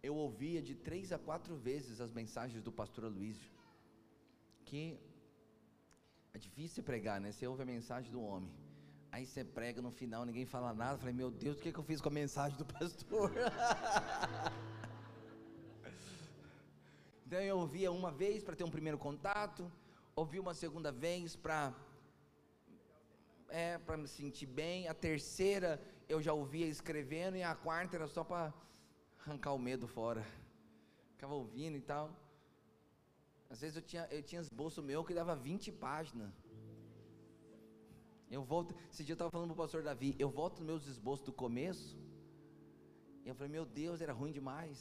eu 0.03 0.17
ouvia 0.17 0.63
de 0.63 0.75
três 0.75 1.13
a 1.13 1.19
quatro 1.19 1.55
vezes 1.55 2.01
as 2.01 2.11
mensagens 2.11 2.63
do 2.63 2.73
pastor 2.73 3.05
Aloysio. 3.05 3.53
Que 4.65 4.99
é 6.33 6.39
difícil 6.39 6.83
pregar, 6.83 7.21
né? 7.21 7.31
Você 7.31 7.47
ouve 7.47 7.63
a 7.63 7.67
mensagem 7.67 8.11
do 8.11 8.23
homem. 8.23 8.51
Aí 9.13 9.27
você 9.27 9.45
prega 9.45 9.83
no 9.83 9.91
final, 9.91 10.25
ninguém 10.25 10.47
fala 10.47 10.73
nada. 10.73 10.95
Eu 10.95 10.99
falei, 10.99 11.13
meu 11.13 11.31
Deus, 11.31 11.59
o 11.59 11.61
que, 11.61 11.73
que 11.73 11.79
eu 11.79 11.85
fiz 11.85 12.01
com 12.01 12.09
a 12.09 12.13
mensagem 12.13 12.57
do 12.57 12.65
pastor? 12.65 13.31
então 17.27 17.41
eu 17.41 17.59
ouvia 17.59 17.93
uma 17.93 18.11
vez 18.11 18.43
para 18.43 18.57
ter 18.57 18.65
um 18.65 18.71
primeiro 18.71 18.97
contato, 18.97 19.71
ouvi 20.21 20.39
uma 20.39 20.55
segunda 20.63 20.91
vez 20.93 21.35
para 21.45 21.61
é, 23.49 23.79
para 23.87 23.97
me 23.97 24.09
sentir 24.19 24.49
bem. 24.61 24.79
A 24.93 24.95
terceira 24.95 25.71
eu 26.13 26.19
já 26.27 26.33
ouvia 26.41 26.67
escrevendo 26.67 27.37
e 27.39 27.43
a 27.43 27.55
quarta 27.67 27.97
era 27.99 28.09
só 28.17 28.23
para 28.31 28.53
arrancar 29.21 29.53
o 29.55 29.59
medo 29.69 29.87
fora. 29.99 30.23
Ficava 31.13 31.35
ouvindo 31.43 31.77
e 31.79 31.85
tal. 31.93 32.05
Às 33.53 33.61
vezes 33.63 33.77
eu 33.77 33.85
tinha, 33.91 34.05
eu 34.17 34.23
tinha 34.23 34.41
esboço 34.41 34.83
meu 34.91 35.05
que 35.07 35.15
dava 35.21 35.35
20 35.35 35.73
páginas. 35.87 36.33
Eu 38.37 38.43
volto, 38.45 38.75
esse 38.93 39.03
dia 39.07 39.15
eu 39.15 39.21
estava 39.21 39.31
falando 39.37 39.49
para 39.49 39.59
o 39.61 39.65
pastor 39.65 39.83
Davi, 39.83 40.15
eu 40.25 40.31
volto 40.31 40.59
nos 40.59 40.67
meus 40.71 40.87
esboços 40.87 41.27
do 41.27 41.33
começo, 41.33 41.99
e 43.25 43.29
eu 43.29 43.35
falei, 43.35 43.51
meu 43.51 43.65
Deus, 43.67 44.01
era 44.01 44.13
ruim 44.13 44.31
demais. 44.31 44.79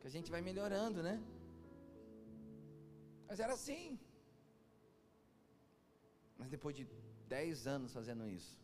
Que 0.00 0.06
a 0.06 0.10
gente 0.16 0.30
vai 0.30 0.40
melhorando, 0.40 1.02
né? 1.02 1.16
Mas 3.28 3.40
era 3.40 3.54
assim. 3.54 3.98
Mas 6.38 6.48
depois 6.48 6.74
de 6.76 6.84
10 7.28 7.66
anos 7.66 7.92
fazendo 7.92 8.28
isso, 8.28 8.56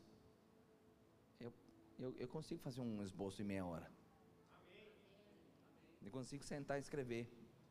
eu, 1.40 1.52
eu, 1.98 2.14
eu 2.22 2.28
consigo 2.28 2.60
fazer 2.60 2.80
um 2.80 3.02
esboço 3.02 3.42
em 3.42 3.44
meia 3.44 3.66
hora. 3.66 3.90
Eu 6.06 6.12
consigo 6.18 6.44
sentar 6.44 6.76
e 6.78 6.80
escrever. 6.80 7.24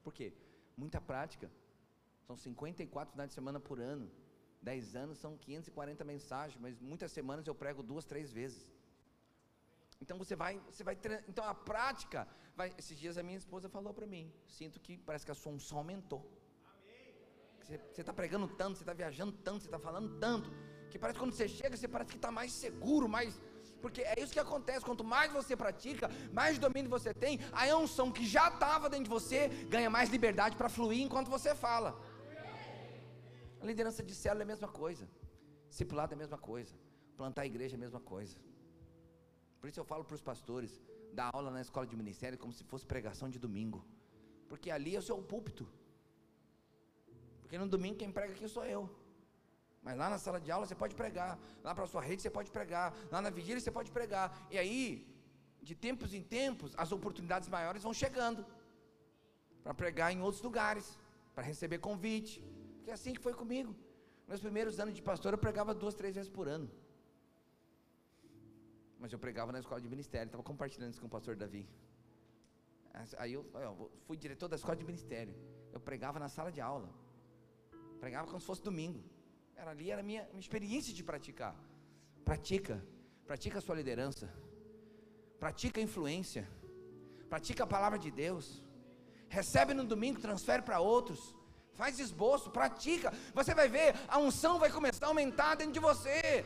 Por 0.04 0.14
quê? 0.14 0.34
Muita 0.76 1.00
prática. 1.00 1.50
São 2.28 2.36
54 2.36 3.12
finais 3.14 3.30
de 3.30 3.36
semana 3.36 3.60
por 3.60 3.80
ano. 3.80 4.12
10 4.62 4.96
anos 4.96 5.18
são 5.20 5.38
540 5.38 6.04
mensagens, 6.04 6.60
mas 6.60 6.80
muitas 6.80 7.12
semanas 7.12 7.46
eu 7.48 7.56
prego 7.64 7.84
duas, 7.84 8.06
três 8.06 8.32
vezes. 8.32 8.72
Então 10.02 10.18
você 10.18 10.36
vai, 10.36 10.60
você 10.70 10.84
vai, 10.84 10.98
então 11.28 11.44
a 11.46 11.54
prática, 11.54 12.28
vai, 12.56 12.74
esses 12.78 12.98
dias 12.98 13.18
a 13.18 13.24
minha 13.24 13.38
esposa 13.38 13.70
falou 13.70 13.94
para 13.94 14.06
mim, 14.06 14.26
sinto 14.48 14.80
que 14.80 14.98
parece 14.98 15.26
que 15.26 15.32
a 15.32 15.36
sua 15.36 15.52
unção 15.52 15.78
aumentou. 15.78 16.22
Você 17.64 18.02
está 18.02 18.14
pregando 18.14 18.48
tanto, 18.48 18.78
você 18.78 18.84
está 18.84 18.94
viajando 18.94 19.32
tanto, 19.32 19.62
você 19.62 19.68
está 19.68 19.80
falando 19.80 20.20
tanto, 20.20 20.52
que 20.90 21.00
parece 21.00 21.18
que 21.18 21.24
quando 21.24 21.34
você 21.34 21.48
chega, 21.48 21.76
você 21.78 21.88
parece 21.88 22.12
que 22.12 22.18
está 22.18 22.32
mais 22.32 22.52
seguro, 22.52 23.08
mais. 23.08 23.40
Porque 23.82 24.02
é 24.02 24.16
isso 24.22 24.34
que 24.34 24.40
acontece, 24.40 24.86
quanto 24.86 25.04
mais 25.04 25.32
você 25.32 25.56
pratica, 25.56 26.10
mais 26.32 26.58
domínio 26.58 26.90
você 26.90 27.14
tem, 27.14 27.40
a 27.52 27.66
unção 27.78 28.12
que 28.12 28.26
já 28.26 28.48
estava 28.50 28.90
dentro 28.90 29.06
de 29.06 29.10
você 29.10 29.48
ganha 29.76 29.90
mais 29.90 30.10
liberdade 30.10 30.56
para 30.56 30.70
fluir 30.70 31.02
enquanto 31.02 31.30
você 31.30 31.56
fala. 31.56 31.90
A 33.62 33.66
liderança 33.66 34.04
de 34.04 34.14
célula 34.14 34.44
é 34.44 34.46
a 34.46 34.52
mesma 34.54 34.68
coisa, 34.68 35.10
discipulado 35.70 36.14
é 36.14 36.16
a 36.16 36.18
mesma 36.18 36.38
coisa, 36.38 36.74
plantar 37.16 37.44
a 37.44 37.46
igreja 37.46 37.76
é 37.76 37.78
a 37.78 37.80
mesma 37.86 38.00
coisa. 38.00 38.38
Por 39.60 39.70
isso 39.70 39.80
eu 39.80 39.86
falo 39.86 40.04
para 40.04 40.16
os 40.16 40.22
pastores, 40.22 40.82
dar 41.14 41.30
aula 41.34 41.50
na 41.50 41.62
escola 41.62 41.88
de 41.88 41.96
ministério 41.96 42.38
como 42.38 42.52
se 42.52 42.64
fosse 42.66 42.86
pregação 42.86 43.30
de 43.30 43.40
domingo, 43.40 43.86
porque 44.50 44.70
ali 44.70 44.96
é 44.96 45.00
o 45.00 45.02
seu 45.02 45.18
púlpito. 45.22 45.66
Porque 47.54 47.66
no 47.66 47.74
domingo 47.74 47.98
quem 48.02 48.12
prega 48.12 48.34
aqui 48.34 48.48
sou 48.54 48.64
eu. 48.66 48.82
Mas 49.86 49.96
lá 50.02 50.08
na 50.14 50.18
sala 50.18 50.40
de 50.46 50.50
aula 50.54 50.66
você 50.66 50.78
pode 50.84 50.96
pregar, 51.02 51.32
lá 51.66 51.72
para 51.76 51.84
a 51.84 51.92
sua 51.92 52.02
rede 52.02 52.20
você 52.24 52.32
pode 52.38 52.50
pregar, 52.56 52.88
lá 53.12 53.20
na 53.26 53.30
vigília 53.30 53.60
você 53.60 53.74
pode 53.76 53.92
pregar. 53.98 54.28
E 54.50 54.58
aí, 54.62 54.80
de 55.62 55.76
tempos 55.76 56.16
em 56.16 56.24
tempos, 56.24 56.74
as 56.84 56.92
oportunidades 56.98 57.48
maiores 57.56 57.84
vão 57.84 57.94
chegando 57.94 58.44
para 59.64 59.72
pregar 59.82 60.12
em 60.12 60.20
outros 60.28 60.42
lugares, 60.48 60.98
para 61.36 61.44
receber 61.44 61.78
convite. 61.78 62.44
Porque 62.78 62.90
é 62.90 62.96
assim 62.96 63.14
que 63.14 63.22
foi 63.28 63.36
comigo. 63.36 63.76
Meus 64.28 64.42
primeiros 64.48 64.80
anos 64.80 64.96
de 64.96 65.04
pastor 65.12 65.32
eu 65.36 65.42
pregava 65.46 65.76
duas, 65.76 65.94
três 65.94 66.16
vezes 66.16 66.32
por 66.32 66.48
ano. 66.48 66.68
Mas 68.98 69.14
eu 69.14 69.20
pregava 69.20 69.52
na 69.52 69.60
escola 69.60 69.80
de 69.80 69.88
ministério, 69.96 70.26
estava 70.26 70.42
compartilhando 70.52 70.94
isso 70.94 71.02
com 71.02 71.12
o 71.12 71.16
pastor 71.18 71.36
Davi. 71.36 71.64
Aí 73.20 73.34
eu, 73.34 73.46
eu 73.68 73.92
fui 74.08 74.18
diretor 74.18 74.48
da 74.48 74.56
escola 74.56 74.76
de 74.76 74.84
ministério. 74.92 75.36
Eu 75.72 75.80
pregava 75.80 76.18
na 76.18 76.30
sala 76.30 76.52
de 76.52 76.60
aula. 76.74 76.90
Pregava 78.04 78.28
como 78.28 78.42
se 78.42 78.46
fosse 78.46 78.62
domingo. 78.62 79.02
Era 79.56 79.72
ali, 79.72 79.90
era 79.90 80.02
a 80.02 80.04
minha, 80.04 80.24
minha 80.32 80.42
experiência 80.42 80.94
de 80.94 81.02
praticar. 81.02 81.56
Pratica. 82.26 82.84
Pratica 83.26 83.60
a 83.60 83.62
sua 83.62 83.76
liderança. 83.76 84.30
Pratica 85.40 85.80
a 85.80 85.84
influência. 85.86 86.46
Pratica 87.30 87.64
a 87.64 87.68
palavra 87.76 87.98
de 87.98 88.12
Deus. 88.12 88.62
Recebe 89.30 89.74
no 89.74 89.86
domingo, 89.86 90.20
transfere 90.20 90.62
para 90.62 90.82
outros. 90.82 91.34
Faz 91.76 91.98
esboço, 91.98 92.52
pratica. 92.52 93.14
Você 93.34 93.56
vai 93.56 93.70
ver, 93.70 93.96
a 94.10 94.20
unção 94.20 94.60
vai 94.60 94.70
começar 94.70 95.06
a 95.06 95.08
aumentar 95.08 95.56
dentro 95.56 95.72
de 95.72 95.80
você. 95.80 96.44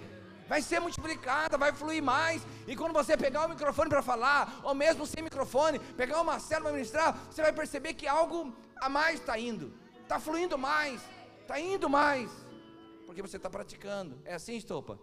Vai 0.48 0.62
ser 0.62 0.80
multiplicada, 0.80 1.58
vai 1.58 1.74
fluir 1.74 2.04
mais. 2.04 2.46
E 2.68 2.76
quando 2.76 2.94
você 2.94 3.18
pegar 3.18 3.48
o 3.48 3.50
microfone 3.50 3.90
para 3.90 4.04
falar, 4.04 4.62
ou 4.64 4.76
mesmo 4.76 5.08
sem 5.08 5.24
microfone, 5.24 5.80
pegar 5.80 6.22
uma 6.22 6.40
célula 6.40 6.70
para 6.70 6.78
ministrar, 6.78 7.18
você 7.32 7.42
vai 7.42 7.52
perceber 7.52 7.96
que 7.96 8.08
algo 8.08 8.56
a 8.76 8.88
mais 8.88 9.20
está 9.22 9.40
indo. 9.40 9.74
Está 10.04 10.20
fluindo 10.20 10.56
mais. 10.56 11.17
Está 11.48 11.62
indo 11.62 11.90
mais. 11.90 12.30
Porque 13.06 13.22
você 13.22 13.38
está 13.38 13.50
praticando. 13.50 14.22
É 14.26 14.34
assim, 14.34 14.58
Estopa? 14.58 15.00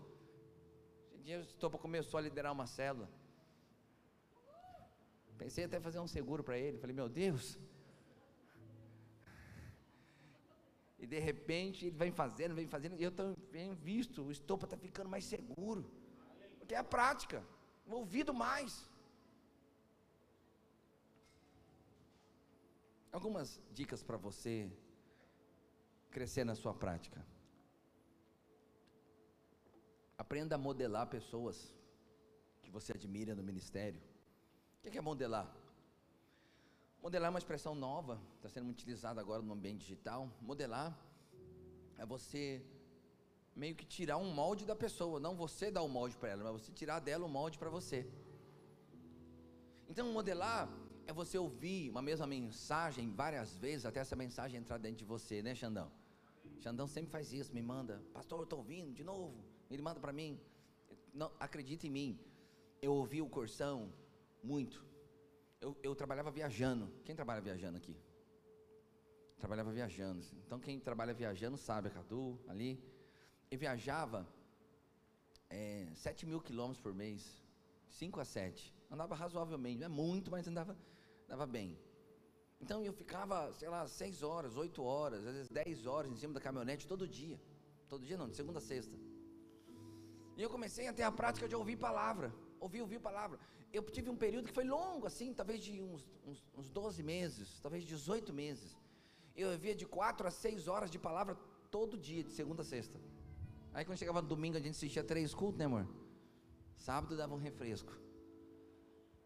Estopa 1.25 1.79
começou 1.79 2.19
a 2.19 2.21
liderar 2.21 2.53
uma 2.53 2.67
célula. 2.67 3.09
Pensei 5.39 5.65
até 5.65 5.81
fazer 5.81 6.01
um 6.01 6.07
seguro 6.07 6.45
para 6.45 6.59
ele. 6.59 6.77
Falei, 6.77 6.95
meu 6.95 7.09
Deus. 7.09 7.59
E 10.99 11.07
de 11.07 11.19
repente 11.19 11.87
ele 11.87 11.97
vem 11.97 12.13
fazendo, 12.13 12.55
vem 12.55 12.69
fazendo. 12.69 13.01
E 13.01 13.03
eu 13.03 13.13
tenho 13.51 13.75
visto, 13.77 14.25
o 14.25 14.31
Estopa 14.31 14.67
está 14.67 14.77
ficando 14.77 15.09
mais 15.09 15.25
seguro. 15.25 15.91
Porque 16.59 16.75
é 16.75 16.79
a 16.79 16.85
prática. 16.85 17.43
Ouvido 17.87 18.35
mais. 18.35 18.87
Algumas 23.11 23.59
dicas 23.73 24.03
para 24.03 24.19
você 24.19 24.71
crescer 26.17 26.45
na 26.51 26.55
sua 26.63 26.73
prática. 26.73 27.21
Aprenda 30.17 30.55
a 30.55 30.59
modelar 30.69 31.07
pessoas 31.09 31.57
que 32.63 32.71
você 32.77 32.93
admira 32.99 33.35
no 33.35 33.43
ministério. 33.51 34.01
O 34.85 34.91
que 34.91 34.99
é 35.03 35.07
modelar? 35.11 35.49
Modelar 37.03 37.29
é 37.31 37.33
uma 37.35 37.43
expressão 37.45 37.75
nova, 37.75 38.15
está 38.37 38.49
sendo 38.49 38.67
muito 38.67 38.79
utilizada 38.79 39.21
agora 39.21 39.43
no 39.43 39.53
ambiente 39.53 39.81
digital. 39.81 40.21
Modelar 40.41 40.97
é 41.99 42.07
você 42.07 42.65
meio 43.63 43.75
que 43.75 43.87
tirar 43.97 44.17
um 44.17 44.31
molde 44.41 44.65
da 44.65 44.77
pessoa, 44.85 45.19
não 45.27 45.35
você 45.45 45.71
dar 45.71 45.83
o 45.83 45.89
molde 45.89 46.17
para 46.17 46.31
ela, 46.31 46.45
mas 46.45 46.63
você 46.63 46.73
tirar 46.73 47.01
dela 47.01 47.27
o 47.27 47.29
molde 47.29 47.59
para 47.59 47.71
você. 47.79 47.99
Então, 49.89 50.13
modelar 50.13 50.63
é 51.07 51.13
você 51.13 51.37
ouvir 51.37 51.91
uma 51.91 52.03
mesma 52.11 52.27
mensagem 52.27 53.11
várias 53.23 53.51
vezes 53.57 53.85
até 53.85 54.01
essa 54.01 54.17
mensagem 54.17 54.61
entrar 54.61 54.79
dentro 54.79 54.99
de 54.99 55.05
você, 55.05 55.43
né, 55.43 55.55
Xandão? 55.55 55.91
Xandão 56.65 56.87
sempre 56.89 57.11
faz 57.11 57.31
isso, 57.31 57.53
me 57.53 57.61
manda, 57.61 58.03
pastor, 58.15 58.39
eu 58.39 58.45
estou 58.45 58.59
ouvindo 58.61 58.91
de 58.99 59.05
novo. 59.05 59.45
Ele 59.71 59.83
manda 59.83 60.01
para 60.01 60.15
mim. 60.15 60.41
Não, 61.13 61.31
acredita 61.39 61.87
em 61.87 61.91
mim. 61.91 62.19
Eu 62.81 62.95
ouvi 62.95 63.21
o 63.21 63.29
Corsão 63.29 63.93
muito. 64.43 64.83
Eu, 65.61 65.77
eu 65.83 65.95
trabalhava 65.95 66.31
viajando. 66.31 66.91
Quem 67.05 67.15
trabalha 67.15 67.43
viajando 67.43 67.77
aqui? 67.77 67.95
Trabalhava 69.39 69.71
viajando. 69.73 70.25
Então 70.47 70.59
quem 70.59 70.81
trabalha 70.81 71.13
viajando 71.13 71.59
sabe, 71.59 71.89
a 71.89 71.91
Cadu 71.91 72.41
ali. 72.49 72.83
Eu 73.51 73.59
viajava 73.59 74.27
é, 75.51 75.87
7 75.95 76.25
mil 76.25 76.41
quilômetros 76.41 76.83
por 76.83 76.95
mês. 76.95 77.45
5 77.91 78.21
a 78.21 78.25
7. 78.25 78.75
Andava 78.91 79.15
razoavelmente, 79.15 79.81
não 79.81 79.87
é 79.87 79.91
muito, 79.91 80.31
mas 80.31 80.49
andava, 80.49 80.75
andava 81.27 81.47
bem. 81.47 81.79
Então 82.61 82.83
eu 82.83 82.93
ficava, 82.93 83.53
sei 83.53 83.69
lá, 83.69 83.87
6 83.87 84.23
horas, 84.23 84.57
8 84.57 84.83
horas, 84.83 85.27
às 85.27 85.35
vezes 85.35 85.49
10 85.49 85.87
horas 85.87 86.11
em 86.11 86.17
cima 86.17 86.33
da 86.33 86.41
caminhonete 86.41 86.87
todo 86.87 87.07
dia. 87.07 87.41
Todo 87.89 88.05
dia 88.05 88.17
não, 88.17 88.29
de 88.29 88.37
segunda 88.37 88.59
a 88.59 88.63
sexta. 88.63 88.97
E 90.37 90.43
eu 90.43 90.51
comecei 90.51 90.89
a 90.89 90.93
ter 90.93 91.03
a 91.03 91.13
prática 91.13 91.47
de 91.49 91.55
ouvir 91.55 91.77
palavra. 91.77 92.35
Ouvir, 92.59 92.81
ouvir 92.81 92.99
palavra. 92.99 93.39
Eu 93.73 93.83
tive 93.83 94.09
um 94.09 94.17
período 94.17 94.47
que 94.49 94.55
foi 94.55 94.65
longo, 94.65 95.07
assim, 95.07 95.33
talvez 95.35 95.63
de 95.63 95.81
uns, 95.83 96.09
uns, 96.27 96.43
uns 96.57 96.71
12 96.71 97.03
meses, 97.03 97.61
talvez 97.61 97.85
18 97.85 98.33
meses. 98.33 98.77
Eu 99.37 99.51
ouvia 99.51 99.75
de 99.75 99.85
4 99.85 100.27
a 100.27 100.31
6 100.31 100.69
horas 100.69 100.91
de 100.91 100.99
palavra 100.99 101.37
todo 101.71 101.99
dia, 101.99 102.23
de 102.23 102.33
segunda 102.33 102.63
a 102.63 102.65
sexta. 102.65 102.99
Aí 103.73 103.85
quando 103.85 103.99
chegava 103.99 104.23
no 104.23 104.29
domingo, 104.29 104.57
a 104.57 104.61
gente 104.61 104.77
assistia 104.77 105.03
três 105.03 105.35
cultos, 105.35 105.59
né 105.59 105.65
amor? 105.65 105.87
Sábado 106.77 107.17
dava 107.17 107.35
um 107.35 107.39
refresco. 107.39 107.93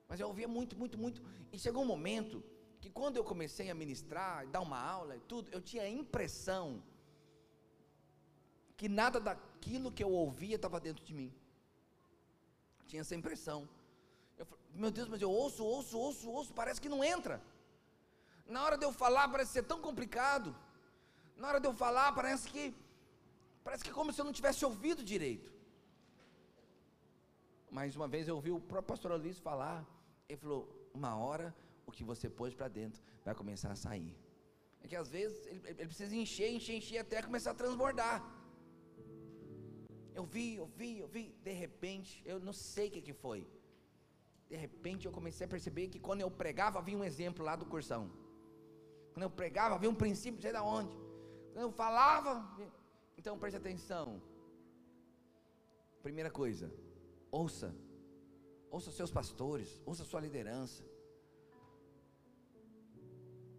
Mas 0.09 0.19
eu 0.21 0.29
ouvia 0.29 0.49
muito, 0.49 0.77
muito, 0.77 0.97
muito. 0.99 1.23
E 1.53 1.59
chegou 1.59 1.83
um 1.83 1.87
momento 1.87 2.43
que 2.81 2.91
quando 2.91 3.17
eu 3.17 3.25
comecei 3.25 3.71
a 3.71 3.75
ministrar, 3.75 4.47
dar 4.49 4.61
uma 4.61 4.81
aula 4.81 5.17
e 5.17 5.21
tudo, 5.21 5.51
eu 5.51 5.61
tinha 5.61 5.83
a 5.83 5.89
impressão 5.89 6.83
que 8.77 8.89
nada 8.89 9.19
daquilo 9.19 9.91
que 9.91 10.05
eu 10.05 10.11
ouvia 10.11 10.57
estava 10.57 10.79
dentro 10.79 11.05
de 11.05 11.13
mim. 11.13 11.33
Tinha 12.87 13.01
essa 13.01 13.15
impressão. 13.15 13.69
Eu, 14.39 14.47
meu 14.73 14.91
Deus, 14.91 15.09
mas 15.09 15.21
eu 15.21 15.31
ouço, 15.31 15.65
ouço, 15.65 15.99
ouço, 15.99 16.31
ouço, 16.31 16.53
parece 16.55 16.81
que 16.81 16.89
não 16.89 17.03
entra. 17.03 17.43
Na 18.47 18.65
hora 18.65 18.79
de 18.79 18.85
eu 18.85 18.93
falar, 18.93 19.29
parece 19.29 19.53
ser 19.53 19.65
tão 19.65 19.81
complicado. 19.81 20.55
Na 21.37 21.49
hora 21.49 21.61
de 21.61 21.67
eu 21.67 21.75
falar, 21.75 22.13
parece 22.13 22.49
que 22.49 22.75
parece 23.65 23.85
que 23.85 23.91
como 23.91 24.13
se 24.13 24.21
eu 24.21 24.25
não 24.25 24.33
tivesse 24.33 24.65
ouvido 24.65 25.03
direito. 25.03 25.53
Mais 27.71 27.95
uma 27.95 28.09
vez 28.09 28.27
eu 28.27 28.37
ouvi 28.37 28.51
o 28.51 28.61
próprio 28.61 28.95
pastor 28.95 29.13
Luiz 29.21 29.39
falar. 29.39 29.85
Ele 30.29 30.39
falou: 30.39 30.91
uma 30.95 31.17
hora 31.17 31.55
o 31.89 31.93
que 31.97 32.05
você 32.05 32.29
pôs 32.39 32.55
para 32.59 32.69
dentro 32.69 33.03
vai 33.25 33.35
começar 33.35 33.71
a 33.73 33.79
sair. 33.87 34.15
É 34.83 34.87
que 34.91 34.97
às 35.03 35.09
vezes 35.17 35.39
ele, 35.47 35.61
ele 35.71 35.87
precisa 35.93 36.15
encher, 36.25 36.51
encher, 36.57 36.77
encher 36.81 36.99
até 36.99 37.23
começar 37.23 37.53
a 37.53 37.61
transbordar. 37.63 38.17
Eu 40.19 40.25
vi, 40.35 40.47
eu 40.63 40.67
vi, 40.79 40.91
eu 41.05 41.09
vi, 41.09 41.25
de 41.49 41.55
repente, 41.65 42.11
eu 42.31 42.39
não 42.49 42.53
sei 42.53 42.89
o 42.89 42.93
que, 42.95 43.01
que 43.09 43.15
foi. 43.25 43.41
De 44.51 44.57
repente 44.65 45.07
eu 45.07 45.13
comecei 45.19 45.47
a 45.47 45.53
perceber 45.55 45.89
que 45.89 46.01
quando 46.07 46.21
eu 46.21 46.31
pregava, 46.43 46.79
havia 46.79 46.99
um 47.01 47.07
exemplo 47.11 47.43
lá 47.49 47.57
do 47.57 47.67
cursão. 47.73 48.03
Quando 49.13 49.25
eu 49.29 49.31
pregava, 49.31 49.75
havia 49.75 49.91
um 49.95 50.01
princípio, 50.05 50.37
não 50.37 50.43
sei 50.43 50.53
de 50.53 50.59
onde. 50.59 50.95
Quando 51.53 51.65
eu 51.69 51.73
falava, 51.73 52.31
então 53.17 53.39
preste 53.39 53.57
atenção. 53.57 54.21
Primeira 56.03 56.31
coisa, 56.31 56.71
ouça. 57.31 57.75
Ouça 58.71 58.91
seus 58.93 59.11
pastores, 59.11 59.81
ouça 59.87 60.05
sua 60.05 60.21
liderança. 60.21 60.85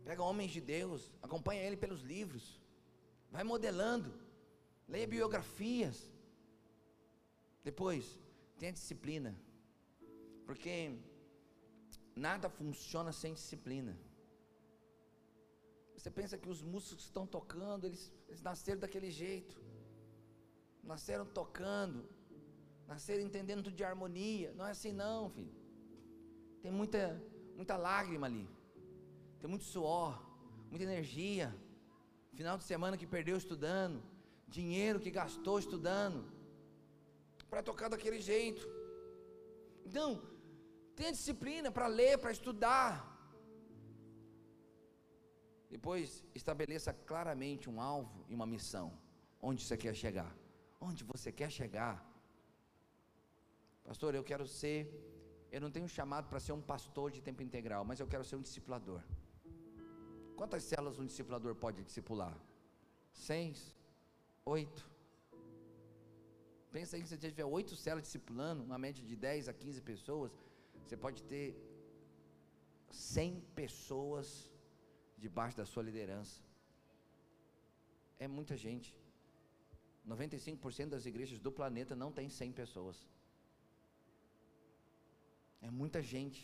Pega 0.10 0.24
homens 0.24 0.50
de 0.50 0.60
Deus, 0.60 1.02
acompanha 1.22 1.62
ele 1.62 1.78
pelos 1.78 2.02
livros. 2.02 2.60
Vai 3.30 3.44
modelando. 3.44 4.12
Leia 4.88 5.06
biografias. 5.06 5.98
Depois, 7.64 8.20
tenha 8.58 8.72
disciplina. 8.72 9.40
Porque 10.48 10.98
nada 12.16 12.50
funciona 12.50 13.12
sem 13.12 13.36
disciplina. 13.36 13.96
Você 15.96 16.10
pensa 16.10 16.40
que 16.40 16.50
os 16.50 16.64
músicos 16.64 17.04
estão 17.04 17.28
tocando, 17.28 17.86
eles, 17.86 18.12
eles 18.28 18.42
nasceram 18.42 18.80
daquele 18.80 19.12
jeito. 19.12 19.62
Nasceram 20.82 21.28
tocando. 21.28 22.04
Nasceram 22.88 23.22
entendendo 23.22 23.66
tudo 23.66 23.76
de 23.76 23.84
harmonia. 23.84 24.52
Não 24.54 24.66
é 24.66 24.72
assim 24.72 24.92
não, 24.92 25.30
filho. 25.30 25.54
Tem 26.64 26.72
muita, 26.72 27.24
muita 27.56 27.78
lágrima 27.78 28.26
ali. 28.26 28.50
Tem 29.40 29.50
muito 29.50 29.66
suor, 29.66 30.14
muita 30.70 30.84
energia. 30.84 31.56
Final 32.34 32.58
de 32.58 32.64
semana 32.64 32.98
que 32.98 33.08
perdeu 33.16 33.38
estudando. 33.38 34.04
Dinheiro 34.48 35.00
que 35.00 35.12
gastou 35.12 35.58
estudando 35.60 36.20
para 37.50 37.62
tocar 37.70 37.90
daquele 37.90 38.20
jeito. 38.20 38.64
Então, 39.86 40.08
tenha 40.96 41.12
disciplina 41.12 41.72
para 41.72 41.88
ler, 41.88 42.18
para 42.18 42.32
estudar. 42.32 42.92
Depois, 45.70 46.24
estabeleça 46.34 46.92
claramente 47.12 47.70
um 47.70 47.80
alvo 47.80 48.26
e 48.28 48.34
uma 48.34 48.48
missão. 48.56 48.88
Onde 49.42 49.64
você 49.64 49.78
quer 49.78 49.96
chegar? 49.96 50.32
Onde 50.82 51.04
você 51.04 51.32
quer 51.32 51.52
chegar? 51.60 51.96
Pastor, 53.84 54.14
eu 54.14 54.24
quero 54.24 54.46
ser, 54.48 54.80
eu 55.52 55.62
não 55.62 55.72
tenho 55.72 55.88
chamado 55.88 56.28
para 56.28 56.40
ser 56.40 56.52
um 56.52 56.62
pastor 56.62 57.12
de 57.12 57.22
tempo 57.22 57.42
integral, 57.42 57.84
mas 57.84 58.00
eu 58.00 58.08
quero 58.08 58.24
ser 58.24 58.36
um 58.36 58.42
discipulador. 58.42 59.02
Quantas 60.40 60.64
células 60.72 60.98
um 61.02 61.06
discipulador 61.12 61.54
pode 61.64 61.80
discipular? 61.88 62.36
Seis? 63.12 63.58
Oito? 64.58 64.82
Pensa 66.76 66.96
aí 66.96 67.02
que 67.02 67.10
se 67.10 67.16
você 67.16 67.30
tiver 67.32 67.48
oito 67.58 67.76
células 67.76 68.06
discipulando, 68.08 68.64
uma 68.64 68.78
média 68.86 69.04
de 69.10 69.16
10 69.18 69.50
a 69.52 69.54
15 69.54 69.82
pessoas, 69.90 70.32
você 70.82 70.96
pode 71.06 71.20
ter 71.32 71.48
100 72.90 73.42
pessoas 73.62 74.28
debaixo 75.18 75.58
da 75.58 75.66
sua 75.72 75.84
liderança. 75.84 76.38
É 78.18 78.28
muita 78.38 78.56
gente. 78.66 78.92
95% 80.08 80.88
das 80.96 81.06
igrejas 81.12 81.42
do 81.48 81.52
planeta 81.60 81.98
não 82.04 82.14
tem 82.20 82.30
100 82.30 82.54
pessoas. 82.62 82.98
É 85.62 85.70
muita 85.82 86.02
gente. 86.14 86.42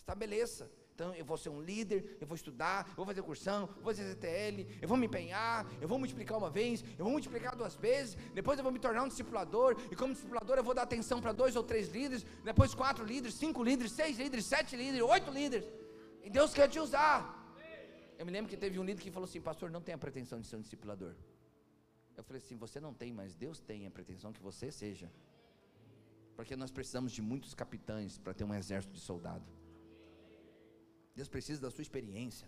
Estabeleça. 0.00 0.66
Então 0.96 1.14
eu 1.14 1.26
vou 1.26 1.36
ser 1.36 1.50
um 1.50 1.60
líder, 1.60 2.16
eu 2.18 2.26
vou 2.26 2.34
estudar, 2.34 2.88
eu 2.88 2.94
vou 2.94 3.04
fazer 3.04 3.20
cursão, 3.20 3.68
eu 3.76 3.82
vou 3.82 3.92
fazer 3.92 4.02
CTL, 4.12 4.66
eu 4.80 4.88
vou 4.88 4.96
me 4.96 5.04
empenhar, 5.04 5.66
eu 5.78 5.86
vou 5.86 5.98
multiplicar 5.98 6.38
uma 6.38 6.48
vez, 6.48 6.82
eu 6.98 7.04
vou 7.04 7.12
multiplicar 7.12 7.54
duas 7.54 7.74
vezes, 7.74 8.16
depois 8.32 8.58
eu 8.58 8.62
vou 8.62 8.72
me 8.72 8.78
tornar 8.78 9.02
um 9.02 9.08
discipulador, 9.08 9.76
e 9.90 9.94
como 9.94 10.14
discipulador 10.14 10.56
eu 10.56 10.64
vou 10.64 10.74
dar 10.74 10.84
atenção 10.84 11.20
para 11.20 11.32
dois 11.32 11.54
ou 11.54 11.62
três 11.62 11.90
líderes, 11.90 12.24
depois 12.42 12.74
quatro 12.74 13.04
líderes, 13.04 13.34
cinco 13.34 13.62
líderes, 13.62 13.92
seis 13.92 14.16
líderes, 14.16 14.46
sete 14.46 14.74
líderes, 14.74 15.02
oito 15.02 15.30
líderes. 15.30 15.66
E 16.22 16.30
Deus 16.30 16.54
quer 16.54 16.66
te 16.66 16.80
usar. 16.80 17.18
Eu 18.18 18.24
me 18.24 18.32
lembro 18.32 18.48
que 18.48 18.56
teve 18.56 18.78
um 18.78 18.82
líder 18.82 19.02
que 19.02 19.10
falou 19.10 19.28
assim, 19.28 19.38
pastor, 19.38 19.70
não 19.70 19.82
tenha 19.82 19.98
pretensão 19.98 20.40
de 20.40 20.46
ser 20.46 20.56
um 20.56 20.62
discipulador. 20.62 21.14
Eu 22.16 22.24
falei 22.24 22.40
assim, 22.42 22.56
você 22.56 22.80
não 22.80 22.94
tem, 22.94 23.12
mas 23.12 23.34
Deus 23.34 23.60
tem 23.60 23.86
a 23.86 23.90
pretensão 23.90 24.32
que 24.32 24.40
você 24.40 24.72
seja. 24.72 25.12
Porque 26.34 26.56
nós 26.56 26.70
precisamos 26.70 27.12
de 27.12 27.20
muitos 27.20 27.52
capitães 27.52 28.16
para 28.16 28.32
ter 28.32 28.44
um 28.44 28.54
exército 28.54 28.94
de 28.94 29.00
soldado. 29.00 29.55
Deus 31.16 31.28
precisa 31.28 31.60
da 31.62 31.70
sua 31.70 31.82
experiência. 31.82 32.46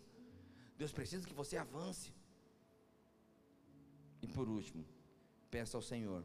Deus 0.77 0.93
precisa 0.93 1.27
que 1.27 1.35
você 1.43 1.57
avance. 1.57 2.13
E 4.21 4.29
por 4.29 4.47
último, 4.49 4.85
peça 5.51 5.77
ao 5.79 5.83
Senhor 5.83 6.23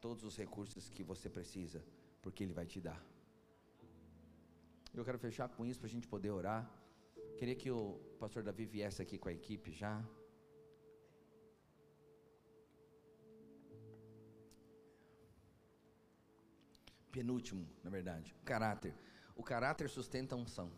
todos 0.00 0.22
os 0.24 0.36
recursos 0.36 0.88
que 0.88 1.02
você 1.02 1.28
precisa, 1.28 1.84
porque 2.22 2.44
Ele 2.44 2.52
vai 2.52 2.66
te 2.66 2.80
dar. 2.80 3.00
Eu 4.94 5.04
quero 5.04 5.18
fechar 5.18 5.48
com 5.48 5.66
isso 5.66 5.80
para 5.80 5.88
a 5.88 5.94
gente 5.94 6.06
poder 6.06 6.30
orar. 6.30 6.62
Queria 7.38 7.56
que 7.56 7.70
o 7.70 7.98
pastor 8.18 8.42
Davi 8.42 8.64
viesse 8.66 9.02
aqui 9.02 9.18
com 9.18 9.28
a 9.28 9.32
equipe 9.32 9.72
já. 9.72 9.94
Penúltimo, 17.10 17.66
na 17.82 17.90
verdade, 17.90 18.32
o 18.40 18.44
caráter. 18.44 18.94
O 19.34 19.42
caráter 19.42 19.88
sustenta 19.88 20.34
a 20.34 20.38
unção. 20.38 20.70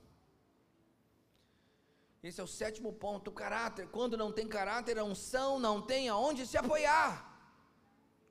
Esse 2.23 2.41
é 2.41 2.45
o 2.45 2.47
sétimo 2.47 2.93
ponto, 2.93 3.29
o 3.29 3.33
caráter. 3.33 3.89
Quando 3.89 4.17
não 4.17 4.31
tem 4.31 4.47
caráter, 4.47 4.97
a 4.99 5.05
unção 5.05 5.59
não 5.59 5.83
tem 5.83 6.09
aonde 6.09 6.47
se 6.47 6.57
apoiar. 6.57 7.29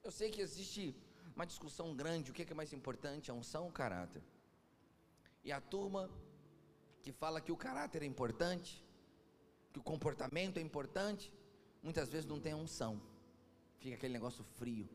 Eu 0.04 0.12
sei 0.12 0.32
que 0.32 0.42
existe 0.42 0.96
uma 1.36 1.46
discussão 1.46 1.94
grande, 1.94 2.32
o 2.32 2.34
que 2.34 2.50
é 2.50 2.54
mais 2.54 2.72
importante, 2.72 3.30
a 3.30 3.34
unção 3.34 3.64
ou 3.64 3.70
o 3.70 3.74
caráter? 3.74 4.24
E 5.44 5.52
a 5.52 5.60
turma 5.60 6.10
que 7.02 7.12
fala 7.12 7.42
que 7.42 7.52
o 7.52 7.58
caráter 7.58 8.04
é 8.04 8.06
importante, 8.06 8.86
que 9.74 9.80
o 9.80 9.84
comportamento 9.84 10.58
é 10.58 10.62
importante, 10.62 11.34
muitas 11.84 12.10
vezes 12.10 12.26
não 12.26 12.40
tem 12.40 12.54
a 12.54 12.58
unção. 12.58 13.02
Fica 13.80 13.96
aquele 13.96 14.14
negócio 14.14 14.44
frio, 14.56 14.88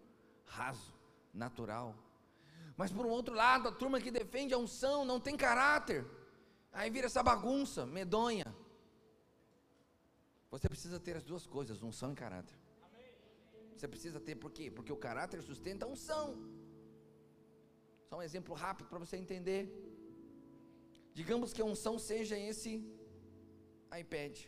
raso, 0.45 0.95
natural. 1.35 1.95
Mas 2.77 2.93
por 2.93 3.05
um 3.05 3.11
outro 3.11 3.35
lado, 3.35 3.69
a 3.69 3.73
turma 3.73 4.01
que 4.01 4.11
defende 4.11 4.55
a 4.55 4.59
unção 4.59 5.05
não 5.05 5.21
tem 5.21 5.37
caráter. 5.37 6.07
Aí 6.73 6.89
vira 6.91 7.07
essa 7.07 7.23
bagunça 7.23 7.85
medonha. 7.85 8.45
Você 10.51 10.69
precisa 10.69 10.99
ter 10.99 11.17
as 11.17 11.25
duas 11.25 11.47
coisas, 11.47 11.83
unção 11.83 12.13
e 12.13 12.15
caráter. 12.15 12.57
Você 13.75 13.87
precisa 13.87 14.19
ter 14.19 14.37
por 14.37 14.51
quê? 14.51 14.71
Porque 14.71 14.93
o 14.93 14.97
caráter 14.97 15.43
sustenta 15.43 15.85
a 15.85 15.89
unção. 15.89 16.27
Só 18.09 18.19
um 18.19 18.23
exemplo 18.23 18.55
rápido 18.55 18.89
para 18.89 18.99
você 18.99 19.17
entender. 19.17 19.63
Digamos 21.13 21.53
que 21.53 21.61
a 21.61 21.65
unção 21.65 21.99
seja 21.99 22.39
esse 22.39 22.73
iPad. 24.01 24.39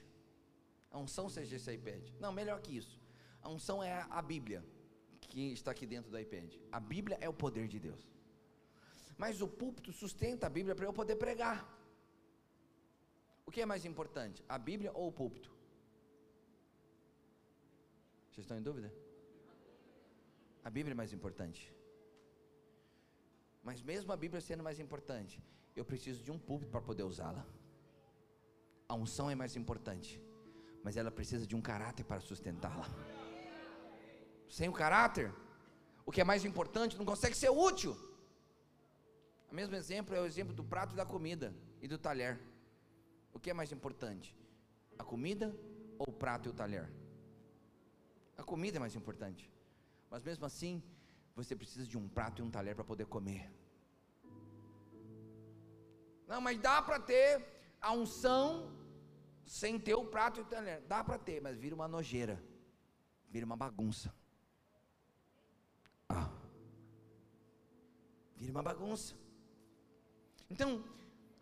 A 0.90 0.99
unção 0.99 1.28
seja 1.28 1.57
esse 1.57 1.70
iPad. 1.72 2.09
Não, 2.20 2.32
melhor 2.32 2.61
que 2.61 2.76
isso. 2.76 3.01
A 3.42 3.49
unção 3.49 3.82
é 3.82 4.07
a 4.09 4.22
Bíblia 4.22 4.64
que 5.20 5.53
está 5.53 5.70
aqui 5.72 5.86
dentro 5.86 6.11
do 6.11 6.18
iPad. 6.18 6.55
A 6.72 6.80
Bíblia 6.80 7.18
é 7.20 7.28
o 7.28 7.32
poder 7.32 7.68
de 7.68 7.78
Deus. 7.78 8.09
Mas 9.16 9.42
o 9.42 9.49
púlpito 9.49 9.92
sustenta 9.92 10.46
a 10.46 10.51
Bíblia 10.51 10.74
para 10.74 10.86
eu 10.86 10.92
poder 10.92 11.16
pregar. 11.16 11.59
O 13.44 13.51
que 13.51 13.61
é 13.61 13.66
mais 13.66 13.84
importante, 13.84 14.44
a 14.49 14.59
Bíblia 14.59 14.92
ou 14.94 15.09
o 15.09 15.12
púlpito? 15.12 15.57
Vocês 18.39 18.45
estão 18.45 18.57
em 18.57 18.62
dúvida? 18.62 18.95
A 20.62 20.70
Bíblia 20.70 20.93
é 20.93 20.95
mais 20.95 21.12
importante. 21.12 21.74
Mas 23.64 23.82
mesmo 23.82 24.12
a 24.12 24.16
Bíblia 24.16 24.41
sendo 24.41 24.62
mais 24.62 24.78
importante, 24.78 25.43
eu 25.74 25.84
preciso 25.84 26.22
de 26.22 26.30
um 26.30 26.39
púlpito 26.39 26.70
para 26.70 26.80
poder 26.80 27.03
usá-la. 27.03 27.45
A 28.89 28.95
unção 28.95 29.28
é 29.28 29.34
mais 29.34 29.57
importante, 29.57 30.22
mas 30.84 30.97
ela 30.97 31.11
precisa 31.11 31.49
de 31.49 31.57
um 31.57 31.61
caráter 31.61 32.05
para 32.05 32.20
sustentá-la. 32.20 32.86
Sem 34.49 34.68
o 34.68 34.72
caráter, 34.72 35.34
o 36.07 36.12
que 36.12 36.20
é 36.20 36.24
mais 36.24 36.45
importante 36.45 36.97
não 36.97 37.05
consegue 37.05 37.36
ser 37.36 37.51
útil. 37.51 37.97
O 39.51 39.55
mesmo 39.57 39.74
exemplo 39.74 40.14
é 40.14 40.20
o 40.20 40.26
exemplo 40.26 40.55
do 40.55 40.62
prato 40.62 40.93
e 40.93 40.97
da 40.97 41.05
comida 41.05 41.53
e 41.82 41.89
do 41.89 41.99
talher. 41.99 42.39
O 43.32 43.41
que 43.41 43.51
é 43.51 43.53
mais 43.53 43.72
importante? 43.72 44.32
A 44.97 45.03
comida 45.03 45.53
ou 45.99 46.11
o 46.11 46.12
prato 46.12 46.49
e 46.49 46.51
o 46.51 46.55
talher? 46.55 46.89
A 48.39 48.45
comida 48.45 48.78
é 48.78 48.80
mais 48.80 48.95
importante. 48.95 49.53
Mas 50.11 50.22
mesmo 50.22 50.47
assim, 50.47 50.82
você 51.34 51.55
precisa 51.55 51.86
de 51.86 51.99
um 51.99 52.09
prato 52.09 52.41
e 52.41 52.45
um 52.45 52.51
talher 52.51 52.74
para 52.74 52.84
poder 52.84 53.07
comer. 53.07 53.53
Não, 56.26 56.41
mas 56.41 56.59
dá 56.59 56.80
para 56.80 56.99
ter 57.01 57.45
a 57.80 57.93
unção 57.93 58.72
sem 59.45 59.78
ter 59.78 59.95
o 59.95 60.05
prato 60.05 60.41
e 60.41 60.43
o 60.43 60.47
talher. 60.47 60.80
Dá 60.82 61.03
para 61.03 61.18
ter, 61.18 61.41
mas 61.41 61.59
vira 61.59 61.74
uma 61.74 61.89
nojeira. 61.89 62.43
Vira 63.28 63.45
uma 63.45 63.57
bagunça. 63.57 64.14
Ah. 66.09 66.30
Vira 68.36 68.53
uma 68.53 68.62
bagunça. 68.62 69.14
Então, 70.49 70.84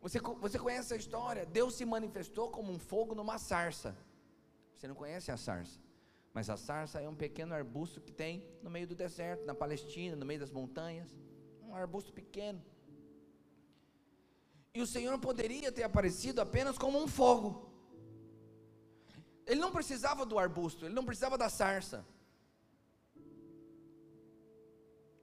você, 0.00 0.18
você 0.20 0.58
conhece 0.58 0.94
a 0.94 0.96
história? 0.96 1.44
Deus 1.44 1.74
se 1.74 1.84
manifestou 1.84 2.50
como 2.50 2.72
um 2.72 2.78
fogo 2.78 3.14
numa 3.14 3.38
sarça. 3.38 3.96
Você 4.74 4.88
não 4.88 4.94
conhece 4.94 5.30
a 5.30 5.36
sarça? 5.36 5.85
Mas 6.36 6.50
a 6.50 6.56
sarça 6.58 7.00
é 7.00 7.08
um 7.08 7.14
pequeno 7.14 7.54
arbusto 7.54 7.98
que 7.98 8.12
tem 8.12 8.46
no 8.62 8.68
meio 8.68 8.86
do 8.86 8.94
deserto, 8.94 9.46
na 9.46 9.54
Palestina, 9.54 10.14
no 10.14 10.26
meio 10.30 10.38
das 10.38 10.50
montanhas. 10.50 11.10
Um 11.66 11.74
arbusto 11.74 12.12
pequeno. 12.12 12.62
E 14.74 14.82
o 14.82 14.86
Senhor 14.86 15.18
poderia 15.18 15.72
ter 15.72 15.84
aparecido 15.84 16.42
apenas 16.42 16.76
como 16.76 17.02
um 17.02 17.08
fogo. 17.08 17.50
Ele 19.46 19.58
não 19.58 19.72
precisava 19.72 20.26
do 20.26 20.38
arbusto, 20.38 20.84
ele 20.84 20.94
não 20.94 21.06
precisava 21.06 21.38
da 21.38 21.48
sarça. 21.48 22.04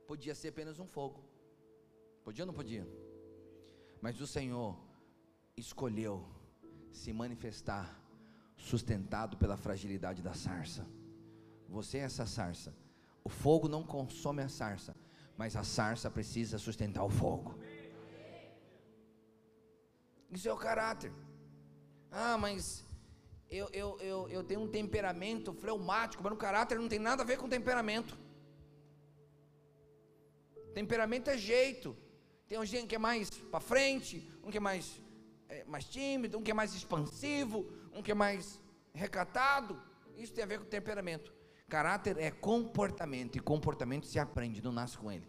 Podia 0.07 0.33
ser 0.33 0.47
apenas 0.47 0.79
um 0.79 0.87
fogo. 0.87 1.23
Podia 2.23 2.43
ou 2.43 2.47
não 2.47 2.55
podia? 2.55 2.87
Mas 4.01 4.19
o 4.19 4.25
Senhor 4.25 4.75
escolheu 5.55 6.25
se 6.91 7.13
manifestar 7.13 7.87
sustentado 8.57 9.37
pela 9.37 9.55
fragilidade 9.55 10.23
da 10.23 10.33
sarça. 10.33 10.83
Você 11.73 11.97
é 11.97 12.01
essa 12.01 12.27
sarça. 12.27 12.71
O 13.23 13.29
fogo 13.29 13.67
não 13.67 13.83
consome 13.83 14.43
a 14.43 14.47
sarça, 14.47 14.95
mas 15.35 15.55
a 15.55 15.63
sarça 15.63 16.09
precisa 16.17 16.59
sustentar 16.59 17.03
o 17.03 17.09
fogo. 17.09 17.57
Isso 20.31 20.47
é 20.47 20.53
o 20.53 20.57
caráter. 20.57 21.11
Ah, 22.11 22.37
mas 22.37 22.85
eu, 23.49 23.67
eu, 23.73 23.97
eu, 23.99 24.29
eu 24.29 24.43
tenho 24.43 24.61
um 24.61 24.67
temperamento 24.67 25.51
fleumático, 25.51 26.21
mas 26.21 26.31
no 26.31 26.37
caráter 26.37 26.77
não 26.77 26.87
tem 26.87 26.99
nada 26.99 27.23
a 27.23 27.25
ver 27.25 27.37
com 27.37 27.49
temperamento. 27.49 28.15
Temperamento 30.75 31.31
é 31.31 31.37
jeito. 31.37 31.97
Tem 32.47 32.59
um 32.59 32.87
que 32.87 32.95
é 32.95 32.99
mais 32.99 33.31
para 33.31 33.59
frente, 33.59 34.31
um 34.43 34.51
que 34.51 34.57
é 34.57 34.65
mais, 34.69 35.01
é, 35.49 35.63
mais 35.63 35.85
tímido, 35.85 36.37
um 36.37 36.43
que 36.43 36.51
é 36.51 36.53
mais 36.53 36.75
expansivo, 36.75 37.67
um 37.91 38.03
que 38.03 38.11
é 38.11 38.15
mais 38.15 38.61
recatado. 38.93 39.81
Isso 40.15 40.33
tem 40.33 40.43
a 40.43 40.47
ver 40.47 40.59
com 40.59 40.65
temperamento. 40.65 41.33
Caráter 41.73 42.19
é 42.19 42.29
comportamento, 42.29 43.35
e 43.35 43.39
comportamento 43.39 44.05
se 44.05 44.19
aprende, 44.19 44.61
não 44.61 44.71
nasce 44.71 44.95
com 44.95 45.11
ele. 45.11 45.27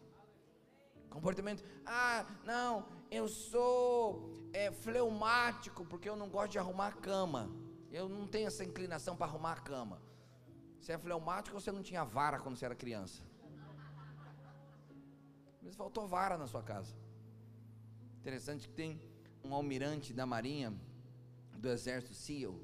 Comportamento, 1.09 1.65
ah, 1.87 2.27
não, 2.45 2.87
eu 3.11 3.27
sou 3.27 4.51
é, 4.53 4.71
fleumático 4.71 5.87
porque 5.87 6.07
eu 6.07 6.15
não 6.15 6.29
gosto 6.29 6.53
de 6.53 6.59
arrumar 6.59 6.89
a 6.89 6.93
cama. 6.93 7.51
Eu 7.91 8.11
não 8.11 8.27
tenho 8.27 8.47
essa 8.47 8.63
inclinação 8.63 9.17
para 9.17 9.25
arrumar 9.25 9.53
a 9.53 9.61
cama. 9.61 10.03
Você 10.79 10.93
é 10.93 10.99
fleumático 10.99 11.57
ou 11.57 11.63
você 11.63 11.73
não 11.73 11.83
tinha 11.83 12.05
vara 12.05 12.39
quando 12.39 12.59
você 12.59 12.67
era 12.67 12.75
criança? 12.75 13.23
Mas 15.63 15.75
faltou 15.75 16.07
vara 16.07 16.37
na 16.37 16.47
sua 16.47 16.63
casa. 16.63 16.95
Interessante 18.21 18.69
que 18.69 18.75
tem 18.75 19.01
um 19.43 19.55
almirante 19.55 20.13
da 20.13 20.27
marinha 20.27 20.75
do 21.57 21.71
exército 21.71 22.13
SEAL, 22.13 22.61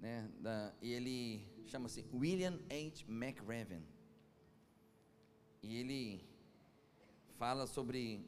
né, 0.00 0.28
da, 0.40 0.74
e 0.82 0.92
ele 0.92 1.55
chama-se 1.66 2.04
William 2.12 2.58
H. 2.70 3.04
McRaven. 3.08 3.84
E 5.62 5.76
ele 5.76 6.24
fala 7.38 7.66
sobre 7.66 8.24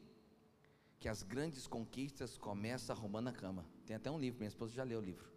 que 0.99 1.07
as 1.07 1.23
grandes 1.23 1.65
conquistas 1.65 2.37
começam 2.37 2.95
arrumando 2.95 3.29
a 3.29 3.31
cama. 3.31 3.65
Tem 3.85 3.95
até 3.95 4.11
um 4.11 4.19
livro, 4.19 4.39
minha 4.39 4.49
esposa 4.49 4.73
já 4.73 4.83
leu 4.83 4.99
o 4.99 5.01
livro. 5.01 5.29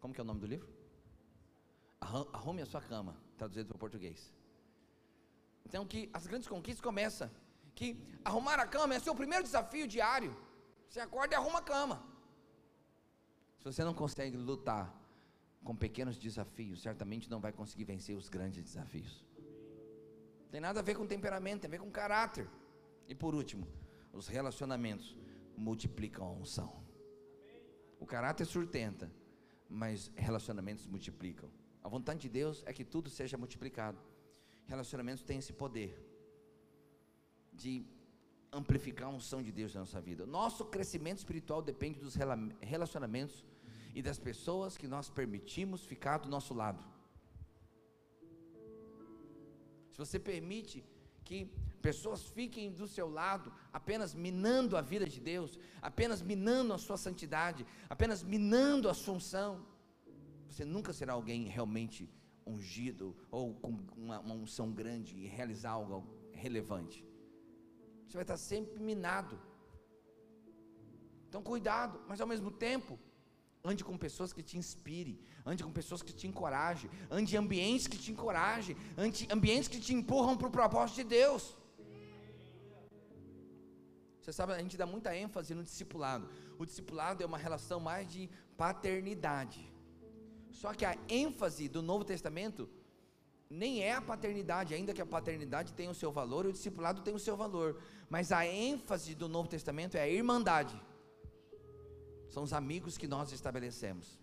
Como 0.00 0.12
que 0.12 0.20
é 0.20 0.24
o 0.24 0.26
nome 0.26 0.40
do 0.40 0.46
livro? 0.46 0.68
Arrume 2.00 2.62
a 2.62 2.66
sua 2.66 2.80
cama, 2.80 3.16
traduzido 3.36 3.68
para 3.68 3.76
o 3.76 3.78
português. 3.78 4.34
Então 5.64 5.86
que 5.86 6.10
as 6.12 6.26
grandes 6.26 6.48
conquistas 6.48 6.80
começam. 6.80 7.30
Que 7.74 8.00
arrumar 8.24 8.58
a 8.58 8.66
cama 8.66 8.94
é 8.94 8.98
seu 8.98 9.14
primeiro 9.14 9.44
desafio 9.44 9.86
diário. 9.86 10.36
Você 10.88 11.00
acorda 11.00 11.34
e 11.34 11.36
arruma 11.36 11.58
a 11.58 11.62
cama. 11.62 12.02
Se 13.58 13.64
você 13.64 13.84
não 13.84 13.94
consegue 13.94 14.36
lutar 14.36 14.94
com 15.66 15.74
pequenos 15.74 16.16
desafios, 16.16 16.80
certamente 16.80 17.28
não 17.28 17.40
vai 17.40 17.52
conseguir 17.52 17.84
vencer 17.84 18.16
os 18.16 18.28
grandes 18.28 18.62
desafios. 18.62 19.26
Tem 20.48 20.60
nada 20.60 20.78
a 20.78 20.82
ver 20.82 20.94
com 20.94 21.04
temperamento, 21.04 21.62
tem 21.62 21.68
a 21.68 21.72
ver 21.72 21.80
com 21.80 21.90
caráter. 21.90 22.48
E 23.08 23.14
por 23.16 23.34
último, 23.34 23.66
os 24.12 24.28
relacionamentos 24.28 25.16
multiplicam 25.56 26.24
a 26.24 26.30
unção. 26.30 26.72
O 27.98 28.06
caráter 28.06 28.44
sustenta, 28.44 29.10
mas 29.68 30.08
relacionamentos 30.14 30.86
multiplicam. 30.86 31.50
A 31.82 31.88
vontade 31.88 32.20
de 32.20 32.28
Deus 32.28 32.62
é 32.64 32.72
que 32.72 32.84
tudo 32.84 33.10
seja 33.10 33.36
multiplicado. 33.36 33.98
Relacionamentos 34.66 35.24
têm 35.24 35.38
esse 35.38 35.52
poder 35.52 35.90
de 37.52 37.84
amplificar 38.52 39.08
a 39.08 39.10
unção 39.10 39.42
de 39.42 39.50
Deus 39.50 39.74
na 39.74 39.80
nossa 39.80 40.00
vida. 40.00 40.24
Nosso 40.26 40.64
crescimento 40.66 41.18
espiritual 41.18 41.60
depende 41.60 41.98
dos 41.98 42.14
relacionamentos 42.60 43.44
e 43.98 44.02
das 44.02 44.18
pessoas 44.28 44.76
que 44.80 44.88
nós 44.94 45.06
permitimos 45.18 45.80
ficar 45.92 46.18
do 46.18 46.28
nosso 46.34 46.52
lado. 46.62 46.82
Se 49.92 49.98
você 50.02 50.18
permite 50.18 50.84
que 51.24 51.38
pessoas 51.80 52.22
fiquem 52.36 52.66
do 52.80 52.86
seu 52.96 53.08
lado, 53.20 53.50
apenas 53.72 54.14
minando 54.26 54.76
a 54.76 54.82
vida 54.82 55.06
de 55.14 55.18
Deus, 55.18 55.58
apenas 55.80 56.20
minando 56.20 56.74
a 56.74 56.78
sua 56.86 56.98
santidade, 56.98 57.64
apenas 57.88 58.22
minando 58.22 58.90
a 58.90 58.94
sua 59.02 59.14
unção, 59.14 59.66
você 60.46 60.64
nunca 60.74 60.92
será 60.92 61.14
alguém 61.14 61.44
realmente 61.44 62.00
ungido 62.46 63.16
ou 63.30 63.54
com 63.54 63.72
uma, 63.96 64.20
uma 64.20 64.34
unção 64.34 64.70
grande 64.70 65.16
e 65.16 65.26
realizar 65.26 65.70
algo 65.70 66.06
relevante. 66.32 67.02
Você 68.06 68.18
vai 68.18 68.24
estar 68.24 68.36
sempre 68.36 68.78
minado. 68.78 69.40
Então, 71.28 71.42
cuidado, 71.42 71.98
mas 72.06 72.20
ao 72.20 72.26
mesmo 72.26 72.50
tempo, 72.50 72.98
Ande 73.70 73.82
com 73.82 73.96
pessoas 74.06 74.32
que 74.32 74.42
te 74.48 74.56
inspirem, 74.56 75.18
ande 75.44 75.64
com 75.64 75.72
pessoas 75.72 76.02
que 76.06 76.12
te 76.12 76.26
encorajem, 76.30 76.88
ande 77.10 77.34
em 77.34 77.38
ambientes 77.38 77.86
que 77.92 77.98
te 77.98 78.12
encorajem, 78.12 78.76
ande 78.96 79.26
ambientes 79.36 79.68
que 79.72 79.80
te 79.80 79.92
empurram 79.92 80.36
para 80.36 80.48
o 80.48 80.50
propósito 80.58 80.96
de 80.96 81.04
Deus. 81.18 81.56
Você 84.20 84.32
sabe, 84.32 84.52
a 84.52 84.58
gente 84.58 84.76
dá 84.76 84.86
muita 84.86 85.16
ênfase 85.16 85.54
no 85.54 85.62
discipulado. 85.62 86.28
O 86.58 86.64
discipulado 86.64 87.22
é 87.22 87.26
uma 87.26 87.38
relação 87.38 87.78
mais 87.80 88.04
de 88.12 88.28
paternidade. 88.56 89.72
Só 90.50 90.72
que 90.72 90.84
a 90.84 90.96
ênfase 91.08 91.68
do 91.68 91.82
Novo 91.82 92.04
Testamento 92.04 92.68
nem 93.48 93.82
é 93.82 93.92
a 93.94 94.00
paternidade, 94.00 94.74
ainda 94.74 94.92
que 94.92 95.00
a 95.00 95.06
paternidade 95.06 95.72
tenha 95.72 95.90
o 95.90 95.94
seu 95.94 96.10
valor 96.10 96.44
e 96.44 96.48
o 96.48 96.52
discipulado 96.52 97.02
tem 97.02 97.14
o 97.14 97.18
seu 97.18 97.36
valor. 97.36 97.80
Mas 98.10 98.32
a 98.32 98.44
ênfase 98.46 99.14
do 99.14 99.28
Novo 99.28 99.48
Testamento 99.48 99.96
é 99.96 100.02
a 100.02 100.08
irmandade. 100.08 100.80
São 102.28 102.42
os 102.42 102.52
amigos 102.52 102.98
que 102.98 103.06
nós 103.06 103.32
estabelecemos. 103.32 104.18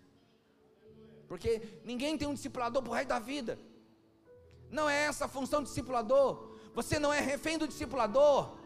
Porque 1.28 1.82
ninguém 1.84 2.18
tem 2.18 2.28
um 2.28 2.34
discipulador 2.34 2.88
o 2.88 2.92
resto 2.92 3.10
da 3.10 3.20
vida. 3.20 3.58
Não 4.70 4.90
é 4.90 5.06
essa 5.06 5.26
a 5.26 5.28
função 5.28 5.62
do 5.62 5.68
discipulador. 5.68 6.58
Você 6.74 6.98
não 7.00 7.14
é 7.14 7.20
refém 7.20 7.58
do 7.58 7.68
discipulador. 7.68 8.58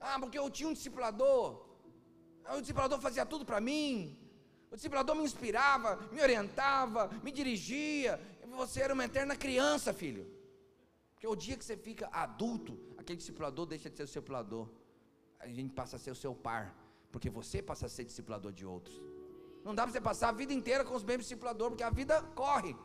Ah, 0.00 0.18
porque 0.20 0.38
eu 0.38 0.48
tinha 0.50 0.68
um 0.68 0.72
discipulador. 0.72 1.66
Ah, 2.44 2.56
o 2.56 2.60
discipulador 2.60 3.00
fazia 3.00 3.26
tudo 3.26 3.44
para 3.44 3.60
mim. 3.60 4.16
O 4.70 4.76
discipulador 4.76 5.16
me 5.16 5.24
inspirava, 5.24 5.96
me 6.12 6.20
orientava, 6.20 7.08
me 7.22 7.32
dirigia. 7.32 8.20
Você 8.56 8.80
era 8.80 8.92
uma 8.92 9.04
eterna 9.04 9.36
criança, 9.36 9.92
filho. 9.92 10.26
Porque 11.12 11.26
o 11.26 11.34
dia 11.34 11.56
que 11.56 11.64
você 11.64 11.76
fica 11.76 12.08
adulto, 12.12 12.78
aquele 12.96 13.16
discipulador 13.16 13.66
deixa 13.66 13.88
de 13.90 13.96
ser 13.96 14.02
o 14.04 14.06
discipulador. 14.06 14.68
A 15.40 15.48
gente 15.48 15.72
passa 15.74 15.96
a 15.96 15.98
ser 15.98 16.10
o 16.10 16.14
seu 16.14 16.34
par. 16.34 16.74
Porque 17.12 17.30
você 17.30 17.62
passa 17.62 17.86
a 17.86 17.88
ser 17.88 18.04
discipulador 18.04 18.52
de 18.52 18.64
outros. 18.66 18.96
Não 19.64 19.74
dá 19.74 19.82
para 19.82 19.92
você 19.92 20.00
passar 20.00 20.28
a 20.30 20.32
vida 20.32 20.52
inteira 20.52 20.84
com 20.84 20.94
os 20.94 21.04
mesmos 21.04 21.24
discipuladores, 21.26 21.72
porque 21.72 21.82
a 21.82 21.90
vida 21.90 22.22
corre. 22.34 22.76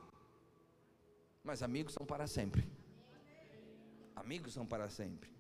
Mas 1.44 1.62
amigos 1.62 1.94
são 1.94 2.06
para 2.06 2.28
sempre. 2.28 2.68
Amigos 4.16 4.54
são 4.54 4.66
para 4.66 4.90
sempre. 4.90 5.34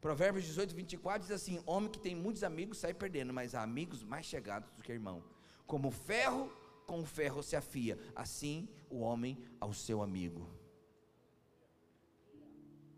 Provérbios 0.00 0.44
18, 0.46 0.74
24 0.74 1.22
diz 1.22 1.30
assim: 1.30 1.62
Homem 1.64 1.90
que 1.90 2.00
tem 2.00 2.14
muitos 2.14 2.42
amigos 2.42 2.78
sai 2.78 2.92
perdendo, 2.92 3.32
mas 3.32 3.54
há 3.54 3.62
amigos 3.62 4.02
mais 4.02 4.26
chegados 4.26 4.70
do 4.72 4.82
que 4.82 4.92
irmão. 4.92 5.22
Como 5.66 5.90
ferro 5.90 6.50
com 6.86 7.04
ferro 7.04 7.42
se 7.42 7.54
afia, 7.56 7.98
assim 8.14 8.68
o 8.90 8.98
homem 8.98 9.38
ao 9.60 9.72
seu 9.72 10.02
amigo. 10.02 10.50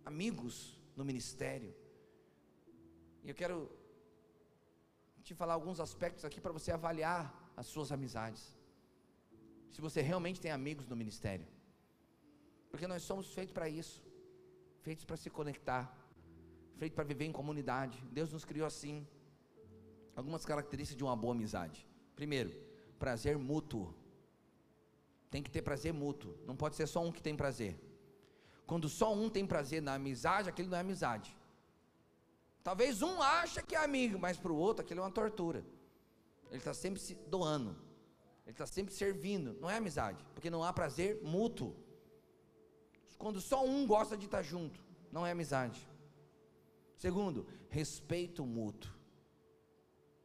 Amigos 0.04 0.80
no 0.96 1.04
ministério. 1.04 1.74
E 3.22 3.28
eu 3.28 3.34
quero 3.34 3.70
te 5.24 5.34
falar 5.40 5.54
alguns 5.54 5.80
aspectos 5.86 6.24
aqui 6.24 6.40
para 6.44 6.52
você 6.58 6.70
avaliar 6.78 7.22
as 7.56 7.66
suas 7.66 7.90
amizades. 7.96 8.42
Se 9.74 9.80
você 9.86 10.00
realmente 10.10 10.40
tem 10.44 10.52
amigos 10.60 10.86
no 10.86 10.96
ministério. 11.02 11.46
Porque 12.70 12.86
nós 12.86 13.02
somos 13.02 13.32
feitos 13.36 13.54
para 13.58 13.68
isso 13.68 13.98
feitos 14.86 15.04
para 15.06 15.16
se 15.16 15.30
conectar 15.30 15.84
feito 16.76 16.94
para 16.94 17.04
viver 17.04 17.24
em 17.24 17.32
comunidade. 17.32 18.02
Deus 18.10 18.32
nos 18.32 18.44
criou 18.44 18.66
assim. 18.66 19.06
Algumas 20.16 20.44
características 20.44 20.96
de 20.96 21.04
uma 21.04 21.16
boa 21.16 21.34
amizade. 21.34 21.86
Primeiro, 22.14 22.50
prazer 22.98 23.36
mútuo. 23.38 23.94
Tem 25.30 25.42
que 25.42 25.50
ter 25.50 25.62
prazer 25.62 25.92
mútuo. 25.92 26.36
Não 26.46 26.56
pode 26.56 26.76
ser 26.76 26.86
só 26.86 27.02
um 27.02 27.10
que 27.10 27.22
tem 27.22 27.36
prazer. 27.36 27.78
Quando 28.66 28.88
só 28.88 29.12
um 29.14 29.28
tem 29.28 29.46
prazer 29.46 29.82
na 29.82 29.94
amizade, 29.94 30.48
aquilo 30.48 30.68
não 30.68 30.78
é 30.78 30.80
amizade. 30.80 31.36
Talvez 32.64 33.02
um 33.02 33.20
acha 33.20 33.62
que 33.62 33.76
é 33.76 33.84
amigo, 33.84 34.18
mas 34.18 34.38
para 34.38 34.50
o 34.50 34.56
outro 34.56 34.82
aquilo 34.82 35.00
é 35.00 35.02
uma 35.04 35.10
tortura. 35.10 35.62
Ele 36.48 36.56
está 36.56 36.72
sempre 36.72 36.98
se 36.98 37.14
doando. 37.14 37.76
Ele 38.46 38.52
está 38.52 38.66
sempre 38.66 38.94
servindo. 38.94 39.52
Não 39.60 39.68
é 39.68 39.76
amizade, 39.76 40.24
porque 40.34 40.48
não 40.48 40.64
há 40.64 40.72
prazer 40.72 41.20
mútuo. 41.22 41.76
Quando 43.18 43.38
só 43.38 43.62
um 43.64 43.86
gosta 43.86 44.16
de 44.16 44.24
estar 44.24 44.42
junto, 44.42 44.82
não 45.12 45.26
é 45.26 45.32
amizade. 45.32 45.86
Segundo, 46.96 47.46
respeito 47.68 48.46
mútuo. 48.46 48.90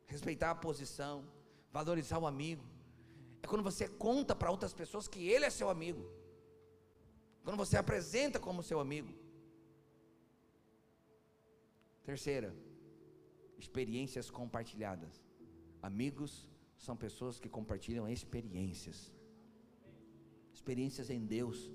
Respeitar 0.07 0.51
a 0.51 0.55
posição, 0.55 1.25
valorizar 1.73 2.19
o 2.19 2.25
amigo. 2.25 2.63
É 3.43 3.47
quando 3.47 3.63
você 3.63 3.85
conta 3.85 4.33
para 4.33 4.49
outras 4.49 4.73
pessoas 4.73 5.09
que 5.09 5.27
ele 5.27 5.43
é 5.43 5.49
seu 5.49 5.69
amigo. 5.69 6.09
Quando 7.43 7.57
você 7.57 7.75
apresenta 7.75 8.39
como 8.39 8.63
seu 8.63 8.79
amigo. 8.79 9.18
Terceira, 12.09 12.51
experiências 13.63 14.31
compartilhadas. 14.31 15.13
Amigos 15.79 16.49
são 16.75 16.97
pessoas 16.97 17.39
que 17.39 17.47
compartilham 17.47 18.09
experiências. 18.09 19.13
Experiências 20.51 21.11
em 21.11 21.23
Deus, 21.23 21.69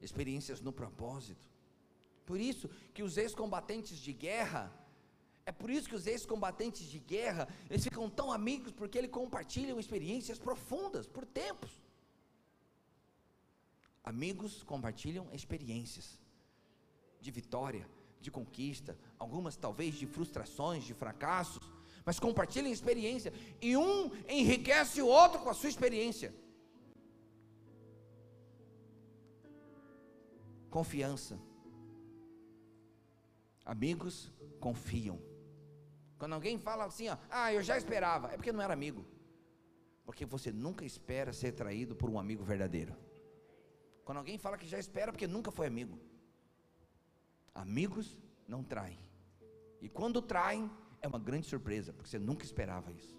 experiências 0.00 0.60
no 0.60 0.72
propósito. 0.72 1.44
Por 2.24 2.38
isso 2.38 2.68
que 2.94 3.02
os 3.02 3.16
ex-combatentes 3.16 3.98
de 3.98 4.12
guerra, 4.12 4.72
é 5.44 5.50
por 5.50 5.68
isso 5.68 5.88
que 5.88 5.96
os 5.96 6.06
ex-combatentes 6.06 6.86
de 6.86 7.00
guerra, 7.00 7.48
eles 7.68 7.82
ficam 7.82 8.08
tão 8.08 8.30
amigos 8.30 8.72
porque 8.72 8.96
eles 8.96 9.10
compartilham 9.10 9.80
experiências 9.80 10.38
profundas 10.38 11.08
por 11.08 11.26
tempos. 11.26 11.82
Amigos 14.04 14.62
compartilham 14.62 15.26
experiências 15.32 16.20
de 17.20 17.32
vitória, 17.32 17.88
de 18.20 18.30
conquista, 18.30 18.96
algumas 19.18 19.56
talvez 19.56 19.94
de 19.94 20.06
frustrações, 20.06 20.84
de 20.84 20.94
fracassos, 20.94 21.62
mas 22.04 22.20
compartilham 22.20 22.70
experiência 22.70 23.32
e 23.60 23.76
um 23.76 24.12
enriquece 24.28 25.00
o 25.00 25.06
outro 25.06 25.40
com 25.40 25.50
a 25.50 25.54
sua 25.54 25.68
experiência. 25.68 26.34
Confiança. 30.68 31.40
Amigos 33.64 34.32
confiam. 34.60 35.20
Quando 36.18 36.34
alguém 36.34 36.58
fala 36.58 36.84
assim, 36.84 37.08
ó, 37.08 37.16
ah, 37.30 37.52
eu 37.52 37.62
já 37.62 37.76
esperava, 37.76 38.28
é 38.28 38.36
porque 38.36 38.52
não 38.52 38.62
era 38.62 38.74
amigo. 38.74 39.04
Porque 40.04 40.26
você 40.26 40.52
nunca 40.52 40.84
espera 40.84 41.32
ser 41.32 41.52
traído 41.52 41.96
por 41.96 42.10
um 42.10 42.18
amigo 42.18 42.44
verdadeiro. 42.44 42.94
Quando 44.04 44.18
alguém 44.18 44.38
fala 44.38 44.58
que 44.58 44.66
já 44.66 44.78
espera, 44.78 45.12
porque 45.12 45.26
nunca 45.26 45.50
foi 45.50 45.66
amigo. 45.66 45.98
Amigos 47.60 48.18
não 48.46 48.62
traem. 48.62 48.98
E 49.80 49.88
quando 49.88 50.20
traem, 50.20 50.70
é 51.02 51.06
uma 51.08 51.18
grande 51.18 51.46
surpresa, 51.46 51.92
porque 51.92 52.08
você 52.08 52.18
nunca 52.18 52.44
esperava 52.44 52.90
isso. 52.92 53.18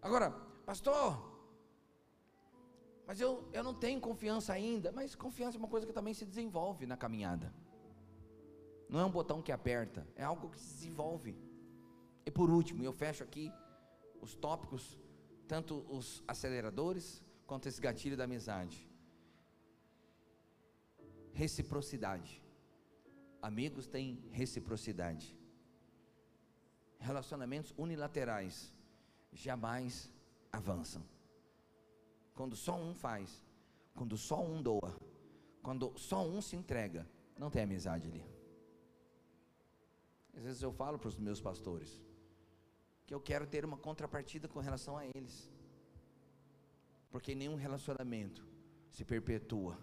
Agora, 0.00 0.30
pastor, 0.64 1.36
mas 3.06 3.20
eu, 3.20 3.48
eu 3.52 3.62
não 3.62 3.72
tenho 3.72 4.00
confiança 4.00 4.52
ainda. 4.52 4.90
Mas 4.92 5.14
confiança 5.14 5.56
é 5.56 5.60
uma 5.60 5.68
coisa 5.68 5.86
que 5.86 5.92
também 5.92 6.12
se 6.12 6.26
desenvolve 6.26 6.86
na 6.86 6.96
caminhada. 6.96 7.54
Não 8.88 9.00
é 9.00 9.04
um 9.04 9.10
botão 9.10 9.40
que 9.40 9.52
aperta, 9.52 10.06
é 10.16 10.24
algo 10.24 10.50
que 10.50 10.60
se 10.60 10.74
desenvolve. 10.74 11.36
E 12.24 12.30
por 12.30 12.50
último, 12.50 12.82
eu 12.82 12.92
fecho 12.92 13.22
aqui 13.22 13.52
os 14.20 14.34
tópicos, 14.34 14.98
tanto 15.46 15.86
os 15.88 16.22
aceleradores 16.26 17.22
quanto 17.46 17.68
esse 17.68 17.80
gatilho 17.80 18.16
da 18.16 18.24
amizade. 18.24 18.88
Reciprocidade. 21.36 22.42
Amigos 23.42 23.86
têm 23.86 24.06
reciprocidade. 24.30 25.36
Relacionamentos 26.98 27.74
unilaterais 27.76 28.72
jamais 29.34 30.10
avançam. 30.50 31.02
Quando 32.34 32.56
só 32.56 32.74
um 32.74 32.94
faz, 32.94 33.44
quando 33.94 34.16
só 34.16 34.42
um 34.42 34.62
doa, 34.62 34.96
quando 35.62 35.92
só 35.98 36.26
um 36.26 36.40
se 36.40 36.56
entrega, 36.56 37.06
não 37.38 37.50
tem 37.50 37.62
amizade 37.64 38.06
ali. 38.08 38.24
Às 40.34 40.42
vezes 40.42 40.62
eu 40.62 40.72
falo 40.72 40.98
para 40.98 41.08
os 41.08 41.18
meus 41.18 41.40
pastores 41.40 42.00
que 43.06 43.14
eu 43.14 43.20
quero 43.20 43.46
ter 43.46 43.62
uma 43.62 43.76
contrapartida 43.76 44.48
com 44.48 44.58
relação 44.58 44.96
a 44.96 45.04
eles. 45.14 45.52
Porque 47.10 47.34
nenhum 47.34 47.56
relacionamento 47.56 48.42
se 48.90 49.04
perpetua 49.04 49.76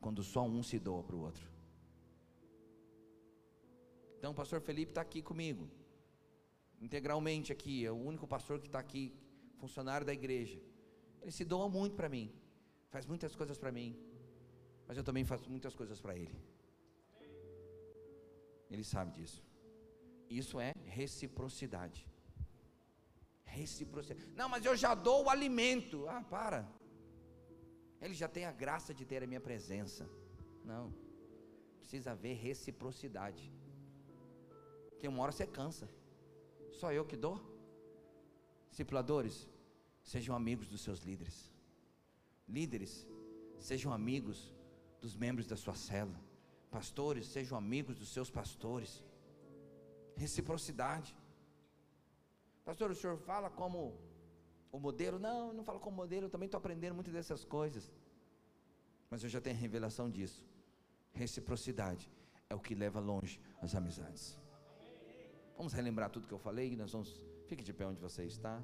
quando 0.00 0.22
só 0.22 0.42
um 0.44 0.62
se 0.62 0.78
doa 0.78 1.02
para 1.02 1.16
o 1.16 1.20
outro. 1.20 1.46
Então 4.18 4.32
o 4.32 4.34
pastor 4.34 4.60
Felipe 4.60 4.90
está 4.90 5.00
aqui 5.00 5.22
comigo, 5.22 5.68
integralmente 6.80 7.52
aqui, 7.52 7.84
é 7.84 7.90
o 7.90 7.96
único 7.96 8.26
pastor 8.26 8.60
que 8.60 8.66
está 8.66 8.78
aqui, 8.78 9.14
funcionário 9.58 10.06
da 10.06 10.12
igreja. 10.12 10.60
Ele 11.22 11.30
se 11.30 11.44
doa 11.44 11.68
muito 11.68 11.94
para 11.94 12.08
mim, 12.08 12.32
faz 12.90 13.06
muitas 13.06 13.34
coisas 13.34 13.58
para 13.58 13.70
mim, 13.70 13.96
mas 14.86 14.96
eu 14.96 15.04
também 15.04 15.24
faço 15.24 15.48
muitas 15.50 15.74
coisas 15.74 16.00
para 16.00 16.16
ele. 16.16 16.36
Ele 18.70 18.84
sabe 18.84 19.12
disso. 19.12 19.42
Isso 20.28 20.60
é 20.60 20.74
reciprocidade. 20.84 22.06
Reciprocidade. 23.44 24.30
Não, 24.34 24.48
mas 24.48 24.64
eu 24.64 24.76
já 24.76 24.94
dou 24.94 25.24
o 25.24 25.30
alimento. 25.30 26.06
Ah, 26.08 26.22
para. 26.22 26.68
Ele 28.00 28.14
já 28.14 28.28
tem 28.28 28.44
a 28.44 28.52
graça 28.52 28.94
de 28.94 29.04
ter 29.04 29.22
a 29.22 29.26
minha 29.26 29.40
presença. 29.40 30.08
Não. 30.64 30.92
Precisa 31.78 32.12
haver 32.12 32.36
reciprocidade. 32.36 33.52
Porque 34.90 35.08
uma 35.08 35.22
hora 35.22 35.32
você 35.32 35.46
cansa. 35.46 35.88
Só 36.70 36.92
eu 36.92 37.04
que 37.04 37.16
dou. 37.16 37.40
Discipuladores, 38.70 39.48
sejam 40.02 40.34
amigos 40.34 40.68
dos 40.68 40.80
seus 40.82 41.00
líderes. 41.00 41.52
Líderes, 42.46 43.06
sejam 43.58 43.92
amigos 43.92 44.54
dos 45.00 45.14
membros 45.16 45.46
da 45.46 45.56
sua 45.56 45.74
célula. 45.74 46.20
Pastores, 46.70 47.26
sejam 47.26 47.56
amigos 47.56 47.96
dos 47.98 48.10
seus 48.12 48.30
pastores. 48.30 49.04
Reciprocidade. 50.16 51.16
Pastor, 52.64 52.90
o 52.90 52.94
senhor 52.94 53.16
fala 53.16 53.48
como 53.48 53.98
o 54.70 54.78
modelo? 54.78 55.18
Não, 55.18 55.48
eu 55.48 55.54
não 55.54 55.64
falo 55.64 55.80
como 55.80 55.96
modelo, 55.96 56.26
eu 56.26 56.30
também 56.30 56.46
estou 56.46 56.58
aprendendo 56.58 56.94
muitas 56.94 57.12
dessas 57.12 57.44
coisas. 57.44 57.90
Mas 59.10 59.22
eu 59.22 59.28
já 59.28 59.40
tenho 59.40 59.56
revelação 59.56 60.10
disso. 60.10 60.44
Reciprocidade 61.12 62.10
é 62.48 62.54
o 62.54 62.60
que 62.60 62.74
leva 62.74 63.00
longe 63.00 63.40
as 63.62 63.74
amizades. 63.74 64.38
Vamos 65.56 65.72
relembrar 65.72 66.10
tudo 66.10 66.26
que 66.26 66.34
eu 66.34 66.38
falei, 66.38 66.76
nós 66.76 66.92
vamos. 66.92 67.10
Fique 67.46 67.64
de 67.64 67.72
pé 67.72 67.86
onde 67.86 68.00
você 68.00 68.24
está. 68.24 68.62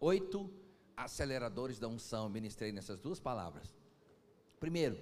Oito 0.00 0.50
aceleradores 0.96 1.78
da 1.78 1.86
unção, 1.86 2.28
ministrei 2.28 2.72
nessas 2.72 2.98
duas 2.98 3.20
palavras. 3.20 3.74
Primeiro, 4.58 4.98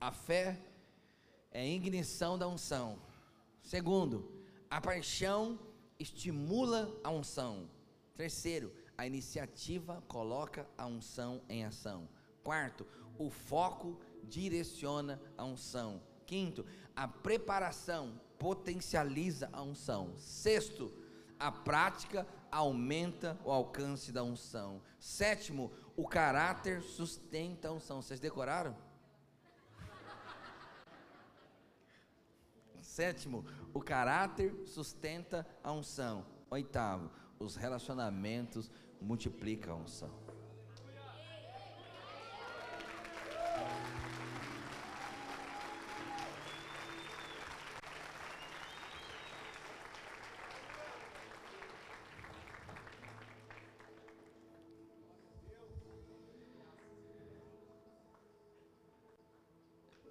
a 0.00 0.10
fé 0.10 0.60
é 1.52 1.68
ignição 1.68 2.38
da 2.38 2.48
unção. 2.48 2.98
Segundo, 3.62 4.30
a 4.70 4.80
paixão 4.80 5.58
estimula 5.98 6.90
a 7.04 7.10
unção. 7.10 7.68
Terceiro, 8.16 8.72
a 8.96 9.06
iniciativa 9.06 10.02
coloca 10.08 10.66
a 10.76 10.86
unção 10.86 11.42
em 11.48 11.64
ação. 11.64 12.08
Quarto, 12.42 12.86
o 13.18 13.30
foco 13.30 13.98
direciona 14.24 15.20
a 15.36 15.44
unção. 15.44 16.02
Quinto, 16.26 16.64
a 16.94 17.06
preparação 17.06 18.20
potencializa 18.38 19.48
a 19.52 19.62
unção. 19.62 20.14
Sexto, 20.18 20.92
a 21.38 21.50
prática 21.52 22.26
aumenta 22.50 23.38
o 23.44 23.50
alcance 23.50 24.12
da 24.12 24.22
unção. 24.22 24.82
Sétimo, 24.98 25.72
o 25.96 26.06
caráter 26.06 26.82
sustenta 26.82 27.68
a 27.68 27.72
unção. 27.72 28.02
Vocês 28.02 28.20
decoraram? 28.20 28.76
Sétimo, 32.92 33.42
o 33.72 33.80
caráter 33.80 34.54
sustenta 34.66 35.46
a 35.64 35.72
unção. 35.72 36.26
Oitavo, 36.50 37.10
os 37.38 37.56
relacionamentos 37.56 38.70
multiplicam 39.00 39.72
a 39.72 39.76
unção. 39.78 40.10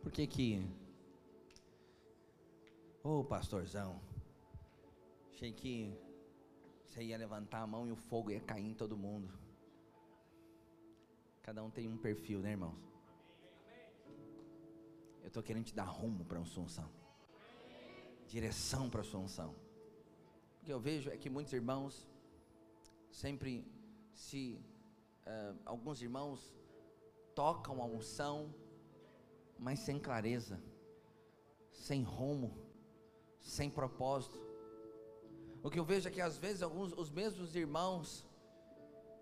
Por 0.02 0.12
que 0.12 0.26
que 0.26 0.81
Ô 3.04 3.22
oh, 3.22 3.24
pastorzão, 3.24 4.00
achei 5.32 5.52
que 5.52 5.92
você 6.86 7.02
ia 7.02 7.18
levantar 7.18 7.62
a 7.62 7.66
mão 7.66 7.88
e 7.88 7.92
o 7.92 7.96
fogo 7.96 8.30
ia 8.30 8.40
cair 8.40 8.64
em 8.64 8.76
todo 8.76 8.96
mundo. 8.96 9.28
Cada 11.42 11.64
um 11.64 11.72
tem 11.72 11.88
um 11.88 11.98
perfil, 11.98 12.42
né, 12.42 12.52
irmãos? 12.52 12.78
Eu 15.24 15.30
estou 15.30 15.42
querendo 15.42 15.66
te 15.66 15.74
dar 15.74 15.86
rumo 15.86 16.24
para 16.24 16.38
a 16.38 16.42
unção, 16.42 16.92
direção 18.28 18.88
para 18.88 19.02
a 19.02 19.04
sua 19.04 19.20
unção. 19.20 19.56
O 20.62 20.66
que 20.66 20.72
eu 20.72 20.80
vejo 20.80 21.10
é 21.10 21.18
que 21.18 21.28
muitos 21.28 21.54
irmãos 21.54 22.08
sempre 23.12 23.66
se 24.14 24.64
uh, 25.26 25.60
alguns 25.66 26.04
irmãos 26.04 26.56
tocam 27.34 27.82
a 27.82 27.86
unção, 27.86 28.54
mas 29.58 29.80
sem 29.80 29.98
clareza, 29.98 30.62
sem 31.72 32.04
rumo 32.04 32.70
sem 33.42 33.70
propósito. 33.70 34.40
O 35.64 35.70
que 35.70 35.80
eu 35.80 35.86
vejo 35.86 36.08
é 36.08 36.12
que 36.12 36.22
às 36.22 36.38
vezes 36.38 36.62
alguns 36.62 36.94
os 36.94 37.10
mesmos 37.10 37.56
irmãos 37.56 38.26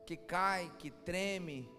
que 0.05 0.15
caem, 0.15 0.69
que 0.77 0.91
tremem, 0.91 1.69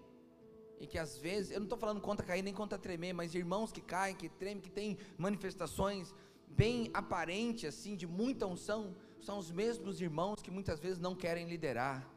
e 0.81 0.87
que 0.87 0.99
às 0.99 1.19
vezes, 1.19 1.51
eu 1.51 1.61
não 1.61 1.67
estou 1.67 1.79
falando 1.79 2.01
contra 2.01 2.25
cair 2.25 2.43
nem 2.43 2.55
contra 2.55 2.79
tremer, 2.79 3.13
mas 3.13 3.35
irmãos 3.35 3.71
que 3.71 3.83
caem, 3.83 4.17
que 4.17 4.31
tremem, 4.31 4.63
que 4.63 4.71
têm 4.71 4.97
manifestações 5.19 6.15
bem 6.49 6.91
aparentes, 6.95 7.67
assim, 7.67 7.95
de 7.95 8.07
muita 8.07 8.47
unção, 8.47 8.97
são 9.21 9.39
os 9.39 9.51
mesmos 9.51 10.01
irmãos 10.01 10.41
que 10.41 10.51
muitas 10.51 10.81
vezes 10.81 10.99
não 10.99 11.15
querem 11.15 11.47
liderar, 11.47 12.09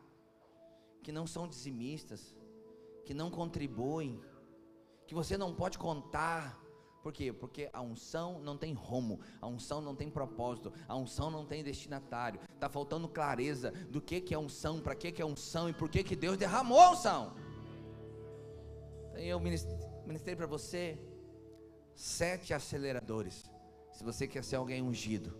que 1.03 1.11
não 1.11 1.27
são 1.27 1.45
dizimistas, 1.45 2.33
que 3.05 3.13
não 3.13 3.29
contribuem, 3.29 4.21
que 5.05 5.13
você 5.13 5.37
não 5.37 5.53
pode 5.53 5.77
contar, 5.77 6.62
por 7.03 7.11
quê? 7.11 7.33
Porque 7.33 7.69
a 7.73 7.81
unção 7.81 8.39
não 8.39 8.57
tem 8.57 8.73
rumo, 8.73 9.19
a 9.41 9.45
unção 9.45 9.81
não 9.81 9.93
tem 9.93 10.09
propósito, 10.09 10.71
a 10.87 10.95
unção 10.95 11.29
não 11.29 11.45
tem 11.45 11.61
destinatário. 11.61 12.39
Está 12.53 12.69
faltando 12.69 13.09
clareza 13.09 13.71
do 13.89 14.01
que, 14.01 14.21
que 14.21 14.33
é 14.33 14.39
unção, 14.39 14.79
para 14.79 14.95
que, 14.95 15.11
que 15.11 15.21
é 15.21 15.25
unção 15.25 15.67
e 15.67 15.73
por 15.73 15.89
que, 15.89 16.01
que 16.01 16.15
Deus 16.15 16.37
derramou 16.37 16.79
a 16.79 16.91
unção. 16.91 17.35
Então 19.09 19.21
eu 19.21 19.37
ministrei 19.37 20.33
para 20.33 20.47
você 20.47 20.97
sete 21.93 22.53
aceleradores. 22.53 23.51
Se 23.91 24.01
você 24.01 24.25
quer 24.25 24.43
ser 24.45 24.55
alguém 24.55 24.81
ungido, 24.81 25.35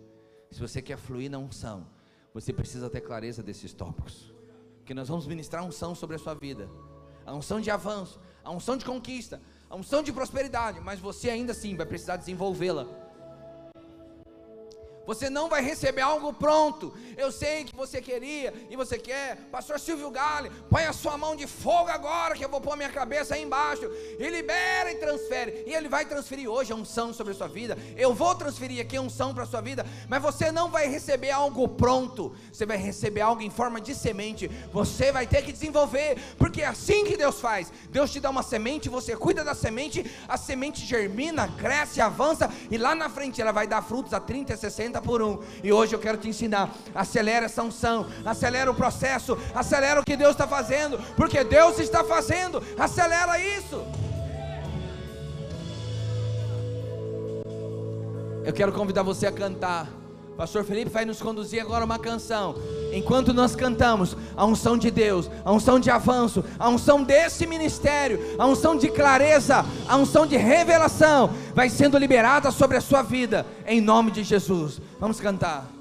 se 0.50 0.60
você 0.60 0.82
quer 0.82 0.98
fluir 0.98 1.30
na 1.30 1.38
unção, 1.38 1.88
você 2.34 2.52
precisa 2.52 2.90
ter 2.90 3.00
clareza 3.00 3.42
desses 3.42 3.72
tópicos. 3.72 4.34
Que 4.84 4.92
nós 4.92 5.08
vamos 5.08 5.26
ministrar 5.26 5.64
unção 5.64 5.94
sobre 5.94 6.16
a 6.16 6.18
sua 6.18 6.34
vida, 6.34 6.68
a 7.24 7.34
unção 7.34 7.58
de 7.58 7.70
avanço, 7.70 8.20
a 8.44 8.50
unção 8.50 8.76
de 8.76 8.84
conquista, 8.84 9.40
a 9.74 9.76
unção 9.76 10.04
de 10.04 10.12
prosperidade, 10.12 10.80
mas 10.80 11.00
você 11.00 11.28
ainda 11.28 11.50
assim 11.50 11.74
vai 11.74 11.84
precisar 11.84 12.16
desenvolvê-la. 12.16 12.86
Você 15.06 15.28
não 15.28 15.48
vai 15.48 15.62
receber 15.62 16.02
algo 16.02 16.32
pronto. 16.32 16.92
Eu 17.16 17.30
sei 17.30 17.64
que 17.64 17.74
você 17.74 18.00
queria 18.00 18.52
e 18.70 18.76
você 18.76 18.98
quer. 18.98 19.36
Pastor 19.50 19.78
Silvio 19.78 20.10
Gale, 20.10 20.50
põe 20.70 20.84
a 20.84 20.92
sua 20.92 21.16
mão 21.18 21.36
de 21.36 21.46
fogo 21.46 21.90
agora, 21.90 22.34
que 22.34 22.44
eu 22.44 22.48
vou 22.48 22.60
pôr 22.60 22.76
minha 22.76 22.88
cabeça 22.88 23.34
aí 23.34 23.42
embaixo. 23.42 23.90
E 24.18 24.28
libera 24.30 24.92
e 24.92 24.96
transfere. 24.96 25.64
E 25.66 25.74
ele 25.74 25.88
vai 25.88 26.04
transferir 26.04 26.48
hoje 26.48 26.72
a 26.72 26.76
unção 26.76 27.12
sobre 27.12 27.32
a 27.32 27.36
sua 27.36 27.48
vida. 27.48 27.76
Eu 27.96 28.14
vou 28.14 28.34
transferir 28.34 28.80
aqui 28.80 28.96
a 28.96 29.00
unção 29.00 29.34
para 29.34 29.44
a 29.44 29.46
sua 29.46 29.60
vida. 29.60 29.86
Mas 30.08 30.22
você 30.22 30.50
não 30.50 30.70
vai 30.70 30.88
receber 30.88 31.30
algo 31.30 31.68
pronto. 31.68 32.34
Você 32.52 32.64
vai 32.64 32.76
receber 32.76 33.20
algo 33.20 33.42
em 33.42 33.50
forma 33.50 33.80
de 33.80 33.94
semente. 33.94 34.48
Você 34.72 35.12
vai 35.12 35.26
ter 35.26 35.42
que 35.42 35.52
desenvolver. 35.52 36.18
Porque 36.38 36.62
é 36.62 36.66
assim 36.66 37.04
que 37.04 37.16
Deus 37.16 37.40
faz. 37.40 37.72
Deus 37.90 38.10
te 38.10 38.20
dá 38.20 38.30
uma 38.30 38.42
semente, 38.42 38.88
você 38.88 39.16
cuida 39.16 39.44
da 39.44 39.54
semente. 39.54 40.04
A 40.28 40.36
semente 40.36 40.84
germina, 40.84 41.48
cresce, 41.48 42.00
avança. 42.00 42.50
E 42.70 42.78
lá 42.78 42.94
na 42.94 43.08
frente 43.08 43.40
ela 43.40 43.52
vai 43.52 43.66
dar 43.66 43.82
frutos 43.82 44.12
a 44.12 44.20
30, 44.20 44.56
60 44.94 45.02
por 45.02 45.22
um. 45.22 45.40
E 45.62 45.72
hoje 45.72 45.94
eu 45.94 45.98
quero 45.98 46.18
te 46.18 46.28
ensinar. 46.28 46.70
Acelera 46.94 47.46
essa 47.46 47.62
unção, 47.62 48.06
acelera 48.24 48.70
o 48.70 48.74
processo, 48.74 49.36
acelera 49.54 50.00
o 50.00 50.04
que 50.04 50.16
Deus 50.16 50.32
está 50.32 50.46
fazendo, 50.46 50.98
porque 51.16 51.42
Deus 51.42 51.78
está 51.78 52.04
fazendo. 52.04 52.62
Acelera 52.78 53.38
isso. 53.38 53.82
Eu 58.44 58.52
quero 58.52 58.72
convidar 58.72 59.02
você 59.02 59.26
a 59.26 59.32
cantar. 59.32 60.03
Pastor 60.36 60.64
Felipe 60.64 60.90
vai 60.90 61.04
nos 61.04 61.20
conduzir 61.22 61.60
agora 61.60 61.84
uma 61.84 61.98
canção. 61.98 62.56
Enquanto 62.92 63.32
nós 63.32 63.54
cantamos, 63.54 64.16
a 64.36 64.44
unção 64.44 64.76
de 64.76 64.90
Deus, 64.90 65.30
a 65.44 65.52
unção 65.52 65.78
de 65.78 65.90
avanço, 65.90 66.44
a 66.58 66.68
unção 66.68 67.02
desse 67.02 67.46
ministério, 67.46 68.18
a 68.38 68.46
unção 68.46 68.76
de 68.76 68.88
clareza, 68.88 69.64
a 69.88 69.96
unção 69.96 70.26
de 70.26 70.36
revelação 70.36 71.30
vai 71.54 71.68
sendo 71.68 71.98
liberada 71.98 72.50
sobre 72.50 72.76
a 72.76 72.80
sua 72.80 73.02
vida, 73.02 73.46
em 73.66 73.80
nome 73.80 74.10
de 74.10 74.22
Jesus. 74.22 74.80
Vamos 75.00 75.20
cantar. 75.20 75.73